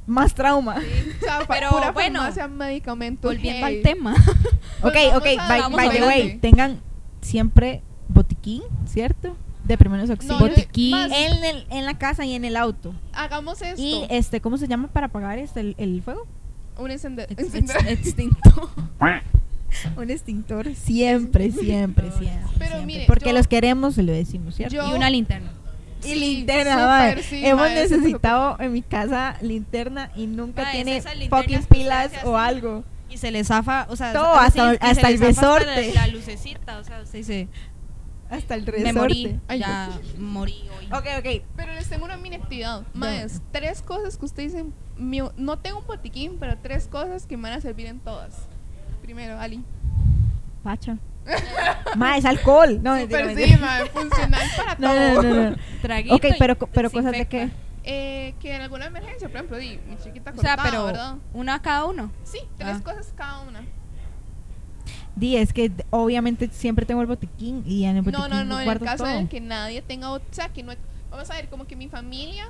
más 0.08 0.34
trauma. 0.34 0.76
O 0.78 1.24
sea, 1.24 1.40
Pero 1.48 1.70
pura 1.70 1.92
bueno, 1.92 2.22
medicamentos. 2.50 3.32
Volviendo 3.34 3.66
hey. 3.68 3.78
al 3.78 3.84
tema. 3.84 4.16
Ok, 4.84 4.96
ok, 5.16 5.24
by, 5.48 5.62
by 5.72 5.90
the 5.92 6.04
way, 6.04 6.38
tengan 6.40 6.80
siempre 7.22 7.84
botiquín, 8.08 8.64
¿cierto? 8.88 9.38
De 9.64 9.78
primeros 9.78 10.10
auxilios. 10.10 10.42
No, 10.42 10.48
Botiquín. 10.48 10.96
en, 10.96 11.44
el- 11.46 11.68
en 11.70 11.86
la 11.86 12.00
casa 12.00 12.26
y 12.26 12.34
en 12.34 12.46
el 12.46 12.58
auto. 12.58 12.96
hagamos 13.14 13.62
esto. 13.62 13.80
Y 13.80 14.06
este, 14.10 14.42
¿cómo 14.42 14.58
se 14.58 14.68
llama 14.68 14.88
para 14.88 15.06
apagar 15.06 15.38
este 15.38 15.60
el, 15.60 15.76
el 15.78 16.02
fuego? 16.02 16.26
un 16.80 16.90
encendedor. 16.90 17.32
ex- 17.32 17.54
extinto. 17.88 18.72
Un 19.96 20.10
extintor. 20.10 20.74
Siempre, 20.76 21.52
siempre, 21.52 22.12
siempre. 22.12 22.40
Pero 22.58 22.72
siempre. 22.72 22.86
mire, 22.86 23.04
Porque 23.08 23.28
yo- 23.30 23.34
los 23.34 23.48
queremos, 23.48 23.94
se 23.96 24.04
lo 24.04 24.12
decimos, 24.12 24.56
¿cierto? 24.56 24.76
Yo- 24.76 24.88
Y 24.90 24.94
una 24.94 25.10
linterna. 25.12 25.52
Y 26.04 26.16
linterna, 26.16 27.16
sí, 27.22 27.46
Hemos 27.46 27.70
necesitado 27.70 28.58
en 28.60 28.72
mi 28.74 28.82
casa 28.82 29.38
linterna 29.42 30.12
y 30.16 30.28
nunca 30.28 30.72
tiene 30.72 31.02
fucking 31.30 31.64
pilas 31.66 32.12
o 32.24 32.38
así. 32.38 32.56
algo. 32.56 32.84
Y 33.10 33.18
se 33.18 33.30
le 33.32 33.44
zafa, 33.44 33.88
o 33.90 33.96
sea, 33.96 34.14
Todo, 34.14 34.34
así, 34.36 34.60
hasta- 34.60 34.78
se 34.80 34.92
hasta 34.92 35.10
el 35.10 35.20
resorte. 35.20 35.94
La, 35.94 36.02
la 36.06 36.08
lucecita, 36.08 36.78
o 36.80 36.84
sea, 36.84 37.02
usted 37.02 37.20
dice, 37.20 37.48
Hasta 38.30 38.56
el 38.56 38.62
me 38.66 38.72
resorte. 38.72 38.94
morí, 39.00 39.40
Ay, 39.50 39.60
ya 39.60 39.90
morí 40.18 40.64
hoy. 40.78 40.86
Ok, 40.88 41.06
ok. 41.20 41.44
Pero 41.58 41.74
les 41.74 41.90
tengo 41.90 42.06
una 42.06 42.16
mini 42.16 42.38
actividad. 42.38 42.84
Más, 42.94 43.42
tres 43.52 43.82
cosas 43.82 44.18
que 44.18 44.24
ustedes 44.26 44.54
dicen. 44.54 44.74
no 45.38 45.60
tengo 45.60 45.80
un 45.80 45.88
botiquín, 45.88 46.38
pero 46.40 46.58
tres 46.58 46.88
cosas 46.88 47.26
que 47.26 47.36
me 47.36 47.50
van 47.50 47.58
a 47.58 47.62
servir 47.62 47.88
en 47.88 48.00
todas. 48.00 48.48
Primero, 49.02 49.38
Ali. 49.40 49.62
Pacha. 50.64 50.98
Ma, 51.96 52.18
es 52.18 52.26
alcohol. 52.26 52.80
No, 52.82 53.00
Super 53.00 53.26
mentira. 53.28 53.48
sí, 53.50 53.58
mae, 53.58 53.86
funcional 53.88 54.42
para 54.58 54.76
no, 54.80 54.88
todo. 55.14 55.24
no, 55.24 55.36
no, 55.44 55.50
no. 55.52 55.56
Traguito 55.82 56.16
Ok, 56.16 56.26
pero, 56.40 56.56
pero 56.58 56.90
cosas 56.90 57.12
de 57.12 57.26
qué. 57.28 57.50
Eh, 57.84 58.36
que 58.40 58.56
en 58.56 58.62
alguna 58.62 58.86
emergencia, 58.86 59.28
por 59.28 59.38
ejemplo, 59.38 59.58
di, 59.58 59.80
mi 59.88 59.98
chiquita 59.98 60.32
O 60.36 60.40
sea, 60.40 60.56
cortada, 60.56 60.64
pero 60.70 60.86
¿verdad? 60.86 61.16
una 61.34 61.56
a 61.56 61.62
cada 61.62 61.86
uno. 61.86 62.12
Sí, 62.24 62.40
tres 62.58 62.78
Ah. 62.78 62.82
cosas 62.84 63.12
cada 63.16 63.40
una. 63.42 63.62
Di, 65.16 65.36
es 65.38 65.52
que 65.52 65.72
obviamente 65.90 66.50
siempre 66.52 66.86
tengo 66.86 67.02
el 67.02 67.08
botiquín 67.08 67.64
y 67.66 67.84
en 67.86 67.98
el 67.98 68.02
botiquín 68.04 68.30
No, 68.30 68.36
no, 68.36 68.44
no, 68.46 68.60
en 68.62 68.70
el 68.70 68.80
caso 68.80 69.04
todo. 69.04 69.14
en 69.14 69.20
el 69.22 69.30
que 69.30 69.42
nadie 69.42 69.82
tenga, 69.82 70.12
o 70.12 70.22
sea, 70.32 70.50
que 70.50 70.64
no, 70.64 70.74
vamos 71.10 71.30
a 71.30 71.34
ver, 71.36 71.50
como 71.50 71.66
que 71.68 71.76
mi 71.76 71.90
familia 71.90 72.50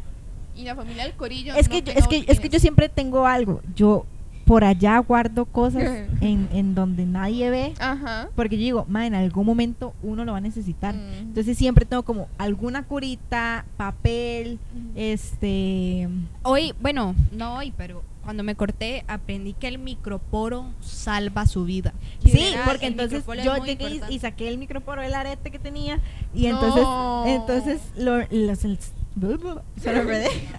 y 0.56 0.64
la 0.64 0.76
familia 0.76 1.04
del 1.04 1.14
corillo. 1.14 1.56
Es 1.56 1.68
no 1.70 1.76
que, 1.76 1.82
yo, 1.82 1.94
es, 1.94 2.08
que, 2.08 2.26
es 2.28 2.40
que 2.40 2.50
yo 2.50 2.60
siempre 2.60 2.88
tengo 2.90 3.26
algo. 3.26 3.62
Yo 3.74 4.06
por 4.46 4.64
allá 4.64 4.98
guardo 5.00 5.46
cosas 5.46 5.84
en, 6.22 6.50
en 6.52 6.76
donde 6.76 7.06
nadie 7.06 7.50
ve. 7.50 7.74
Ajá. 7.80 8.30
Porque 8.36 8.58
yo 8.58 8.64
digo, 8.64 8.86
ma, 8.88 9.06
en 9.08 9.16
algún 9.16 9.46
momento 9.46 9.94
uno 10.04 10.26
lo 10.26 10.34
va 10.34 10.40
a 10.40 10.42
necesitar. 10.42 10.96
Mm. 10.96 11.14
Entonces 11.20 11.58
siempre 11.58 11.86
tengo 11.86 12.04
como 12.04 12.28
alguna 12.38 12.84
curita, 12.84 13.66
papel, 13.78 14.60
Ujú. 14.76 14.92
este... 14.96 16.10
Hoy, 16.44 16.74
bueno, 16.82 17.16
no 17.32 17.56
hoy, 17.56 17.74
pero 17.76 18.04
cuando 18.24 18.44
me 18.44 18.56
corté, 18.56 19.04
aprendí 19.08 19.54
que 19.54 19.68
el 19.68 19.80
microporo 19.80 20.66
salva 20.80 21.48
su 21.48 21.66
vida. 21.66 21.94
Sí, 22.24 22.54
porque 22.66 22.88
el 22.88 22.94
entonces 22.94 23.24
yo 23.44 23.64
llegué 23.64 24.02
y, 24.10 24.20
saqué 24.20 24.48
el 24.48 24.58
microporo 24.58 25.02
del 25.02 25.14
arete 25.14 25.50
que 25.50 25.60
tenía 25.60 26.00
y 26.34 26.46
entonces 26.46 26.84
No. 26.84 27.24
entonces 27.26 27.82
lo, 27.98 28.20
los- 28.30 28.60
se 29.82 29.94
lo 29.94 30.10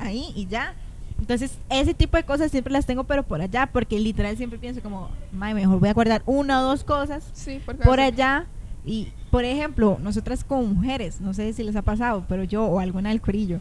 ahí 0.01 0.33
y 0.35 0.47
ya. 0.47 0.75
Entonces, 1.23 1.57
ese 1.71 1.95
tipo 1.95 2.17
de 2.17 2.25
cosas 2.25 2.51
siempre 2.51 2.73
las 2.73 2.85
tengo, 2.85 3.05
pero 3.05 3.23
por 3.23 3.41
allá, 3.41 3.71
porque 3.73 3.97
literal 4.01 4.37
siempre 4.37 4.59
pienso 4.59 4.83
como, 4.83 5.09
"Mae, 5.31 5.55
mejor 5.55 5.79
voy 5.79 5.89
a 5.89 5.93
guardar 5.95 6.21
una 6.27 6.61
o 6.61 6.65
dos 6.65 6.83
cosas 6.83 7.23
Sí, 7.33 7.61
por 7.85 8.01
allá. 8.01 8.47
Y, 8.85 9.13
por 9.31 9.45
ejemplo, 9.45 9.99
nosotras 10.03 10.43
como 10.43 10.65
mujeres, 10.65 11.21
no 11.21 11.33
sé 11.33 11.53
si 11.53 11.63
les 11.63 11.77
ha 11.77 11.83
pasado, 11.83 12.25
pero 12.29 12.43
yo 12.43 12.65
o 12.65 12.81
alguna 12.81 13.11
del 13.11 13.21
corillo, 13.21 13.61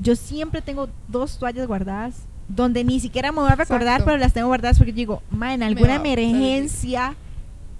yo 0.00 0.16
siempre 0.16 0.62
tengo 0.62 0.88
dos 1.08 1.38
toallas 1.38 1.66
guardadas 1.66 2.22
donde 2.48 2.84
ni 2.84 3.00
siquiera 3.00 3.32
me 3.32 3.40
voy 3.42 3.50
a 3.50 3.54
recordar, 3.54 3.88
Exacto. 3.88 4.04
pero 4.06 4.16
las 4.16 4.32
tengo 4.32 4.46
guardadas 4.48 4.78
porque 4.78 4.94
digo, 4.94 5.22
ma, 5.30 5.52
en 5.52 5.62
alguna 5.62 5.88
va 5.90 5.94
a 5.96 6.02
servir". 6.02 6.18
emergencia, 6.20 7.14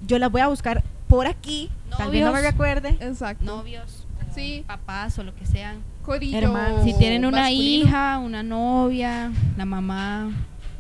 yo 0.07 0.19
las 0.19 0.31
voy 0.31 0.43
a 0.43 0.49
buscar 0.49 0.85
por 1.09 1.27
aquí, 1.27 1.71
tal 1.97 2.11
vez 2.11 2.21
no 2.23 2.27
me 2.33 2.37
Novios. 2.41 2.53
recuerde. 2.53 2.91
Exacto. 3.01 3.43
Novios, 3.47 4.07
Sí. 4.35 4.65
papás 4.67 5.19
o 5.19 5.23
lo 5.23 5.35
que 5.35 5.47
sean. 5.47 5.79
Corillo. 6.03 6.37
Hermano. 6.39 6.83
Si 6.85 6.95
tienen 6.95 7.25
una 7.25 7.43
masculino. 7.43 7.87
hija, 7.87 8.19
una 8.19 8.43
novia, 8.43 9.31
la 9.57 9.65
mamá, 9.65 10.31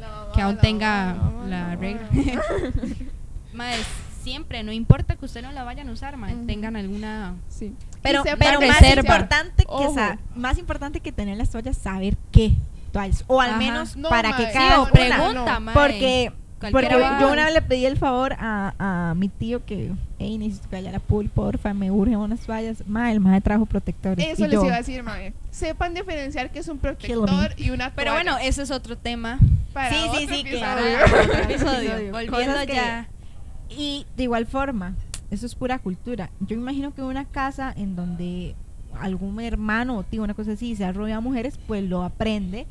La 0.00 0.08
mamá, 0.08 0.32
que 0.34 0.40
aún 0.42 0.54
la 0.56 0.60
tenga 0.60 1.14
mamá, 1.14 1.46
la 1.46 1.60
mamá. 1.62 1.76
regla. 1.76 2.08
Mae, 3.54 3.76
siempre, 4.22 4.62
no 4.62 4.72
importa 4.72 5.16
que 5.16 5.24
ustedes 5.24 5.46
no 5.46 5.52
la 5.52 5.62
vayan 5.64 5.88
a 5.88 5.92
usar, 5.92 6.16
Ujú. 6.18 6.46
tengan 6.46 6.76
alguna... 6.76 7.34
Sí. 7.48 7.74
Pero, 8.02 8.22
pero 8.38 8.60
más 8.60 8.80
reserva. 8.80 9.00
importante 9.02 9.64
que 9.64 10.18
más 10.34 10.58
importante 10.58 11.00
que 11.00 11.12
tener 11.12 11.36
las 11.36 11.50
toallas, 11.50 11.76
saber 11.76 12.16
qué 12.32 12.54
toallas, 12.92 13.24
o 13.28 13.40
al 13.40 13.50
Ajá. 13.50 13.58
menos 13.58 13.96
No, 13.96 14.08
para 14.08 14.30
mae. 14.30 14.38
que 14.46 14.46
Sí, 14.52 14.58
cada 14.58 14.80
una. 14.80 14.90
pregunta, 14.90 15.54
no. 15.54 15.60
mae. 15.60 15.74
Porque, 15.74 16.32
porque 16.70 16.88
yo 17.20 17.32
una 17.32 17.44
vez 17.46 17.54
le 17.54 17.62
pedí 17.62 17.86
el 17.86 17.96
favor 17.96 18.34
a, 18.38 18.74
a 19.10 19.14
mi 19.14 19.28
tío 19.28 19.64
que, 19.64 19.90
hey, 20.18 20.38
necesito 20.38 20.68
que 20.68 20.76
vaya 20.76 20.90
a 20.90 20.92
la 20.92 20.98
pool, 21.00 21.28
porfa, 21.28 21.74
me 21.74 21.90
urgen 21.90 22.16
unas 22.18 22.40
toallas. 22.40 22.84
Ma, 22.86 23.10
el 23.10 23.20
mae 23.20 23.40
trajo 23.40 23.66
protectores. 23.66 24.24
Eso 24.26 24.44
y 24.44 24.48
les 24.48 24.54
yo, 24.60 24.64
iba 24.66 24.74
a 24.74 24.78
decir, 24.78 25.02
mae. 25.02 25.32
Sepan 25.50 25.94
diferenciar 25.94 26.50
que 26.52 26.60
es 26.60 26.68
un 26.68 26.78
protector 26.78 27.54
y 27.56 27.70
una 27.70 27.90
Pero 27.94 28.12
bueno, 28.12 28.36
ese 28.38 28.62
es 28.62 28.70
otro 28.70 28.96
tema. 28.96 29.38
Para 29.72 29.90
sí, 29.90 29.96
sí, 29.96 30.08
otro 30.24 30.36
sí, 30.36 30.44
que 30.44 30.50
episodio. 30.50 30.98
para 31.00 31.22
otro 31.24 31.38
episodio. 31.42 31.96
episodio. 31.96 32.12
Volviendo 32.12 32.66
que- 32.66 32.74
ya. 32.74 33.08
Y 33.70 34.06
de 34.16 34.22
igual 34.24 34.46
forma, 34.46 34.94
eso 35.30 35.46
es 35.46 35.54
pura 35.54 35.78
cultura. 35.78 36.30
Yo 36.40 36.56
imagino 36.56 36.94
que 36.94 37.02
una 37.02 37.24
casa 37.24 37.72
en 37.74 37.96
donde 37.96 38.54
algún 39.00 39.40
hermano 39.40 39.96
o 39.96 40.02
tío, 40.02 40.22
una 40.22 40.34
cosa 40.34 40.52
así, 40.52 40.76
se 40.76 40.84
ha 40.84 40.92
rodeado 40.92 41.22
de 41.22 41.28
mujeres, 41.28 41.58
pues 41.66 41.82
lo 41.82 42.02
aprende. 42.02 42.66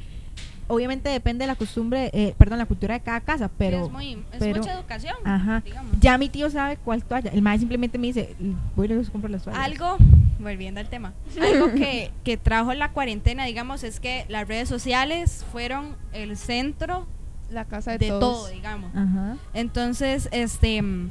Obviamente 0.72 1.10
depende 1.10 1.44
de 1.44 1.48
la 1.48 1.56
costumbre, 1.56 2.10
eh, 2.14 2.34
perdón, 2.38 2.58
la 2.60 2.66
cultura 2.66 2.94
de 2.96 3.02
cada 3.02 3.22
casa, 3.22 3.50
pero... 3.58 3.86
es 3.86 3.92
muy, 3.92 4.14
es 4.14 4.40
pero- 4.40 4.58
mucha 4.58 4.74
educación, 4.74 5.16
Ajá. 5.24 5.62
digamos. 5.66 5.96
Ya 6.00 6.18
mi 6.18 6.30
tío 6.30 6.50
sabe 6.50 6.78
cuál 6.78 7.04
toalla. 7.04 7.32
El 7.32 7.42
mae 7.42 7.60
simplemente 7.60 7.98
me 7.98 8.08
dice, 8.08 8.36
voy 8.76 8.86
y 8.86 8.90
les 8.90 9.10
compro 9.10 9.30
las 9.30 9.44
toallas. 9.44 9.64
Algo, 9.64 9.98
volviendo 10.40 10.80
al 10.80 10.90
tema, 10.90 11.14
algo 11.42 11.72
que, 11.74 12.12
que 12.24 12.38
trajo 12.38 12.74
la 12.74 12.92
cuarentena, 12.92 13.46
digamos, 13.46 13.84
es 13.84 14.00
que 14.00 14.26
las 14.30 14.48
redes 14.48 14.70
sociales 14.70 15.46
fueron 15.52 15.96
el 16.14 16.38
centro 16.38 17.06
La 17.50 17.66
casa 17.66 17.92
de, 17.92 17.98
de 18.00 18.08
todos. 18.08 18.22
todo, 18.22 18.48
digamos. 18.48 18.96
Ajá. 18.96 19.38
Entonces, 19.54 20.30
este 20.32 20.82
mm, 20.82 21.10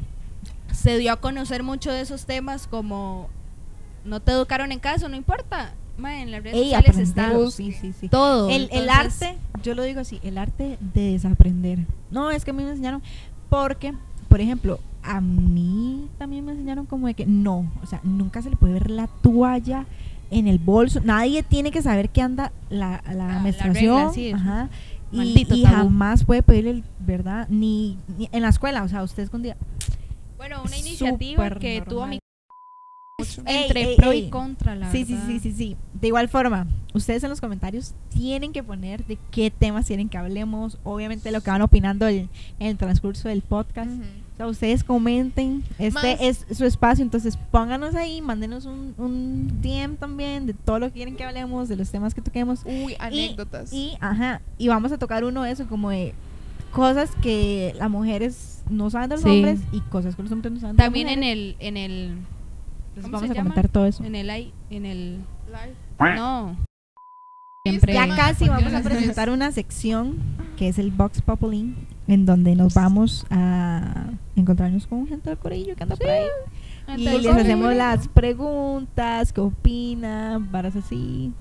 se 0.73 0.97
dio 0.99 1.13
a 1.13 1.17
conocer 1.21 1.63
mucho 1.63 1.93
de 1.93 2.01
esos 2.01 2.25
temas 2.27 2.67
como 2.67 3.29
no 4.05 4.21
te 4.21 4.33
educaron 4.33 4.73
en 4.73 4.79
casa, 4.79 5.09
no 5.09 5.17
importa. 5.17 5.75
Ma, 6.01 6.23
en 6.23 6.31
las 6.31 6.43
redes 6.43 6.57
Ey, 6.57 6.71
sociales 6.73 6.99
está 6.99 7.51
Sí, 7.51 7.73
sí, 7.73 7.93
sí. 7.99 8.09
todo. 8.09 8.51
El, 8.51 8.69
el 8.73 8.89
arte, 8.89 9.37
yo 9.63 9.75
lo 9.75 9.83
digo 9.83 10.01
así, 10.01 10.21
el 10.23 10.39
arte 10.39 10.79
de 10.81 11.13
desaprender. 11.13 11.81
No, 12.11 12.31
es 12.31 12.45
que 12.45 12.51
a 12.51 12.55
mí 12.55 12.63
me 12.65 12.71
enseñaron, 12.71 13.03
porque, 13.49 13.95
por 14.29 14.41
ejemplo, 14.41 14.81
a 15.03 15.21
mí 15.21 16.09
también 16.19 16.45
me 16.45 16.53
enseñaron 16.53 16.87
como 16.87 17.07
de 17.07 17.15
que 17.15 17.27
no, 17.27 17.71
o 17.83 17.87
sea, 17.87 18.01
nunca 18.03 18.43
se 18.43 18.51
le 18.51 18.57
puede 18.57 18.75
ver 18.75 18.91
la 18.91 19.07
toalla 19.07 19.87
en 20.31 20.47
el 20.47 20.59
bolso. 20.59 21.01
Nadie 21.03 21.43
tiene 21.43 21.71
que 21.71 21.83
saber 21.83 22.11
que 22.11 22.23
anda 22.23 22.53
la, 22.69 23.03
la 23.07 23.15
la 23.15 23.39
menstruación. 23.41 23.97
regla, 23.97 24.13
sí, 24.13 24.29
es 24.29 24.35
ajá, 24.35 24.69
y, 25.13 25.65
jamás 25.65 26.25
puede 26.25 26.43
pedirle, 26.43 26.85
¿verdad? 27.01 27.49
Ni, 27.49 27.99
ni 28.17 28.29
en 28.31 28.43
la 28.43 28.49
escuela, 28.49 28.83
o 28.85 28.89
sea, 28.89 29.03
usted 29.03 29.23
escondida. 29.25 29.57
Bueno, 30.37 30.63
una 30.65 30.77
iniciativa 30.79 31.51
que 31.51 31.83
tuvo 31.87 32.07
mi 32.07 32.20
entre 33.47 33.83
ey, 33.91 33.97
pro 33.97 34.13
ey. 34.13 34.25
y 34.27 34.31
contra, 34.31 34.75
la 34.77 34.91
Sí, 34.91 35.05
sí, 35.05 35.13
verdad. 35.15 35.27
sí, 35.29 35.39
sí, 35.41 35.53
sí. 35.53 35.77
De 36.01 36.09
igual 36.09 36.29
forma, 36.29 36.67
ustedes 36.95 37.23
en 37.25 37.31
los 37.31 37.41
comentarios 37.41 37.95
tienen 38.11 38.53
que 38.53 38.63
poner 38.63 39.05
de 39.07 39.19
qué 39.31 39.51
temas 39.51 39.87
quieren 39.87 40.09
que 40.09 40.19
hablemos. 40.19 40.79
Obviamente 40.85 41.31
lo 41.33 41.41
que 41.41 41.51
van 41.51 41.63
opinando 41.63 42.07
el- 42.07 42.29
en 42.59 42.67
el 42.69 42.77
transcurso 42.77 43.29
del 43.29 43.43
podcast. 43.43 43.91
Ujú. 43.91 44.03
O 44.35 44.37
sea, 44.37 44.47
ustedes 44.47 44.85
comenten. 44.85 45.63
Este 45.79 45.93
Más- 46.15 46.21
es 46.21 46.47
su 46.57 46.65
espacio, 46.65 47.03
entonces 47.05 47.37
pónganos 47.51 47.95
ahí, 47.95 48.23
mándenos 48.23 48.65
un, 48.65 48.95
un 48.97 49.61
DM 49.61 49.97
también 49.97 50.47
de 50.47 50.55
todo 50.55 50.79
lo 50.79 50.87
que 50.87 50.93
quieren 50.95 51.17
que 51.17 51.25
hablemos, 51.25 51.69
de 51.69 51.77
los 51.77 51.91
temas 51.91 52.15
que 52.15 52.23
toquemos. 52.23 52.61
Uy, 52.65 52.97
anécdotas. 52.99 53.71
Y, 53.73 53.93
ajá, 54.01 54.41
y 54.57 54.69
vamos 54.69 54.93
a 54.93 54.99
tocar 54.99 55.25
uno 55.25 55.43
de 55.43 55.51
eso, 55.51 55.67
como 55.67 55.91
de 55.91 56.15
cosas 56.73 57.11
que 57.21 57.75
las 57.79 57.91
mujeres 57.91 58.63
no 58.71 58.89
saben 58.91 59.11
de 59.11 59.17
los 59.17 59.25
Sí. 59.25 59.29
hombres 59.29 59.61
y 59.73 59.81
cosas 59.81 60.15
que 60.17 60.23
los 60.23 60.31
hombres 60.33 60.53
no 60.53 60.61
saben 60.61 60.77
de 60.77 60.83
las 60.83 60.87
También 60.87 61.09
en 61.09 61.19
mujeres. 61.19 61.57
el 61.61 61.67
en 61.67 61.77
el 61.77 62.15
Entonces 63.05 63.11
¿cómo 63.11 63.13
vamos 63.13 63.27
se 63.29 63.33
a 63.33 63.35
llama? 63.35 63.51
comentar 63.51 63.69
todo 63.71 63.87
eso. 63.87 64.05
en 64.05 64.15
el 64.15 64.31
ai- 64.31 64.53
en 64.71 64.87
el 64.87 65.17
Live. 65.49 66.15
no. 66.17 66.57
Siempre 67.67 67.93
Ya 67.93 68.09
casi 68.17 68.49
vamos 68.49 68.73
a 68.73 68.81
presentar 68.83 69.29
una 69.29 69.53
sección 69.53 70.17
que 70.57 70.69
es 70.69 70.79
el 70.79 70.91
Box 70.91 71.21
Populi, 71.21 71.75
en 72.09 72.25
donde 72.25 72.57
nos 72.57 72.73
vamos 72.73 73.27
a 73.29 74.07
encontrarnos 74.35 74.87
con 74.87 75.07
gente 75.07 75.29
del 75.29 75.39
corillo 75.39 75.77
que 75.77 75.83
anda 75.83 75.95
por 75.97 76.07
ahí. 76.09 76.25
Y 76.97 77.05
les 77.05 77.27
hacemos 77.27 77.75
las 77.75 78.09
preguntas, 78.09 79.33
qué 79.35 79.41
opinan, 79.43 80.51
varas 80.51 80.75
así. 80.75 81.33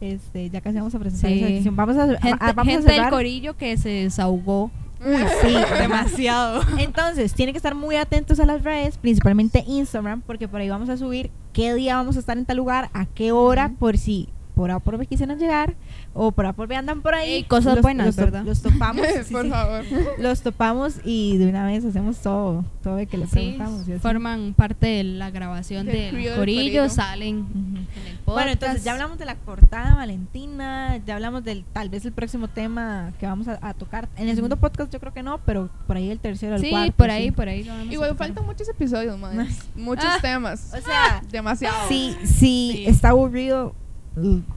Este, 0.00 0.48
ya 0.48 0.62
casi 0.62 0.76
vamos 0.78 0.94
a 0.94 0.98
presentar 0.98 1.30
Sí. 1.30 1.38
esa 1.40 1.46
sección. 1.48 1.76
Vamos 1.76 1.96
a, 1.98 2.06
gente, 2.08 2.28
a- 2.40 2.52
vamos 2.54 2.74
a 2.74 2.78
gente 2.78 2.92
del 2.92 3.10
corillo 3.10 3.54
que 3.58 3.76
se 3.76 3.90
desahogó 3.90 4.70
Uy, 5.04 5.24
sí, 5.40 5.56
demasiado. 5.80 6.62
Entonces, 6.78 7.32
tienen 7.32 7.52
que 7.52 7.58
estar 7.58 7.74
muy 7.74 7.96
atentos 7.96 8.38
a 8.40 8.46
las 8.46 8.62
redes, 8.62 8.98
principalmente 8.98 9.64
Instagram, 9.66 10.22
porque 10.22 10.48
por 10.48 10.60
ahí 10.60 10.68
vamos 10.68 10.88
a 10.88 10.96
subir 10.96 11.30
qué 11.52 11.74
día 11.74 11.96
vamos 11.96 12.16
a 12.16 12.20
estar 12.20 12.36
en 12.36 12.44
tal 12.44 12.58
lugar, 12.58 12.90
a 12.92 13.06
qué 13.06 13.32
hora, 13.32 13.72
por 13.78 13.96
si 13.98 14.28
por 14.60 14.70
A 14.70 14.78
por 14.78 14.98
B 14.98 15.06
quisieran 15.06 15.38
llegar, 15.38 15.74
o 16.12 16.32
por 16.32 16.44
A 16.44 16.52
por 16.52 16.68
B 16.68 16.76
andan 16.76 17.00
por 17.00 17.14
ahí. 17.14 17.30
Ey, 17.30 17.44
cosas 17.44 17.80
buenas, 17.80 18.08
los, 18.08 18.16
¿verdad? 18.16 18.44
Los 18.44 18.60
topamos, 18.60 19.06
sí, 19.24 19.32
Por 19.32 19.44
sí. 19.44 19.50
favor. 19.50 19.84
los 20.18 20.42
topamos 20.42 20.96
y 21.02 21.38
de 21.38 21.48
una 21.48 21.64
vez 21.64 21.82
hacemos 21.82 22.18
todo, 22.18 22.66
todo 22.82 22.96
de 22.96 23.06
que 23.06 23.16
les 23.16 23.30
Sí, 23.30 23.36
preguntamos. 23.36 23.88
y 23.88 23.92
así. 23.92 24.00
forman 24.00 24.52
parte 24.54 24.86
de 24.86 25.04
la 25.04 25.30
grabación 25.30 25.86
Del 25.86 26.14
del 26.14 26.36
corillo, 26.36 26.90
salen 26.90 27.38
Ujú. 27.40 27.58
en 27.58 27.76
el 27.78 28.18
podcast. 28.18 28.26
Bueno, 28.26 28.50
entonces 28.50 28.84
ya 28.84 28.92
hablamos 28.92 29.18
de 29.18 29.24
la 29.24 29.36
cortada 29.36 29.94
Valentina, 29.94 30.98
ya 31.06 31.14
hablamos 31.14 31.42
del 31.42 31.64
tal 31.72 31.88
vez 31.88 32.04
el 32.04 32.12
próximo 32.12 32.48
tema 32.48 33.12
que 33.18 33.24
vamos 33.26 33.48
a, 33.48 33.58
a 33.62 33.72
tocar. 33.72 34.10
En 34.18 34.28
el 34.28 34.34
segundo 34.36 34.58
podcast 34.58 34.92
yo 34.92 35.00
creo 35.00 35.14
que 35.14 35.22
no, 35.22 35.38
pero 35.46 35.70
por 35.86 35.96
ahí 35.96 36.10
el 36.10 36.18
tercero, 36.18 36.56
el 36.56 36.60
Sí, 36.60 36.68
cuarto. 36.70 36.92
por 36.98 37.10
ahí, 37.10 37.24
sí. 37.26 37.30
por 37.30 37.48
ahí 37.48 37.64
lo 37.64 37.72
vamos 37.72 37.88
a 37.88 37.92
Igual 37.92 38.16
faltan 38.16 38.44
muchos 38.44 38.68
episodios, 38.68 39.18
más. 39.18 39.36
Muchos 39.74 40.04
Ah. 40.06 40.18
temas. 40.20 40.74
O 40.76 40.80
sea, 40.84 41.22
Demasiado. 41.30 41.88
si, 41.88 42.14
si 42.24 42.26
Sí. 42.26 42.84
está 42.86 43.10
aburrido, 43.10 43.74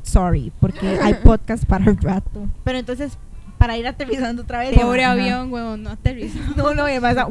sorry, 0.01 0.51
porque 0.59 0.99
hay 1.01 1.13
podcast 1.15 1.65
para 1.65 1.85
el 1.85 1.97
rato. 1.97 2.47
Pero 2.63 2.77
entonces, 2.79 3.17
para 3.57 3.77
ir 3.77 3.87
aterrizando 3.87 4.41
otra 4.43 4.59
vez. 4.59 4.77
Pobre 4.79 5.03
ajá. 5.03 5.13
avión, 5.13 5.51
huevón, 5.53 5.83
no 5.83 5.91
aterriza. 5.91 6.39
No, 6.57 6.73
no, 6.73 6.83
además. 6.83 7.15
ah, 7.17 7.29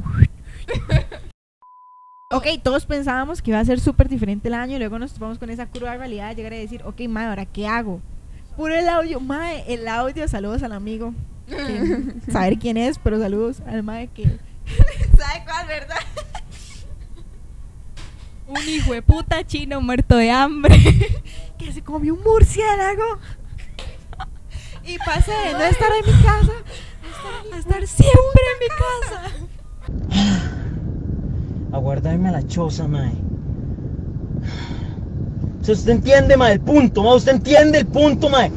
ok, 2.31 2.47
todos 2.63 2.87
pensábamos 2.87 3.43
que 3.43 3.51
iba 3.51 3.61
a 3.61 3.65
ser 3.65 3.81
súper 3.81 4.09
diferente 4.09 4.49
el 4.49 4.55
año 4.55 4.77
y 4.77 4.79
luego 4.79 4.99
nos 4.99 5.13
topamos 5.13 5.39
con 5.39 5.51
esa 5.51 5.67
cruda 5.67 5.97
realidad 5.97 6.31
de 6.31 6.35
llegar 6.37 6.53
a 6.55 6.57
decir, 6.57 6.83
ok, 6.85 7.03
mae, 7.09 7.27
¿ahora 7.27 7.45
qué 7.47 7.67
hago? 7.67 8.01
Puro 8.57 8.75
el 8.75 8.89
audio, 8.89 9.21
mae, 9.21 9.65
el 9.73 9.87
audio, 9.89 10.27
saludos 10.29 10.63
al 10.63 10.73
amigo. 10.73 11.15
que- 11.47 12.15
saber 12.33 12.59
quién 12.59 12.77
es, 12.77 12.99
pero 12.99 13.19
saludos 13.19 13.61
al 13.67 13.83
mae 13.83 14.09
que. 14.09 14.25
¿Sabe 15.19 15.45
cuál, 15.45 15.67
verdad? 15.67 15.97
Un 18.47 18.69
hijo 18.69 18.93
de 18.93 19.03
puta 19.03 19.45
chino 19.47 19.81
muerto 19.81 20.17
de 20.17 20.31
hambre. 20.31 20.79
Que 21.63 21.73
se 21.73 21.83
comió 21.83 22.15
un 22.15 22.23
murciélago. 22.23 23.19
y 24.85 24.99
pasé 24.99 25.31
de 25.31 25.53
no 25.53 25.61
estar 25.61 25.91
en 25.93 26.15
mi 26.15 26.23
casa 26.23 26.53
a 27.53 27.59
estar 27.59 27.87
siempre 27.87 28.43
en 28.53 28.59
mi 28.59 28.69
casa. 28.79 30.41
A 31.73 31.79
guardarme 31.79 32.29
a 32.29 32.33
la 32.33 32.47
choza, 32.47 32.89
mae. 32.89 33.13
Si 35.63 35.73
usted 35.73 35.93
entiende, 35.93 36.37
mae, 36.37 36.55
el 36.55 36.61
punto, 36.61 37.05
mae. 37.05 37.17
Usted 37.17 37.33
entiende 37.33 37.79
el 37.79 37.87
punto, 37.87 38.29
mae. 38.29 38.51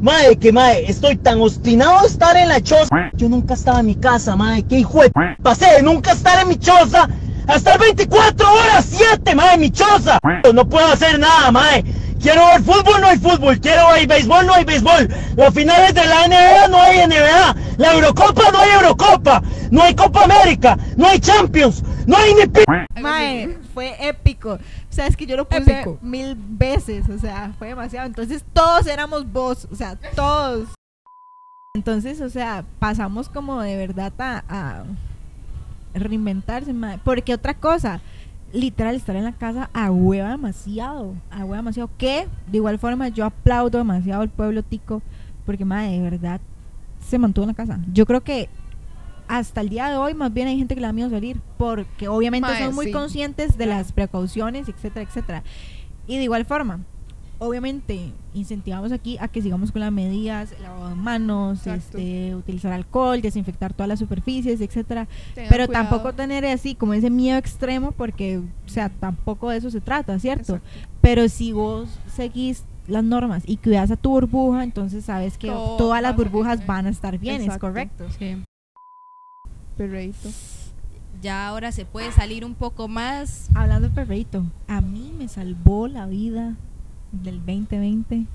Mae, 0.00 0.36
que 0.36 0.52
mae, 0.52 0.84
estoy 0.90 1.16
tan 1.16 1.40
obstinado 1.40 2.02
de 2.02 2.08
estar 2.08 2.36
en 2.36 2.48
la 2.48 2.60
choza. 2.60 2.88
Yo 3.14 3.28
nunca 3.28 3.54
estaba 3.54 3.80
en 3.80 3.86
mi 3.86 3.94
casa, 3.94 4.34
mae. 4.36 4.64
Qué 4.64 4.80
hijo 4.80 5.02
de 5.02 5.12
pasé 5.42 5.66
de 5.76 5.82
nunca 5.82 6.12
estar 6.12 6.42
en 6.42 6.48
mi 6.48 6.56
choza 6.56 7.08
a 7.46 7.54
estar 7.54 7.78
24 7.78 8.52
horas 8.52 8.84
7, 8.88 9.34
mae, 9.36 9.54
en 9.54 9.60
mi 9.60 9.70
choza. 9.70 10.18
No 10.52 10.68
puedo 10.68 10.88
hacer 10.88 11.18
nada, 11.18 11.52
mae. 11.52 11.84
Quiero 12.26 12.44
ver 12.48 12.62
fútbol, 12.64 13.00
no 13.00 13.06
hay 13.06 13.18
fútbol. 13.18 13.60
Quiero 13.60 13.92
ver 13.92 14.08
béisbol, 14.08 14.46
no 14.46 14.54
hay 14.54 14.64
béisbol. 14.64 15.08
Las 15.36 15.54
finales 15.54 15.94
de 15.94 16.04
la 16.04 16.26
NBA, 16.26 16.66
no 16.66 16.82
hay 16.82 17.06
NBA. 17.06 17.56
La 17.76 17.92
Eurocopa, 17.92 18.50
no 18.50 18.58
hay 18.58 18.70
Eurocopa. 18.70 19.42
No 19.70 19.82
hay 19.84 19.94
Copa 19.94 20.24
América. 20.24 20.76
No 20.96 21.06
hay 21.06 21.20
Champions. 21.20 21.84
No 22.04 22.16
hay 22.16 22.34
ni 22.34 22.46
p... 22.48 22.64
Mae, 23.00 23.56
fue 23.72 23.94
épico. 24.00 24.54
O 24.54 24.58
sea, 24.92 25.06
es 25.06 25.16
que 25.16 25.24
yo 25.24 25.36
lo 25.36 25.48
puse 25.48 25.70
Épico. 25.70 25.98
mil 26.02 26.34
veces. 26.36 27.08
O 27.08 27.16
sea, 27.16 27.52
fue 27.60 27.68
demasiado. 27.68 28.08
Entonces 28.08 28.44
todos 28.52 28.88
éramos 28.88 29.30
vos. 29.30 29.68
O 29.70 29.76
sea, 29.76 29.94
todos. 30.16 30.70
Entonces, 31.76 32.20
o 32.20 32.28
sea, 32.28 32.64
pasamos 32.80 33.28
como 33.28 33.60
de 33.60 33.76
verdad 33.76 34.12
a, 34.18 34.42
a 34.48 34.84
reinventarse, 35.94 36.72
mae. 36.72 36.98
Porque 37.04 37.34
otra 37.34 37.54
cosa, 37.54 38.00
literal, 38.56 38.94
estar 38.94 39.14
en 39.16 39.24
la 39.24 39.32
casa 39.32 39.70
a 39.72 39.90
hueva 39.90 40.30
demasiado. 40.30 41.14
A 41.30 41.44
hueva 41.44 41.58
demasiado. 41.58 41.90
Que, 41.98 42.26
de 42.50 42.56
igual 42.56 42.78
forma, 42.78 43.08
yo 43.08 43.24
aplaudo 43.24 43.78
demasiado 43.78 44.22
al 44.22 44.30
pueblo 44.30 44.62
tico. 44.62 45.02
Porque, 45.44 45.64
mae, 45.64 45.92
de 45.92 46.02
verdad, 46.02 46.40
se 47.00 47.18
mantuvo 47.18 47.44
en 47.44 47.48
la 47.48 47.54
casa. 47.54 47.80
Yo 47.92 48.06
creo 48.06 48.22
que 48.22 48.48
hasta 49.28 49.60
el 49.60 49.68
día 49.68 49.88
de 49.90 49.96
hoy 49.96 50.14
más 50.14 50.32
bien 50.32 50.48
hay 50.48 50.56
gente 50.56 50.74
que 50.74 50.80
le 50.80 50.86
da 50.86 50.92
miedo 50.92 51.10
salir 51.10 51.40
porque 51.58 52.06
obviamente 52.06 52.48
son 52.58 52.74
muy 52.74 52.86
sí. 52.86 52.92
conscientes 52.92 53.58
de 53.58 53.66
las 53.66 53.92
precauciones, 53.92 54.68
etcétera, 54.68 55.06
etcétera. 55.08 55.42
Y 56.06 56.16
de 56.16 56.24
igual 56.24 56.44
forma, 56.44 56.80
obviamente 57.38 58.12
incentivamos 58.34 58.92
aquí 58.92 59.16
a 59.20 59.28
que 59.28 59.42
sigamos 59.42 59.72
con 59.72 59.80
las 59.80 59.92
medidas, 59.92 60.54
lavado 60.60 60.88
de 60.90 60.94
manos, 60.94 61.66
Exacto. 61.66 61.98
este, 61.98 62.34
utilizar 62.34 62.72
alcohol, 62.72 63.20
desinfectar 63.20 63.72
todas 63.72 63.88
las 63.88 63.98
superficies, 63.98 64.60
etcétera. 64.60 65.08
Pero 65.34 65.66
cuidado. 65.66 65.72
tampoco 65.72 66.12
tener 66.14 66.44
así 66.46 66.74
como 66.74 66.94
ese 66.94 67.10
miedo 67.10 67.38
extremo 67.38 67.92
porque, 67.92 68.38
o 68.38 68.68
sea, 68.68 68.88
tampoco 68.88 69.50
de 69.50 69.58
eso 69.58 69.70
se 69.70 69.80
trata, 69.80 70.18
¿cierto? 70.18 70.56
Exacto. 70.56 70.88
Pero 71.00 71.28
si 71.28 71.52
vos 71.52 71.88
seguís 72.14 72.64
las 72.86 73.04
normas 73.04 73.42
y 73.46 73.56
cuidas 73.56 73.90
a 73.90 73.96
tu 73.96 74.10
burbuja, 74.10 74.62
entonces 74.62 75.04
sabes 75.04 75.38
que 75.38 75.48
Todo 75.48 75.76
todas 75.76 76.02
las 76.02 76.12
a 76.12 76.16
burbujas 76.16 76.58
bien. 76.58 76.66
van 76.66 76.86
a 76.86 76.90
estar 76.90 77.18
bien, 77.18 77.42
es 77.42 77.58
correcto. 77.58 78.06
Sí. 78.18 78.42
Perreíto. 79.76 80.28
Ya 81.22 81.48
ahora 81.48 81.72
se 81.72 81.84
puede 81.84 82.12
salir 82.12 82.44
un 82.44 82.54
poco 82.54 82.88
más. 82.88 83.48
Hablando 83.54 83.88
de 83.88 83.94
perrito, 83.94 84.44
a 84.68 84.80
mí 84.80 85.12
me 85.18 85.28
salvó 85.28 85.88
la 85.88 86.06
vida 86.06 86.56
del 87.22 87.38
2020. 87.38 88.26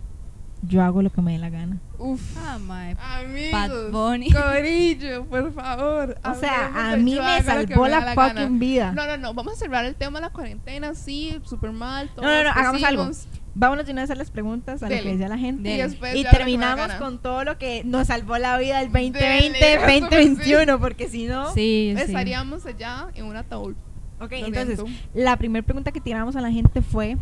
Yo 0.64 0.84
hago 0.84 1.02
lo 1.02 1.10
que 1.10 1.22
me 1.22 1.32
dé 1.32 1.40
la 1.40 1.50
gana. 1.50 1.80
Uf. 1.98 2.22
Ah, 2.38 2.60
mae. 2.60 2.96
Amigos. 3.00 3.52
Bad 3.52 3.92
Bunny. 3.92 4.32
Corillo, 4.32 5.26
por 5.26 5.52
favor. 5.54 6.18
O 6.24 6.36
sea, 6.36 6.92
a 6.92 6.98
mí 6.98 7.18
me 7.20 7.42
salvó 7.42 7.84
me 7.84 7.90
la 7.90 8.00
gana. 8.02 8.30
fucking 8.30 8.60
vida. 8.60 8.92
No, 8.92 9.08
no, 9.08 9.18
no, 9.18 9.34
vamos 9.34 9.54
a 9.54 9.56
cerrar 9.56 9.86
el 9.86 9.96
tema 9.96 10.20
de 10.20 10.28
la 10.28 10.30
cuarentena, 10.32 10.94
sí, 10.94 11.40
súper 11.46 11.72
mal. 11.72 12.12
No, 12.16 12.24
no, 12.24 12.44
no, 12.44 12.50
hagamos 12.52 12.84
algo. 12.84 13.10
Vámonos 13.54 13.86
de 13.86 13.92
una 13.92 14.02
vez 14.02 14.12
a 14.12 14.16
las 14.16 14.32
preguntas, 14.32 14.82
a 14.82 14.90
lo 14.90 14.96
que 14.96 15.12
decía 15.12 15.28
la 15.28 15.38
gente. 15.38 15.74
Y 15.74 15.78
Dele. 15.78 16.30
terminamos 16.30 16.94
con 16.94 17.20
todo 17.20 17.44
lo 17.44 17.58
que 17.58 17.84
nos 17.84 18.08
salvó 18.08 18.38
la 18.38 18.58
vida 18.58 18.80
del 18.80 18.92
2020, 18.92 19.20
Dele, 19.60 19.98
eso 19.98 20.06
2021, 20.10 20.80
porque 20.80 21.10
si 21.10 21.26
no... 21.26 21.52
Sí, 21.54 21.94
sí. 21.96 22.02
Estaríamos 22.02 22.66
allá 22.66 23.10
en 23.14 23.26
un 23.26 23.36
ataúd. 23.36 23.76
Ok, 24.22 24.32
Lo 24.32 24.48
entonces, 24.48 24.80
la 25.14 25.36
primera 25.36 25.66
pregunta 25.66 25.92
que 25.92 26.00
tiramos 26.00 26.36
a 26.36 26.42
la 26.42 26.52
gente 26.52 26.82
fue... 26.82 27.18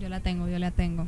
Yo 0.00 0.08
la 0.08 0.20
tengo, 0.20 0.48
yo 0.48 0.58
la 0.58 0.70
tengo. 0.70 1.06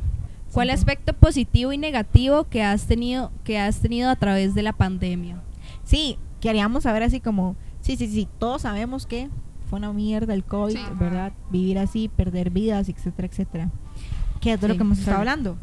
¿Cuál 0.53 0.69
Sí. 0.69 0.75
aspecto 0.75 1.13
positivo 1.13 1.73
y 1.73 1.79
negativo 1.79 2.45
que 2.45 2.63
has 2.63 2.87
tenido 2.87 3.31
que 3.45 3.59
has 3.59 3.81
tenido 3.81 4.09
a 4.11 4.17
través 4.17 4.55
de 4.55 4.63
la 4.63 4.73
pandemia? 4.73 5.43
Sí, 5.85 6.19
queríamos 6.41 6.85
saber 6.85 7.03
así 7.03 7.21
como... 7.21 7.57
Sí, 7.81 7.97
sí, 7.97 8.07
sí, 8.09 8.29
todos 8.39 8.63
sabemos 8.63 9.07
que 9.07 9.29
fue 9.69 9.79
una 9.79 9.93
mierda 9.93 10.33
el 10.35 10.45
COVID, 10.45 10.75
Sí. 10.75 10.81
¿verdad? 10.99 11.33
Vivir 11.51 11.79
así, 11.79 12.09
perder 12.09 12.51
vidas, 12.51 12.89
etcétera, 12.89 13.29
etcétera. 13.29 13.71
¿Qué 14.41 14.53
es 14.55 14.61
de 14.61 14.69
lo 14.69 14.75
Sí, 14.75 14.79
que 14.79 14.85
hemos 14.85 14.99
estado 14.99 15.17
claro. 15.19 15.31
hablando? 15.31 15.57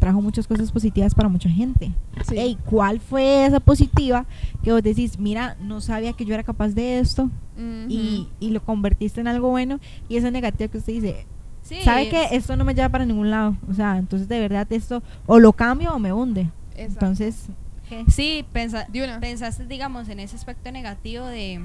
Trajo 0.00 0.20
muchas 0.20 0.46
cosas 0.46 0.70
positivas 0.72 1.14
para 1.14 1.28
mucha 1.28 1.48
gente. 1.48 1.92
Sí. 2.26 2.36
Ey, 2.38 2.58
¿cuál 2.66 3.00
fue 3.00 3.46
esa 3.46 3.60
positiva 3.60 4.26
que 4.62 4.72
vos 4.72 4.82
decís, 4.82 5.18
mira, 5.18 5.56
no 5.60 5.80
sabía 5.80 6.12
que 6.12 6.24
yo 6.24 6.34
era 6.34 6.42
capaz 6.44 6.68
de 6.70 6.98
esto 7.00 7.24
Ujú. 7.56 7.86
y, 7.88 8.28
y 8.40 8.50
lo 8.50 8.62
convertiste 8.64 9.20
en 9.20 9.28
algo 9.28 9.48
bueno? 9.50 9.78
Y 10.08 10.16
esa 10.16 10.30
negativa 10.30 10.70
que 10.70 10.78
usted 10.78 10.92
dice, 10.92 11.26
Sí, 11.68 11.82
¿sabe 11.84 12.08
que 12.08 12.28
esto 12.32 12.56
no 12.56 12.64
me 12.64 12.74
lleva 12.74 12.88
para 12.88 13.04
ningún 13.04 13.30
lado? 13.30 13.56
O 13.70 13.74
sea, 13.74 13.96
entonces 13.98 14.28
de 14.28 14.40
verdad 14.40 14.66
esto 14.70 15.02
o 15.26 15.38
lo 15.38 15.52
cambio 15.52 15.92
o 15.94 15.98
me 15.98 16.12
hunde. 16.12 16.42
Exacto. 16.76 16.82
Entonces, 17.06 17.46
¿qué? 17.88 18.04
Sí, 18.10 18.44
pensa- 18.52 18.86
De 18.88 19.04
una. 19.04 19.20
pensaste, 19.20 19.66
digamos, 19.66 20.08
en 20.08 20.20
ese 20.20 20.36
aspecto 20.36 20.70
negativo 20.72 21.26
de 21.26 21.60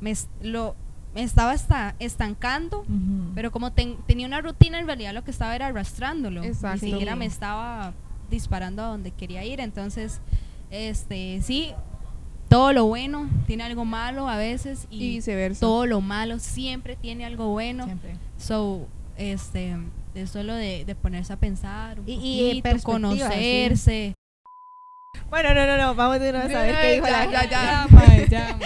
me, 0.00 0.14
lo, 0.42 0.74
me 1.14 1.22
estaba 1.22 1.52
hasta 1.52 1.94
estancando, 1.98 2.80
Ujú. 2.80 3.32
pero 3.34 3.50
como 3.50 3.72
ten- 3.72 3.96
tenía 4.06 4.26
una 4.26 4.40
rutina, 4.40 4.78
en 4.78 4.86
realidad 4.86 5.12
lo 5.14 5.24
que 5.24 5.30
estaba 5.30 5.54
era 5.56 5.66
arrastrándolo. 5.66 6.42
Exacto. 6.44 6.84
Ni 6.86 6.92
siquiera 6.92 7.16
me 7.16 7.26
estaba 7.26 7.92
disparando 8.30 8.82
a 8.82 8.86
donde 8.86 9.10
quería 9.10 9.44
ir. 9.44 9.60
Entonces, 9.60 10.20
este, 10.70 11.40
sí, 11.42 11.72
todo 12.48 12.72
lo 12.72 12.86
bueno 12.86 13.28
tiene 13.46 13.62
algo 13.64 13.84
malo 13.84 14.28
a 14.28 14.36
veces 14.36 14.86
Y 14.90 14.96
y, 15.04 15.08
viceversa. 15.16 15.60
todo 15.60 15.86
lo 15.86 16.00
malo 16.00 16.38
siempre 16.38 16.96
tiene 16.96 17.24
algo 17.24 17.48
bueno. 17.48 17.84
Siempre. 17.86 18.16
So, 18.38 18.86
este, 19.16 19.76
es 20.14 20.30
solo 20.30 20.54
de, 20.54 20.84
de 20.84 20.94
ponerse 20.94 21.32
a 21.32 21.36
pensar 21.36 22.00
un 22.00 22.08
Y- 22.08 22.12
y 22.50 22.60
de 22.62 22.62
poquito, 22.62 22.78
sí. 22.78 22.82
conocerse. 22.84 24.14
Bueno, 25.30 25.54
no, 25.54 25.66
no, 25.66 25.76
no, 25.76 25.94
vamos 25.94 26.20
de 26.20 26.30
una 26.30 26.44
vez 26.46 26.54
a 26.56 26.62
ver 26.62 26.76
qué 26.80 26.92
dijo 26.94 27.06
la 27.06 27.24
Ya, 27.30 27.44
ya, 27.44 27.50
ya. 27.50 27.86
mae, 27.90 28.28
ya. 28.28 28.58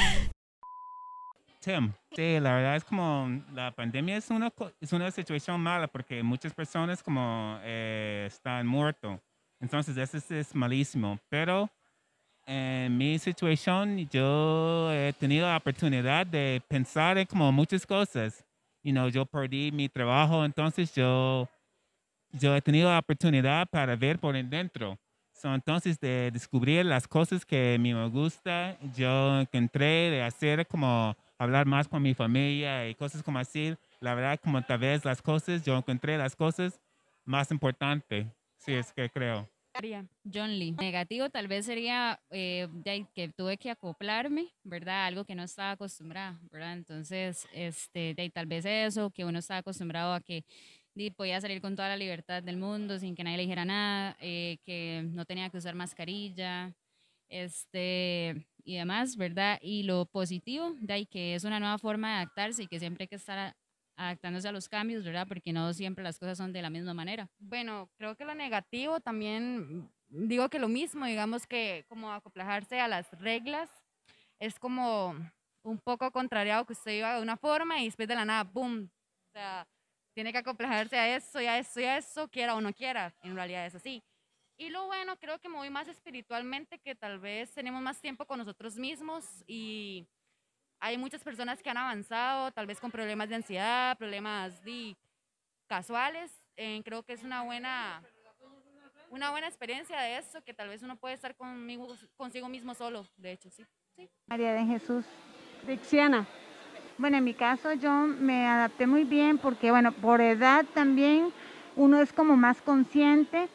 Tim, 1.61 1.93
sí, 2.15 2.39
la 2.41 2.55
verdad 2.55 2.77
es 2.77 2.85
como 2.85 3.43
la 3.53 3.73
pandemia 3.73 4.17
es 4.17 4.31
una, 4.31 4.53
es 4.81 4.93
una 4.93 5.11
situación 5.11 5.61
mala 5.61 5.89
porque 5.89 6.23
muchas 6.23 6.53
personas 6.55 7.03
como 7.03 7.59
eh, 7.63 8.25
están 8.29 8.67
muertos. 8.69 9.19
Entonces 9.61 9.97
eso 9.97 10.17
es, 10.19 10.31
es 10.31 10.55
malísimo. 10.55 11.19
Pero 11.29 11.69
en 12.47 12.97
mi 12.97 13.19
situación 13.19 14.09
yo 14.11 14.93
he 14.93 15.13
tenido 15.15 15.49
la 15.49 15.57
oportunidad 15.57 16.25
de 16.25 16.63
pensar 16.69 17.19
en 17.19 17.27
como 17.27 17.51
muchas 17.51 17.85
cosas. 17.85 18.45
You 18.87 18.93
know, 18.93 19.09
yo 19.09 19.27
perdí 19.27 19.73
mi 19.73 19.89
trabajo, 19.89 20.45
entonces 20.45 20.95
yo, 20.95 21.49
he 22.31 22.63
tenido 22.63 22.89
la 22.89 23.01
oportunidad 23.01 23.69
para 23.69 23.97
ver 23.97 24.17
por 24.17 24.33
dentro. 24.41 24.97
So, 25.33 25.53
entonces, 25.53 25.99
de 25.99 26.31
descubrir 26.33 26.87
las 26.87 27.09
cosas 27.09 27.45
que 27.45 27.77
me 27.81 28.09
gusta, 28.09 28.79
yo 28.95 29.41
encontré 29.41 30.13
de 30.13 30.23
hacer 30.23 30.69
como 30.69 31.17
hablar 31.37 31.67
más 31.67 31.89
con 31.89 32.01
mi 32.01 32.15
familia 32.15 32.89
y 32.89 32.95
cosas 32.95 33.25
como 33.25 33.41
así. 33.41 33.77
La 34.01 34.15
verdad, 34.15 34.39
como 34.41 34.63
tal 34.63 34.79
vez 34.79 35.05
las 35.05 35.21
cosas, 35.21 35.65
yo 35.65 35.77
encontré 35.77 36.17
las 36.17 36.37
cosas 36.37 36.81
más 37.25 37.51
importantes. 37.51 38.29
Sí, 38.57 38.73
es 38.73 38.93
que 38.93 39.11
creo. 39.11 39.49
John 40.25 40.59
Lee. 40.59 40.73
Negativo 40.73 41.31
tal 41.31 41.49
vez 41.49 41.67
sería 41.67 42.21
eh, 42.31 42.69
que 43.15 43.29
tuve 43.29 43.59
que 43.59 43.71
acoplarme, 43.71 44.55
¿verdad? 44.65 45.07
Algo 45.07 45.25
que 45.25 45.35
no 45.35 45.43
estaba 45.43 45.73
acostumbrada, 45.73 46.39
¿verdad? 46.51 46.75
Entonces, 46.75 47.47
este, 47.53 48.15
de 48.15 48.31
tal 48.31 48.47
vez 48.47 48.65
eso, 48.65 49.11
que 49.11 49.25
uno 49.25 49.39
estaba 49.39 49.59
acostumbrado 49.59 50.15
a 50.15 50.21
que 50.21 50.45
podía 51.15 51.41
salir 51.41 51.61
con 51.61 51.77
toda 51.77 51.89
la 51.89 51.97
libertad 51.97 52.43
del 52.43 52.57
mundo 52.57 52.99
sin 52.99 53.15
que 53.15 53.23
nadie 53.23 53.37
le 53.37 53.43
dijera 53.43 53.65
nada, 53.65 54.17
eh, 54.21 54.59
que 54.65 55.05
no 55.13 55.25
tenía 55.27 55.51
que 55.51 55.59
usar 55.59 55.75
mascarilla, 55.75 56.75
este, 57.29 58.47
y 58.65 58.77
demás, 58.77 59.17
¿verdad? 59.17 59.59
Y 59.61 59.83
lo 59.83 60.07
positivo, 60.07 60.75
de 60.81 60.95
ahí 60.95 61.07
que 61.07 61.35
es 61.35 61.45
una 61.45 61.61
nueva 61.61 61.79
forma 61.79 62.09
de 62.09 62.15
adaptarse 62.17 62.63
y 62.63 62.67
que 62.67 62.79
siempre 62.79 63.05
hay 63.05 63.09
que 63.09 63.17
estar 63.17 63.55
adaptándose 63.97 64.49
a 64.49 64.53
los 64.53 64.69
cambios, 64.69 65.05
¿verdad? 65.05 65.27
Porque 65.27 65.53
no 65.53 65.73
siempre 65.73 66.05
las 66.05 66.19
cosas 66.19 66.39
son 66.39 66.53
de 66.53 66.63
la 66.63 66.71
misma 66.71 66.95
manera. 66.95 67.29
Bueno, 67.39 67.91
creo 67.97 68.15
que 68.17 68.25
lo 68.25 68.35
negativo 68.35 69.01
también, 69.01 69.91
digo 70.09 70.49
que 70.49 70.59
lo 70.59 70.69
mismo, 70.69 71.07
digamos 71.07 71.47
que 71.47 71.85
como 71.89 72.13
acoplarse 72.13 72.81
a 72.81 72.89
las 72.89 73.11
reglas 73.21 73.71
es 74.39 74.59
como 74.59 75.15
un 75.63 75.79
poco 75.79 76.11
contrariado 76.13 76.65
que 76.65 76.75
usted 76.75 76.93
iba 76.93 77.17
de 77.17 77.23
una 77.23 77.37
forma 77.37 77.81
y 77.81 77.87
después 77.87 78.07
de 78.07 78.15
la 78.15 78.25
nada, 78.25 78.45
¡boom! 78.45 78.91
O 79.29 79.33
sea, 79.33 79.67
tiene 80.15 80.33
que 80.33 80.39
acoplarse 80.39 80.97
a 80.97 81.17
eso 81.17 81.41
y 81.41 81.47
a 81.47 81.59
eso 81.59 81.81
y 81.81 81.85
a 81.85 81.99
eso, 81.99 82.29
quiera 82.29 82.55
o 82.55 82.61
no 82.61 82.73
quiera, 82.73 83.15
en 83.23 83.35
realidad 83.35 83.67
es 83.67 83.75
así. 83.75 84.03
Y 84.59 84.71
lo 84.71 84.87
bueno, 84.87 85.19
creo 85.19 85.39
que 85.39 85.49
me 85.49 85.57
voy 85.57 85.69
más 85.69 85.89
espiritualmente, 85.89 86.79
que 86.79 86.95
tal 86.95 87.19
vez 87.19 87.53
tenemos 87.53 87.83
más 87.83 88.01
tiempo 88.01 88.25
con 88.27 88.39
nosotros 88.39 88.77
mismos 88.77 89.25
y 89.47 90.07
hay 90.81 90.99
muchas 90.99 91.23
personas 91.23 91.63
que 91.63 91.71
han 91.71 91.77
avanzado, 91.77 92.51
tal 92.53 92.67
vez 92.67 92.81
con 92.81 92.91
problemas 92.91 93.29
de 93.29 93.37
ansiedad, 93.37 93.97
problemas 93.97 94.63
de 94.65 94.97
casuales. 95.67 96.31
eh, 96.57 96.81
creo 96.85 97.03
que 97.03 97.13
es 97.13 97.23
una 97.23 97.43
buena, 97.43 98.03
una 99.11 99.31
buena 99.31 99.47
experiencia 99.47 100.01
de 100.01 100.19
eso, 100.19 100.43
que 100.43 100.55
tal 100.55 100.69
vez 100.69 100.83
uno 100.83 100.97
puede 100.97 101.15
estar 101.15 101.35
conmigo, 101.35 101.89
consigo 102.17 102.49
mismo 102.49 102.75
solo, 102.75 103.05
de 103.17 103.33
hecho, 103.33 103.51
sí. 103.51 103.65
sí. 103.97 104.09
María 104.27 104.53
de 104.53 104.65
Jesús, 104.65 105.05
Dixiana. 105.67 106.27
Bueno, 106.99 107.19
en 107.19 107.25
mi 107.25 107.35
caso 107.35 107.75
yo 107.75 107.91
me 107.91 108.47
adapté 108.47 108.87
muy 108.87 109.05
bien 109.05 109.37
porque, 109.37 109.71
bueno, 109.71 109.93
por 109.93 110.23
edad 110.23 110.65
también 110.73 111.31
uno 111.77 112.01
es 112.01 112.11
como 112.13 112.37
más 112.37 112.63
consciente 112.63 113.49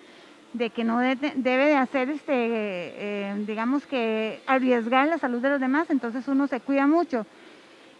de 0.53 0.69
que 0.69 0.83
no 0.83 0.99
de- 0.99 1.15
debe 1.15 1.65
de 1.65 1.75
hacer, 1.75 2.09
este, 2.09 2.33
eh, 2.35 3.33
digamos 3.47 3.85
que 3.85 4.39
arriesgar 4.47 5.07
la 5.07 5.17
salud 5.17 5.39
de 5.39 5.49
los 5.49 5.59
demás, 5.59 5.89
entonces 5.89 6.27
uno 6.27 6.47
se 6.47 6.59
cuida 6.59 6.87
mucho. 6.87 7.25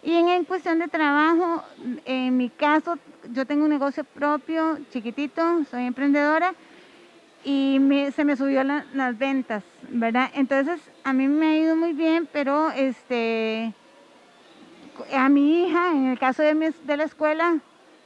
Y 0.03 0.13
en, 0.13 0.29
en 0.29 0.45
cuestión 0.45 0.79
de 0.79 0.87
trabajo, 0.87 1.63
en 2.05 2.35
mi 2.35 2.49
caso, 2.49 2.97
yo 3.33 3.45
tengo 3.45 3.65
un 3.65 3.69
negocio 3.69 4.03
propio, 4.03 4.79
chiquitito, 4.91 5.63
soy 5.69 5.85
emprendedora 5.85 6.53
y 7.45 7.77
me- 7.79 8.11
se 8.11 8.25
me 8.25 8.35
subió 8.35 8.63
la- 8.63 8.85
las 8.93 9.17
ventas, 9.17 9.63
¿verdad? 9.89 10.29
Entonces, 10.33 10.79
a 11.03 11.13
mí 11.13 11.27
me 11.27 11.47
ha 11.47 11.57
ido 11.57 11.75
muy 11.75 11.93
bien, 11.93 12.27
pero 12.31 12.71
este, 12.71 13.73
a 15.13 15.29
mi 15.29 15.63
hija, 15.65 15.91
en 15.91 16.07
el 16.07 16.19
caso 16.19 16.41
de, 16.41 16.73
de 16.83 16.97
la 16.97 17.03
escuela, 17.03 17.59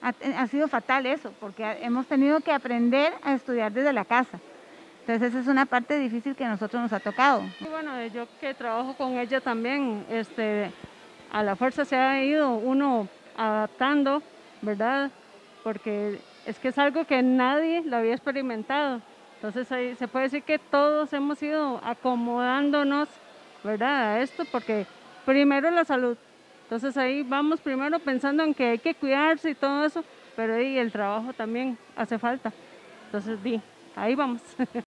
ha, 0.05 0.41
ha 0.41 0.47
sido 0.47 0.67
fatal 0.67 1.05
eso, 1.07 1.33
porque 1.39 1.63
hemos 1.81 2.05
tenido 2.05 2.39
que 2.41 2.51
aprender 2.51 3.13
a 3.23 3.33
estudiar 3.33 3.71
desde 3.71 3.91
la 3.91 4.05
casa. 4.05 4.39
Entonces, 5.01 5.29
esa 5.29 5.39
es 5.39 5.47
una 5.47 5.65
parte 5.65 5.97
difícil 5.97 6.35
que 6.35 6.45
a 6.45 6.49
nosotros 6.49 6.81
nos 6.81 6.93
ha 6.93 6.99
tocado. 6.99 7.43
Y 7.59 7.65
bueno, 7.65 7.97
eh, 7.97 8.11
yo 8.11 8.27
que 8.39 8.53
trabajo 8.53 8.95
con 8.95 9.17
ella 9.17 9.41
también, 9.41 10.05
este, 10.09 10.71
a 11.31 11.43
la 11.43 11.55
fuerza 11.55 11.85
se 11.85 11.95
ha 11.95 12.23
ido 12.23 12.55
uno 12.55 13.07
adaptando, 13.35 14.21
¿verdad? 14.61 15.11
Porque 15.63 16.19
es 16.45 16.59
que 16.59 16.67
es 16.67 16.77
algo 16.77 17.05
que 17.05 17.21
nadie 17.21 17.83
lo 17.83 17.97
había 17.97 18.13
experimentado. 18.13 19.01
Entonces 19.35 19.71
ahí 19.71 19.95
se 19.95 20.07
puede 20.07 20.25
decir 20.25 20.43
que 20.43 20.59
todos 20.59 21.13
hemos 21.13 21.41
ido 21.41 21.79
acomodándonos, 21.83 23.09
¿verdad? 23.63 24.13
A 24.13 24.21
esto, 24.21 24.43
porque 24.51 24.85
primero 25.25 25.69
la 25.71 25.85
salud. 25.85 26.17
Entonces 26.65 26.97
ahí 26.97 27.23
vamos 27.23 27.61
primero 27.61 27.99
pensando 27.99 28.43
en 28.43 28.53
que 28.53 28.71
hay 28.71 28.79
que 28.79 28.93
cuidarse 28.95 29.51
y 29.51 29.55
todo 29.55 29.85
eso, 29.85 30.03
pero 30.35 30.55
ahí 30.55 30.77
el 30.77 30.91
trabajo 30.91 31.31
también 31.33 31.77
hace 31.95 32.17
falta. 32.19 32.51
Entonces, 33.05 33.41
di, 33.43 33.61
ahí 33.95 34.15
vamos. 34.15 34.41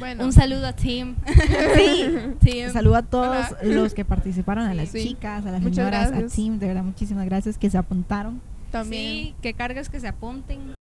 Bueno, 0.00 0.24
Un 0.24 0.32
saludo 0.32 0.66
a 0.66 0.72
Tim. 0.72 1.14
Sí. 1.76 2.08
Tim. 2.40 2.70
Saludo 2.70 2.96
a 2.96 3.02
todos 3.02 3.52
Hola. 3.62 3.72
los 3.72 3.94
que 3.94 4.04
participaron, 4.04 4.64
a 4.66 4.74
las 4.74 4.88
Sí. 4.88 5.00
chicas, 5.10 5.46
a 5.46 5.52
las 5.52 5.62
Muchas 5.62 5.76
señoras, 5.76 6.12
a. 6.12 6.26
Tim, 6.26 6.58
de 6.58 6.66
verdad, 6.66 6.82
muchísimas 6.82 7.24
gracias 7.24 7.56
que 7.56 7.70
se 7.70 7.78
apuntaron. 7.78 8.40
también. 8.72 9.02
Sí, 9.04 9.34
que 9.40 9.54
cargas 9.54 9.88
que 9.88 10.00
se 10.00 10.08
apunten. 10.08 10.74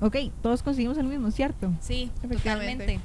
Ok, 0.00 0.16
todos 0.42 0.62
conseguimos 0.62 0.96
el 0.96 1.04
mismo, 1.06 1.30
¿cierto? 1.30 1.70
Sí, 1.80 2.10
Efectivamente. 2.22 2.84
totalmente. 2.86 3.00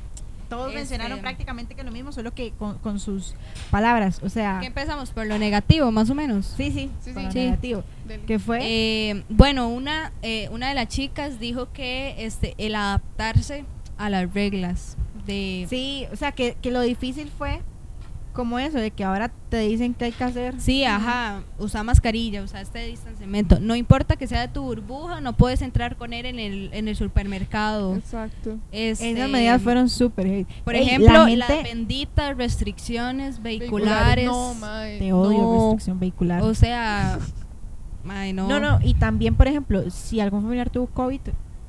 Todos 0.55 0.67
Este- 0.67 0.79
mencionaron 0.79 1.19
prácticamente 1.19 1.75
que 1.75 1.83
lo 1.83 1.91
mismo, 1.91 2.11
solo 2.11 2.33
que 2.33 2.51
con, 2.51 2.77
con 2.79 2.99
sus 2.99 3.35
palabras, 3.71 4.19
o 4.23 4.29
sea... 4.29 4.57
¿Qué 4.61 4.67
empezamos? 4.67 5.11
Por 5.11 5.25
lo 5.27 5.37
negativo, 5.37 5.91
más 5.91 6.09
o 6.09 6.15
menos. 6.15 6.45
Sí, 6.57 6.71
sí, 6.71 6.89
Sí, 7.01 7.13
sí. 7.13 7.23
lo 7.23 7.31
Sí. 7.31 7.39
negativo. 7.39 7.83
Que 8.27 8.39
fue... 8.39 8.59
Eh, 8.61 9.23
bueno, 9.29 9.67
una, 9.69 10.11
eh, 10.21 10.49
una 10.51 10.69
de 10.69 10.75
las 10.75 10.87
chicas 10.87 11.39
dijo 11.39 11.71
que 11.71 12.15
este, 12.19 12.53
el 12.57 12.75
adaptarse 12.75 13.65
a 13.97 14.09
las 14.09 14.33
reglas 14.33 14.97
de... 15.25 15.65
Sí, 15.69 16.05
o 16.11 16.15
sea, 16.15 16.31
que, 16.33 16.55
que 16.61 16.71
lo 16.71 16.81
difícil 16.81 17.31
fue 17.37 17.61
como 18.33 18.59
eso, 18.59 18.77
de 18.79 18.91
que 18.91 19.03
ahora 19.03 19.31
te 19.49 19.59
dicen 19.59 19.93
que 19.93 20.05
hay 20.05 20.11
que 20.11 20.23
hacer. 20.23 20.59
Sí, 20.59 20.83
ajá, 20.83 21.43
usa 21.59 21.83
mascarilla, 21.83 22.43
usa 22.43 22.59
este 22.61 22.85
distanciamiento. 22.87 23.59
No 23.59 23.75
importa 23.75 24.15
que 24.15 24.27
sea 24.27 24.41
de 24.41 24.47
tu 24.47 24.63
burbuja, 24.63 25.21
no 25.21 25.37
puedes 25.37 25.61
entrar 25.61 25.95
con 25.95 26.11
él 26.11 26.25
en 26.25 26.39
el, 26.39 26.69
en 26.73 26.87
el 26.87 26.95
supermercado. 26.95 27.95
Exacto. 27.95 28.57
Este, 28.71 29.11
Esas 29.11 29.29
medidas 29.29 29.61
fueron 29.61 29.89
súper. 29.89 30.45
Por 30.65 30.75
Ey, 30.75 30.87
ejemplo, 30.87 31.27
la 31.27 31.35
las 31.35 31.47
gente 31.47 31.69
benditas 31.69 32.35
restricciones 32.35 33.41
vehiculares. 33.41 34.25
No, 34.25 34.53
mae. 34.55 34.99
te 34.99 35.13
odio 35.13 35.37
no. 35.37 35.53
restricción 35.53 35.99
vehicular. 35.99 36.41
O 36.41 36.53
sea, 36.53 37.19
no. 38.03 38.47
no. 38.47 38.59
no, 38.59 38.79
y 38.83 38.95
también, 38.95 39.35
por 39.35 39.47
ejemplo, 39.47 39.89
si 39.89 40.19
algún 40.19 40.41
familiar 40.41 40.69
tuvo 40.69 40.87
COVID, 40.87 41.21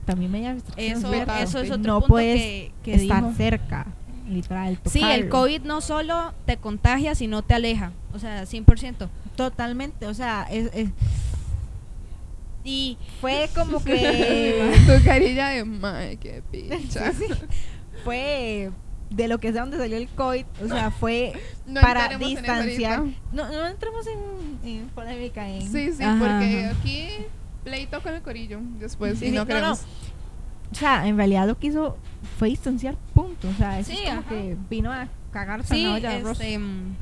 también 0.05 0.31
medidas 0.31 0.55
restricciones. 0.55 1.23
Eso, 1.23 1.59
eso 1.59 1.59
es 1.61 1.71
otro 1.71 1.93
no 1.93 2.01
punto 2.01 2.15
puedes 2.15 2.41
que, 2.41 2.73
que 2.83 2.95
estar 2.95 3.23
dijo. 3.23 3.35
cerca, 3.37 3.87
literal. 4.29 4.79
Sí, 4.87 5.01
el 5.01 5.27
tocarlo. 5.27 5.31
COVID 5.31 5.61
no 5.62 5.81
solo 5.81 6.33
te 6.47 6.57
contagia, 6.57 7.14
sino 7.14 7.43
te 7.43 7.55
aleja. 7.55 7.93
O 8.12 8.18
sea, 8.18 8.45
100%. 8.45 9.09
Totalmente, 9.37 10.07
o 10.07 10.14
sea, 10.14 10.47
es, 10.51 10.70
es- 10.75 10.91
Y 12.64 12.97
fue 13.20 13.49
como 13.55 13.83
que 13.83 14.72
tu 14.87 15.05
carilla 15.05 15.49
de 15.49 15.64
mae, 15.64 16.16
qué 16.16 16.43
picha. 16.51 17.12
Sí, 17.12 17.25
sí. 17.29 17.35
fue 18.05 18.70
de 19.11 19.29
lo 19.29 19.39
que 19.39 19.53
sea 19.53 19.61
donde 19.62 19.77
salió 19.77 19.97
el 19.97 20.09
COVID, 20.09 20.45
o 20.64 20.68
sea, 20.68 20.91
fue 20.91 21.35
No 21.66 21.81
para 21.81 22.16
distanciar. 22.18 23.03
No, 23.33 23.51
no 23.51 23.66
entremos 23.66 24.07
en, 24.07 24.68
en 24.68 24.89
polémica. 24.89 25.49
En, 25.49 25.62
Sí, 25.70 25.93
sí, 25.93 26.03
Ajá, 26.03 26.18
porque 26.18 26.64
ajá. 26.66 26.77
aquí 26.81 27.09
pleito 27.64 28.01
con 28.03 28.14
el 28.14 28.22
corillo. 28.22 28.61
Después, 28.79 29.18
Sí, 29.18 29.27
y 29.27 29.29
sí, 29.29 29.35
no 29.35 29.43
no, 29.43 29.47
queremos. 29.47 29.83
O 30.72 30.75
sea, 30.75 31.07
en 31.07 31.16
realidad 31.16 31.47
lo 31.47 31.57
que 31.59 31.68
hizo 31.68 31.97
fue 32.39 32.49
distanciar, 32.49 32.97
O 33.49 33.53
sea, 33.59 33.79
eso 33.79 33.91
Sí, 33.91 33.99
es 34.05 34.11
como 34.11 34.29
que 34.29 34.57
vino 34.71 34.93
a 34.93 35.09
cagar 35.33 35.63
sí, 35.65 35.83
zanahoria 35.83 36.11
de 36.11 36.31
este, 36.31 36.59
mm, 36.59 36.97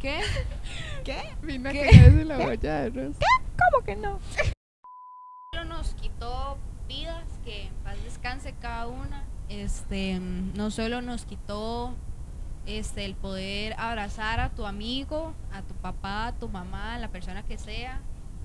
¿Qué? 0.00 0.20
¿Qué? 1.04 1.34
Vino 1.42 1.68
a 1.68 1.72
¿Qué? 1.72 1.90
cagarse 1.90 2.24
la 2.24 2.38
olla 2.38 2.56
de 2.56 3.00
arroz. 3.00 3.16
¿Cómo 3.18 3.84
que 3.84 3.96
no? 3.96 4.18
Solo 5.52 5.64
nos 5.64 5.94
quitó 5.94 6.58
vidas, 6.88 7.24
que 7.44 7.66
en 7.66 7.74
paz 7.84 7.96
descanse 8.04 8.54
cada 8.60 8.86
una. 8.86 9.24
Este, 9.48 10.18
mm, 10.20 10.54
no 10.54 10.70
solo 10.70 11.00
nos 11.00 11.24
quitó 11.24 11.94
este 12.66 13.04
el 13.04 13.14
poder 13.14 13.74
abrazar 13.78 14.40
a 14.40 14.50
tu 14.50 14.66
amigo, 14.66 15.34
a 15.52 15.62
tu 15.62 15.74
papá, 15.74 16.28
a 16.28 16.32
tu 16.32 16.48
mamá, 16.48 16.94
a 16.94 16.98
la 16.98 17.08
persona 17.08 17.42
que 17.42 17.58
sea. 17.58 18.00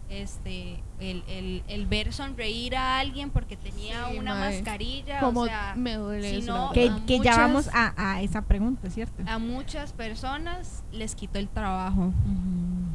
Este, 0.10 0.82
el, 1.00 1.24
el, 1.28 1.64
el 1.68 1.86
ver 1.86 2.12
sonreír 2.14 2.76
a 2.76 2.98
alguien 2.98 3.30
porque 3.30 3.56
tenía 3.56 4.10
Sí, 4.10 4.18
una 4.18 4.34
mascarilla, 4.34 5.20
Como 5.20 5.42
o 5.42 5.46
sea, 5.46 5.76
me 5.78 5.94
duele 5.96 6.42
Que, 6.74 7.20
ya 7.20 7.38
vamos 7.38 7.70
a, 7.72 7.94
a 7.96 8.22
esa 8.24 8.42
pregunta, 8.42 8.90
¿cierto? 8.90 9.22
a 9.28 9.38
muchas 9.38 9.94
personas 9.94 10.84
les 10.92 11.14
quitó 11.14 11.38
el 11.38 11.48
trabajo. 11.48 12.12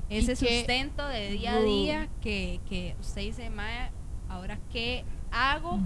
Ese 0.09 0.35
que- 0.35 0.59
sustento 0.59 1.07
de 1.07 1.31
día 1.31 1.55
a 1.55 1.61
día 1.61 2.09
que, 2.21 2.61
que 2.69 2.97
usted 3.01 3.23
dice, 3.23 3.49
"Mae, 3.49 3.91
ahora 4.29 4.59
qué 4.73 5.05
hago. 5.31 5.79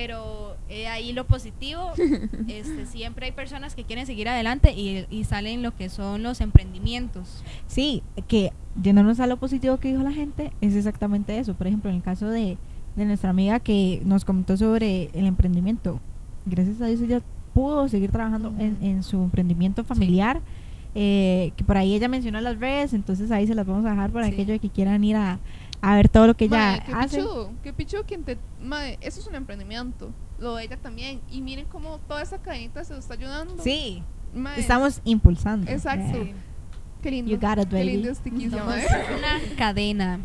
Pero 0.00 0.56
eh, 0.68 0.86
ahí 0.86 1.12
lo 1.12 1.26
positivo, 1.26 1.90
este, 2.48 2.86
siempre 2.86 3.26
hay 3.26 3.32
personas 3.32 3.74
que 3.74 3.82
quieren 3.82 4.06
seguir 4.06 4.28
adelante 4.28 4.72
y, 4.72 5.06
y 5.10 5.24
salen 5.24 5.62
lo 5.62 5.74
que 5.74 5.88
son 5.88 6.22
los 6.22 6.40
emprendimientos. 6.40 7.42
Sí, 7.66 8.02
que 8.28 8.52
yéndonos 8.80 9.18
a 9.18 9.26
lo 9.26 9.36
positivo 9.38 9.78
que 9.78 9.88
dijo 9.88 10.02
la 10.04 10.12
gente, 10.12 10.52
es 10.60 10.76
exactamente 10.76 11.36
eso. 11.38 11.54
Por 11.54 11.66
ejemplo, 11.66 11.90
en 11.90 11.96
el 11.96 12.02
caso 12.02 12.28
de, 12.28 12.56
de 12.94 13.04
nuestra 13.06 13.30
amiga 13.30 13.58
que 13.58 14.00
nos 14.04 14.24
comentó 14.24 14.56
sobre 14.56 15.10
el 15.14 15.26
emprendimiento, 15.26 16.00
gracias 16.46 16.80
a 16.80 16.86
Dios 16.86 17.00
ella 17.00 17.20
pudo 17.52 17.88
seguir 17.88 18.12
trabajando 18.12 18.52
en, 18.60 18.76
en 18.82 19.02
su 19.02 19.16
emprendimiento 19.16 19.82
familiar. 19.82 20.40
eh, 20.94 21.50
que 21.56 21.64
por 21.64 21.76
ahí 21.76 21.94
ella 21.94 22.08
mencionó 22.08 22.40
las 22.40 22.58
redes, 22.58 22.92
entonces 22.94 23.30
ahí 23.30 23.46
se 23.46 23.54
las 23.54 23.66
vamos 23.66 23.84
a 23.84 23.90
dejar 23.90 24.10
para 24.10 24.26
Sí. 24.26 24.32
aquellos 24.32 24.60
que 24.60 24.68
quieran 24.70 25.02
ir 25.04 25.16
a, 25.16 25.38
a 25.80 25.94
ver 25.96 26.08
todo 26.08 26.26
lo 26.26 26.34
que 26.34 26.46
ella 26.46 26.56
Mae, 26.56 26.82
qué 26.84 26.92
hace. 26.92 27.16
pichudo, 27.18 27.52
qué 27.62 27.72
pichudo 27.72 28.04
quien 28.04 28.24
te... 28.24 28.38
Mae, 28.60 28.98
eso 29.00 29.20
es 29.20 29.26
un 29.26 29.34
emprendimiento. 29.34 30.10
Lo 30.38 30.54
de 30.56 30.64
ella 30.64 30.76
también. 30.76 31.20
Y 31.30 31.40
miren 31.40 31.66
cómo 31.66 31.98
toda 32.08 32.22
esa 32.22 32.38
cadenita 32.38 32.84
se 32.84 32.96
está 32.98 33.14
ayudando. 33.14 33.62
Sí, 33.62 34.02
Mae, 34.34 34.58
estamos 34.60 35.00
impulsando. 35.04 35.70
Exacto. 35.70 36.24
Yeah. 36.24 36.34
Qué 37.02 37.10
lindo. 37.12 37.30
You 37.30 37.38
got 37.38 37.58
it, 37.58 37.68
Qué 37.70 37.84
lindo 37.84 38.10
este 38.10 38.30
una 38.30 39.38
cadena. 39.56 40.18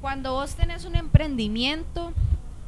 Cuando 0.00 0.32
vos 0.34 0.54
tenés 0.54 0.84
un 0.84 0.94
emprendimiento, 0.94 2.12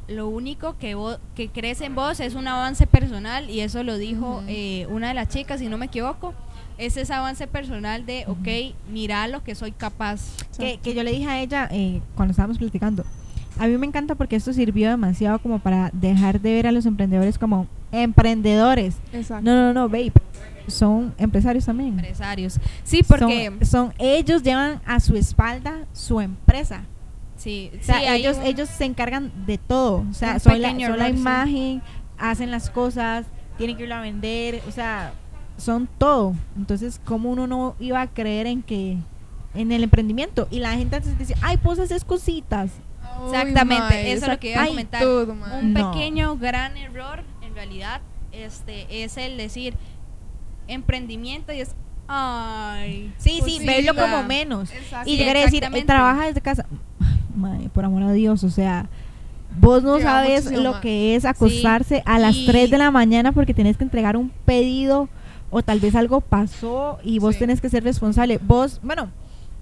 lo 0.09 0.27
único 0.27 0.77
que, 0.77 0.97
vo- 0.97 1.19
que 1.35 1.49
crece 1.49 1.85
en 1.85 1.95
vos 1.95 2.19
es 2.19 2.35
un 2.35 2.47
avance 2.47 2.85
personal 2.87 3.49
y 3.49 3.61
eso 3.61 3.83
lo 3.83 3.97
dijo 3.97 4.43
eh, 4.47 4.85
una 4.89 5.07
de 5.09 5.13
las 5.13 5.29
chicas, 5.29 5.59
si 5.61 5.69
no 5.69 5.77
me 5.77 5.85
equivoco. 5.85 6.33
Es 6.81 6.97
ese 6.97 7.13
avance 7.13 7.45
personal 7.47 8.05
de, 8.05 8.25
ok, 8.27 8.75
mira 8.91 9.27
lo 9.27 9.43
que 9.43 9.53
soy 9.55 9.71
capaz. 9.71 10.21
que, 10.57 10.79
que 10.79 10.93
yo 10.93 11.03
le 11.03 11.11
dije 11.11 11.27
a 11.29 11.39
ella 11.39 11.67
eh, 11.71 12.01
cuando 12.15 12.31
estábamos 12.31 12.57
platicando, 12.57 13.03
a 13.59 13.67
mí 13.67 13.77
me 13.77 13.85
encanta 13.85 14.15
porque 14.15 14.35
esto 14.35 14.51
sirvió 14.53 14.89
demasiado 14.89 15.37
como 15.39 15.59
para 15.59 15.91
dejar 15.93 16.41
de 16.41 16.53
ver 16.53 16.65
a 16.67 16.71
los 16.71 16.85
emprendedores 16.87 17.37
como 17.37 17.67
emprendedores. 17.91 18.95
Exacto. 19.13 19.43
No, 19.43 19.55
no, 19.55 19.73
no, 19.73 19.89
babe, 19.89 20.11
son 20.67 21.13
empresarios 21.17 21.65
también. 21.65 21.89
Empresarios. 21.99 22.59
Sí, 22.83 23.03
porque... 23.03 23.51
son, 23.61 23.65
son- 23.67 23.93
ellos 23.99 24.41
llevan 24.43 24.81
a 24.85 24.99
su 24.99 25.15
espalda 25.15 25.85
su 25.93 26.19
empresa. 26.19 26.83
sí, 27.37 27.71
O 27.79 27.83
sea, 27.83 27.99
sí, 27.99 28.05
ellos, 28.07 28.37
un- 28.37 28.45
ellos 28.45 28.69
se 28.69 28.85
encargan 28.85 29.31
de 29.45 29.57
todo. 29.57 30.05
O 30.09 30.13
sea, 30.13 30.39
son 30.39 30.61
la, 30.61 30.69
son 30.71 30.97
la 30.97 31.09
imagen, 31.09 31.81
hacen 32.17 32.49
las 32.51 32.69
cosas, 32.69 33.25
tienen 33.57 33.77
que 33.77 33.83
irlo 33.83 33.95
a 33.95 34.01
vender, 34.01 34.61
o 34.67 34.71
sea, 34.71 35.13
son 35.61 35.87
todo. 35.97 36.33
Entonces, 36.57 36.99
¿cómo 37.05 37.29
uno 37.31 37.47
no 37.47 37.75
iba 37.79 38.01
a 38.01 38.07
creer 38.07 38.47
en 38.47 38.61
que 38.63 38.97
en 39.53 39.71
el 39.71 39.83
emprendimiento? 39.83 40.47
Y 40.51 40.59
la 40.59 40.73
gente 40.75 40.95
antes 40.97 41.17
dice, 41.17 41.35
ay, 41.41 41.57
pues 41.57 41.79
haces 41.79 42.03
cositas. 42.03 42.71
Exactamente, 43.25 44.11
eso 44.13 44.25
es 44.25 44.31
lo 44.31 44.39
que 44.39 44.51
iba 44.51 44.63
a 44.63 44.67
comentar. 44.67 45.01
todo. 45.01 45.33
Un 45.61 45.73
No. 45.73 45.91
pequeño 45.91 46.37
gran 46.37 46.75
error 46.77 47.23
en 47.41 47.53
realidad 47.55 48.01
este 48.31 49.03
es 49.03 49.17
el 49.17 49.37
decir 49.37 49.75
emprendimiento 50.67 51.51
y 51.53 51.61
es 51.61 51.75
ay 52.07 53.13
Sí, 53.17 53.37
Pues 53.41 53.53
sí, 53.57 53.65
verlo 53.65 53.93
como 53.95 54.23
menos. 54.23 54.69
Y 55.05 55.17
llegar 55.17 55.37
a 55.37 55.41
decir, 55.41 55.63
eh, 55.63 55.83
trabaja 55.83 56.25
desde 56.27 56.41
casa. 56.41 56.65
Madre, 57.35 57.69
por 57.73 57.85
amor 57.85 58.03
a 58.03 58.11
Dios, 58.11 58.43
o 58.43 58.49
sea, 58.49 58.87
vos 59.59 59.83
no 59.83 59.99
sabes 59.99 60.51
lo 60.51 60.73
más. 60.73 60.81
que 60.81 61.15
es 61.15 61.25
acostarse 61.25 62.03
a 62.05 62.19
las 62.19 62.35
y- 62.35 62.45
3 62.45 62.69
de 62.71 62.77
la 62.77 62.91
mañana 62.91 63.31
porque 63.31 63.53
tienes 63.53 63.77
que 63.77 63.83
entregar 63.83 64.17
un 64.17 64.29
pedido 64.45 65.09
o 65.51 65.61
tal 65.61 65.79
vez 65.79 65.93
algo 65.95 66.21
pasó 66.21 66.97
y 67.03 67.19
vos 67.19 67.35
Sí. 67.35 67.39
tenés 67.41 67.61
que 67.61 67.69
ser 67.69 67.83
responsable. 67.83 68.39
Vos, 68.41 68.79
bueno, 68.81 69.09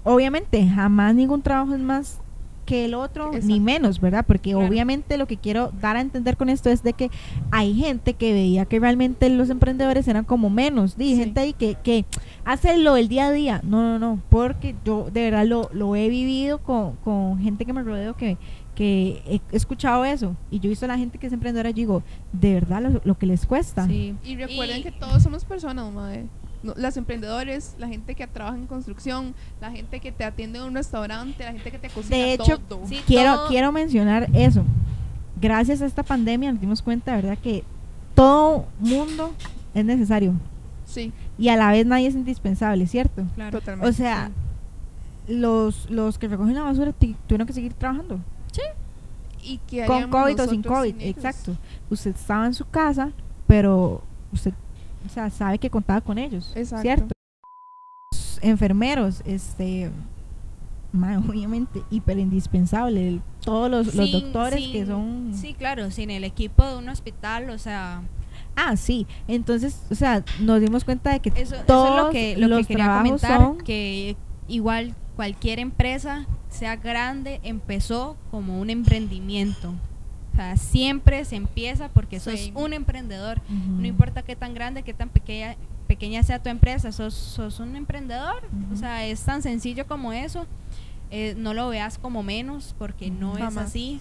obviamente 0.04 0.66
jamás 0.66 1.14
ningún 1.14 1.42
trabajo 1.42 1.74
es 1.74 1.80
más 1.80 2.18
que 2.66 2.84
el 2.84 2.94
otro, 2.94 3.32
ni 3.42 3.58
menos, 3.58 4.00
¿verdad? 4.00 4.24
Porque 4.24 4.52
Claro. 4.52 4.68
obviamente 4.68 5.18
lo 5.18 5.26
que 5.26 5.36
quiero 5.36 5.72
dar 5.80 5.96
a 5.96 6.00
entender 6.00 6.36
con 6.36 6.48
esto 6.48 6.70
es 6.70 6.84
de 6.84 6.92
que 6.92 7.10
hay 7.50 7.74
gente 7.74 8.14
que 8.14 8.32
veía 8.32 8.64
que 8.64 8.78
realmente 8.78 9.28
los 9.28 9.50
emprendedores 9.50 10.06
eran 10.06 10.24
como 10.24 10.50
menos, 10.50 10.96
di, 10.96 11.14
Sí. 11.14 11.16
gente 11.16 11.40
ahí 11.40 11.52
que, 11.52 11.74
que 11.82 12.04
hace 12.44 12.78
lo 12.78 12.94
del 12.94 13.08
día 13.08 13.26
a 13.26 13.32
día. 13.32 13.60
No, 13.64 13.82
no, 13.82 13.98
no, 13.98 14.22
porque 14.30 14.76
yo 14.84 15.08
de 15.12 15.22
verdad 15.22 15.46
lo, 15.46 15.68
lo 15.72 15.96
he 15.96 16.08
vivido 16.08 16.58
con, 16.58 16.94
con 17.02 17.40
gente 17.40 17.64
que 17.64 17.72
me 17.72 17.82
rodeo 17.82 18.14
que, 18.16 18.38
que 18.80 19.22
he 19.52 19.56
escuchado 19.56 20.06
eso 20.06 20.34
y 20.50 20.58
yo 20.58 20.68
he 20.68 20.70
visto 20.70 20.86
a 20.86 20.88
la 20.88 20.96
gente 20.96 21.18
que 21.18 21.26
es 21.26 21.32
emprendedora 21.34 21.68
y 21.68 21.74
digo, 21.74 22.02
de 22.32 22.54
verdad 22.54 22.80
lo, 22.80 23.02
lo 23.04 23.18
que 23.18 23.26
les 23.26 23.44
cuesta. 23.44 23.86
Sí. 23.86 24.16
Y 24.24 24.36
recuerden 24.36 24.78
Y- 24.78 24.82
que 24.84 24.90
todos 24.90 25.22
somos 25.22 25.44
personas, 25.44 25.92
madre. 25.92 26.24
No, 26.62 26.72
las 26.76 26.96
emprendedores, 26.96 27.74
la 27.78 27.88
gente 27.88 28.14
que 28.14 28.26
trabaja 28.26 28.56
en 28.56 28.66
construcción, 28.66 29.34
la 29.60 29.70
gente 29.70 30.00
que 30.00 30.12
te 30.12 30.24
atiende 30.24 30.60
en 30.60 30.64
un 30.64 30.74
restaurante, 30.74 31.44
la 31.44 31.52
gente 31.52 31.70
que 31.70 31.78
te 31.78 31.90
cocina 31.90 32.16
De 32.16 32.32
hecho, 32.32 32.58
todo. 32.58 32.86
Sí, 32.86 33.02
quiero, 33.06 33.34
todo- 33.34 33.48
quiero 33.48 33.70
mencionar 33.70 34.28
eso. 34.32 34.64
Gracias 35.42 35.82
a 35.82 35.86
esta 35.86 36.02
pandemia 36.02 36.50
nos 36.50 36.60
dimos 36.62 36.80
cuenta, 36.80 37.14
¿verdad? 37.16 37.36
Que 37.36 37.64
todo 38.14 38.64
mundo 38.78 39.34
es 39.74 39.84
necesario 39.84 40.32
Sí, 40.86 41.12
y 41.38 41.48
a 41.50 41.56
la 41.56 41.70
vez 41.70 41.84
nadie 41.84 42.06
es 42.08 42.14
indispensable, 42.14 42.86
¿cierto? 42.86 43.24
Claro. 43.34 43.58
totalmente. 43.58 43.88
O 43.88 43.92
sea, 43.92 44.30
los, 45.28 45.88
los 45.90 46.18
que 46.18 46.28
recogen 46.28 46.54
la 46.54 46.62
basura 46.62 46.92
tuvieron 46.92 47.46
que 47.46 47.52
seguir 47.52 47.74
trabajando. 47.74 48.18
¿Y 49.42 49.58
qué 49.66 49.86
Con 49.86 50.10
COVID 50.10 50.40
o 50.42 50.46
sin 50.48 50.62
COVID, 50.62 50.92
sin 50.98 51.08
exacto. 51.08 51.56
Usted 51.88 52.14
estaba 52.14 52.46
en 52.46 52.54
su 52.54 52.64
casa, 52.68 53.10
pero 53.46 54.02
usted 54.32 54.52
o 55.06 55.08
sea, 55.08 55.30
sabe 55.30 55.58
que 55.58 55.70
contaba 55.70 56.00
con 56.02 56.18
ellos, 56.18 56.52
Exacto. 56.54 56.82
¿cierto? 56.82 57.08
Los 58.12 58.38
enfermeros, 58.42 59.22
este, 59.24 59.90
obviamente, 61.28 61.82
hiper 61.90 62.18
indispensable. 62.18 63.08
el- 63.08 63.22
Todos 63.42 63.70
los, 63.70 63.94
los 63.94 64.10
Sin- 64.10 64.20
doctores 64.20 64.68
que 64.68 64.84
son... 64.84 65.32
Sí, 65.34 65.54
claro, 65.54 65.90
sin 65.90 66.10
el 66.10 66.24
equipo 66.24 66.66
de 66.66 66.76
un 66.76 66.88
hospital, 66.90 67.48
o 67.50 67.58
sea, 67.58 68.02
Ah, 68.56 68.76
sí. 68.76 69.06
Entonces, 69.28 69.80
o 69.90 69.94
sea, 69.94 70.22
nos 70.40 70.60
dimos 70.60 70.84
cuenta 70.84 71.12
de 71.12 71.20
que 71.20 71.28
eso, 71.30 71.38
eso 71.40 71.54
es 71.56 71.66
todos 71.66 71.96
lo 72.06 72.10
que, 72.10 72.36
lo 72.36 72.46
que 72.46 72.54
los 72.54 72.66
quería 72.66 72.84
trabajos 72.84 73.04
comentar, 73.22 73.40
son... 73.40 73.58
que 73.58 74.16
igual 74.50 74.94
cualquier 75.16 75.58
empresa, 75.58 76.26
sea 76.48 76.76
grande, 76.76 77.40
empezó 77.42 78.16
como 78.30 78.60
un 78.60 78.70
emprendimiento. 78.70 79.74
O 80.32 80.36
sea, 80.36 80.56
siempre 80.56 81.24
se 81.24 81.36
empieza 81.36 81.88
porque 81.88 82.20
sos 82.20 82.38
Sí. 82.38 82.52
un 82.54 82.72
emprendedor. 82.72 83.40
No 83.48 83.86
importa 83.86 84.22
qué 84.22 84.36
tan 84.36 84.54
grande, 84.54 84.82
qué 84.82 84.94
tan 84.94 85.08
pequeña, 85.08 85.56
pequeña 85.86 86.22
sea 86.22 86.40
tu 86.42 86.48
empresa, 86.48 86.92
sos, 86.92 87.14
sos 87.14 87.60
un 87.60 87.76
emprendedor. 87.76 88.42
O 88.72 88.76
sea, 88.76 89.06
es 89.06 89.20
tan 89.22 89.42
sencillo 89.42 89.86
como 89.86 90.12
eso. 90.12 90.46
Eh, 91.10 91.34
no 91.36 91.54
lo 91.54 91.68
veas 91.68 91.98
como 91.98 92.22
menos 92.22 92.74
porque 92.78 93.10
no 93.10 93.36
es 93.36 93.56
así. 93.56 94.00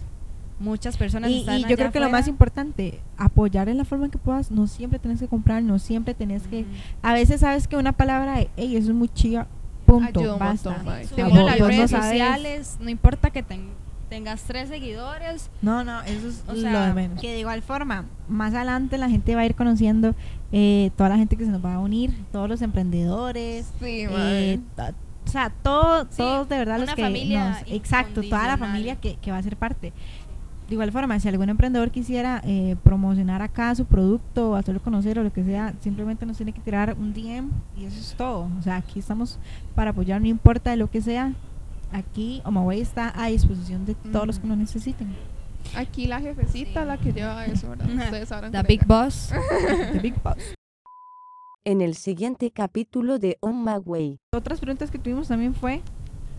Muchas 0.60 0.98
personas 0.98 1.32
Y, 1.32 1.40
están 1.40 1.58
y 1.60 1.62
yo 1.64 1.76
creo 1.78 1.92
que 1.92 2.00
lo 2.02 2.10
más 2.10 2.28
importante, 2.28 3.00
apoyar 3.18 3.70
en 3.70 3.78
la 3.78 3.86
forma 3.86 4.06
en 4.06 4.12
que 4.12 4.18
puedas, 4.18 4.52
no 4.52 4.68
siempre 4.68 5.00
tenés 5.00 5.20
que 5.22 5.28
comprar, 5.28 5.64
no 5.64 5.80
siempre 5.80 6.14
tenés 6.14 6.48
que... 6.48 6.66
A 7.02 7.14
veces 7.14 7.40
sabes 7.42 7.68
que 7.68 7.78
una 7.78 7.94
palabra, 7.94 8.36
hey, 8.58 8.76
eso 8.76 8.90
es 8.90 8.96
muy 8.96 9.08
chiva, 9.08 9.48
punto, 9.92 10.20
Ayuda 10.20 10.34
un 10.34 10.40
basta. 10.40 10.70
montón, 10.72 10.86
Te 11.16 11.24
vos- 11.24 11.34
las 11.34 11.46
vos 11.46 11.60
no 11.60 11.68
redes 11.68 11.92
sociales, 11.92 12.78
no 12.80 12.90
importa 12.90 13.30
que 13.32 13.44
ten- 13.44 13.70
tengas 14.10 14.42
tres 14.44 14.70
seguidores. 14.70 15.50
No, 15.62 15.84
no, 15.84 16.02
eso 16.02 16.28
es 16.30 16.44
O 16.48 16.54
lo 16.54 16.62
sea, 16.62 16.88
de 16.88 16.94
menos. 16.94 17.20
Que 17.22 17.32
de 17.32 17.40
igual 17.40 17.62
forma, 17.62 18.06
más 18.28 18.54
adelante 18.54 18.98
la 18.98 19.10
gente 19.10 19.36
va 19.36 19.42
a 19.42 19.46
ir 19.46 19.56
conociendo 19.56 20.16
eh, 20.52 20.90
toda 20.98 21.10
la 21.10 21.18
gente 21.18 21.36
que 21.38 21.46
se 21.46 21.52
nos 21.52 21.64
va 21.64 21.76
a 21.76 21.80
unir, 21.80 22.12
todos 22.32 22.50
los 22.50 22.62
emprendedores, 22.64 23.68
Sí, 23.80 24.06
eh, 24.10 24.60
ta- 24.76 24.94
o 25.28 25.30
sea, 25.30 25.52
todo, 25.62 26.06
Sí, 26.10 26.18
todos 26.18 26.50
de 26.50 26.58
verdad 26.58 26.78
los 26.80 26.86
una 26.86 26.96
que 26.96 27.04
familia 27.04 27.50
nos- 27.50 27.72
exacto, 27.72 28.22
toda 28.24 28.48
la 28.48 28.54
incondicional. 28.54 28.58
familia 28.60 28.96
que, 28.96 29.16
que 29.18 29.32
va 29.32 29.38
a 29.38 29.44
ser 29.44 29.58
parte. 29.58 29.94
De 30.70 30.76
igual 30.76 30.92
forma, 30.92 31.20
si 31.20 31.28
algún 31.28 31.50
emprendedor 31.50 31.90
quisiera 31.90 32.42
eh, 32.46 32.76
promocionar 32.84 33.42
acá 33.42 33.74
su 33.74 33.86
producto 33.86 34.52
o 34.52 34.56
hacerlo 34.56 34.80
conocer 34.84 35.18
o 35.18 35.24
lo 35.24 35.34
que 35.34 35.44
sea, 35.44 35.74
simplemente 35.82 36.28
nos 36.28 36.38
tiene 36.38 36.54
que 36.54 36.62
tirar 36.62 36.96
un 37.00 37.12
DM 37.12 37.50
y 37.76 37.86
eso 37.86 38.00
es 38.00 38.14
todo. 38.16 38.48
O 38.60 38.62
sea, 38.62 38.76
aquí 38.76 39.00
estamos 39.00 39.40
para 39.74 39.90
apoyar, 39.92 40.22
no 40.22 40.28
importa 40.28 40.70
de 40.70 40.78
lo 40.78 40.88
que 40.90 41.02
sea. 41.02 41.34
Aquí 41.92 42.44
Omaway 42.46 42.82
está 42.82 43.12
a 43.20 43.28
disposición 43.30 43.84
de 43.88 43.96
todos 43.96 44.28
los 44.28 44.38
que 44.38 44.48
lo 44.48 44.56
necesiten. 44.56 45.08
Aquí 45.76 46.06
la 46.06 46.20
jefecita 46.22 46.82
Sí. 46.82 46.88
la 46.88 46.98
que 46.98 47.14
lleva 47.14 47.46
eso, 47.48 47.70
¿verdad? 47.70 47.88
Ustedes 47.90 48.30
sabrán 48.30 48.52
The 48.52 48.64
quién 48.64 48.68
Big. 48.80 48.88
Boss. 48.88 49.32
The 49.94 50.00
Big 50.00 50.22
Boss. 50.24 50.54
En 51.66 51.82
el 51.82 51.96
siguiente 51.96 52.52
capítulo 52.52 53.18
de 53.18 53.38
On 53.42 53.64
My 53.64 53.78
Way. 53.84 54.20
Otras 54.34 54.60
preguntas 54.60 54.92
que 54.92 55.00
tuvimos 55.00 55.28
también 55.28 55.56
fue 55.56 55.82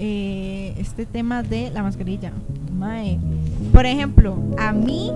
eh, 0.03 0.73
este 0.79 1.05
tema 1.05 1.43
de 1.43 1.71
la 1.71 1.83
mascarilla. 1.83 2.33
Mae. 2.73 3.19
Por 3.71 3.85
ejemplo, 3.85 4.35
a 4.57 4.73
mí 4.73 5.13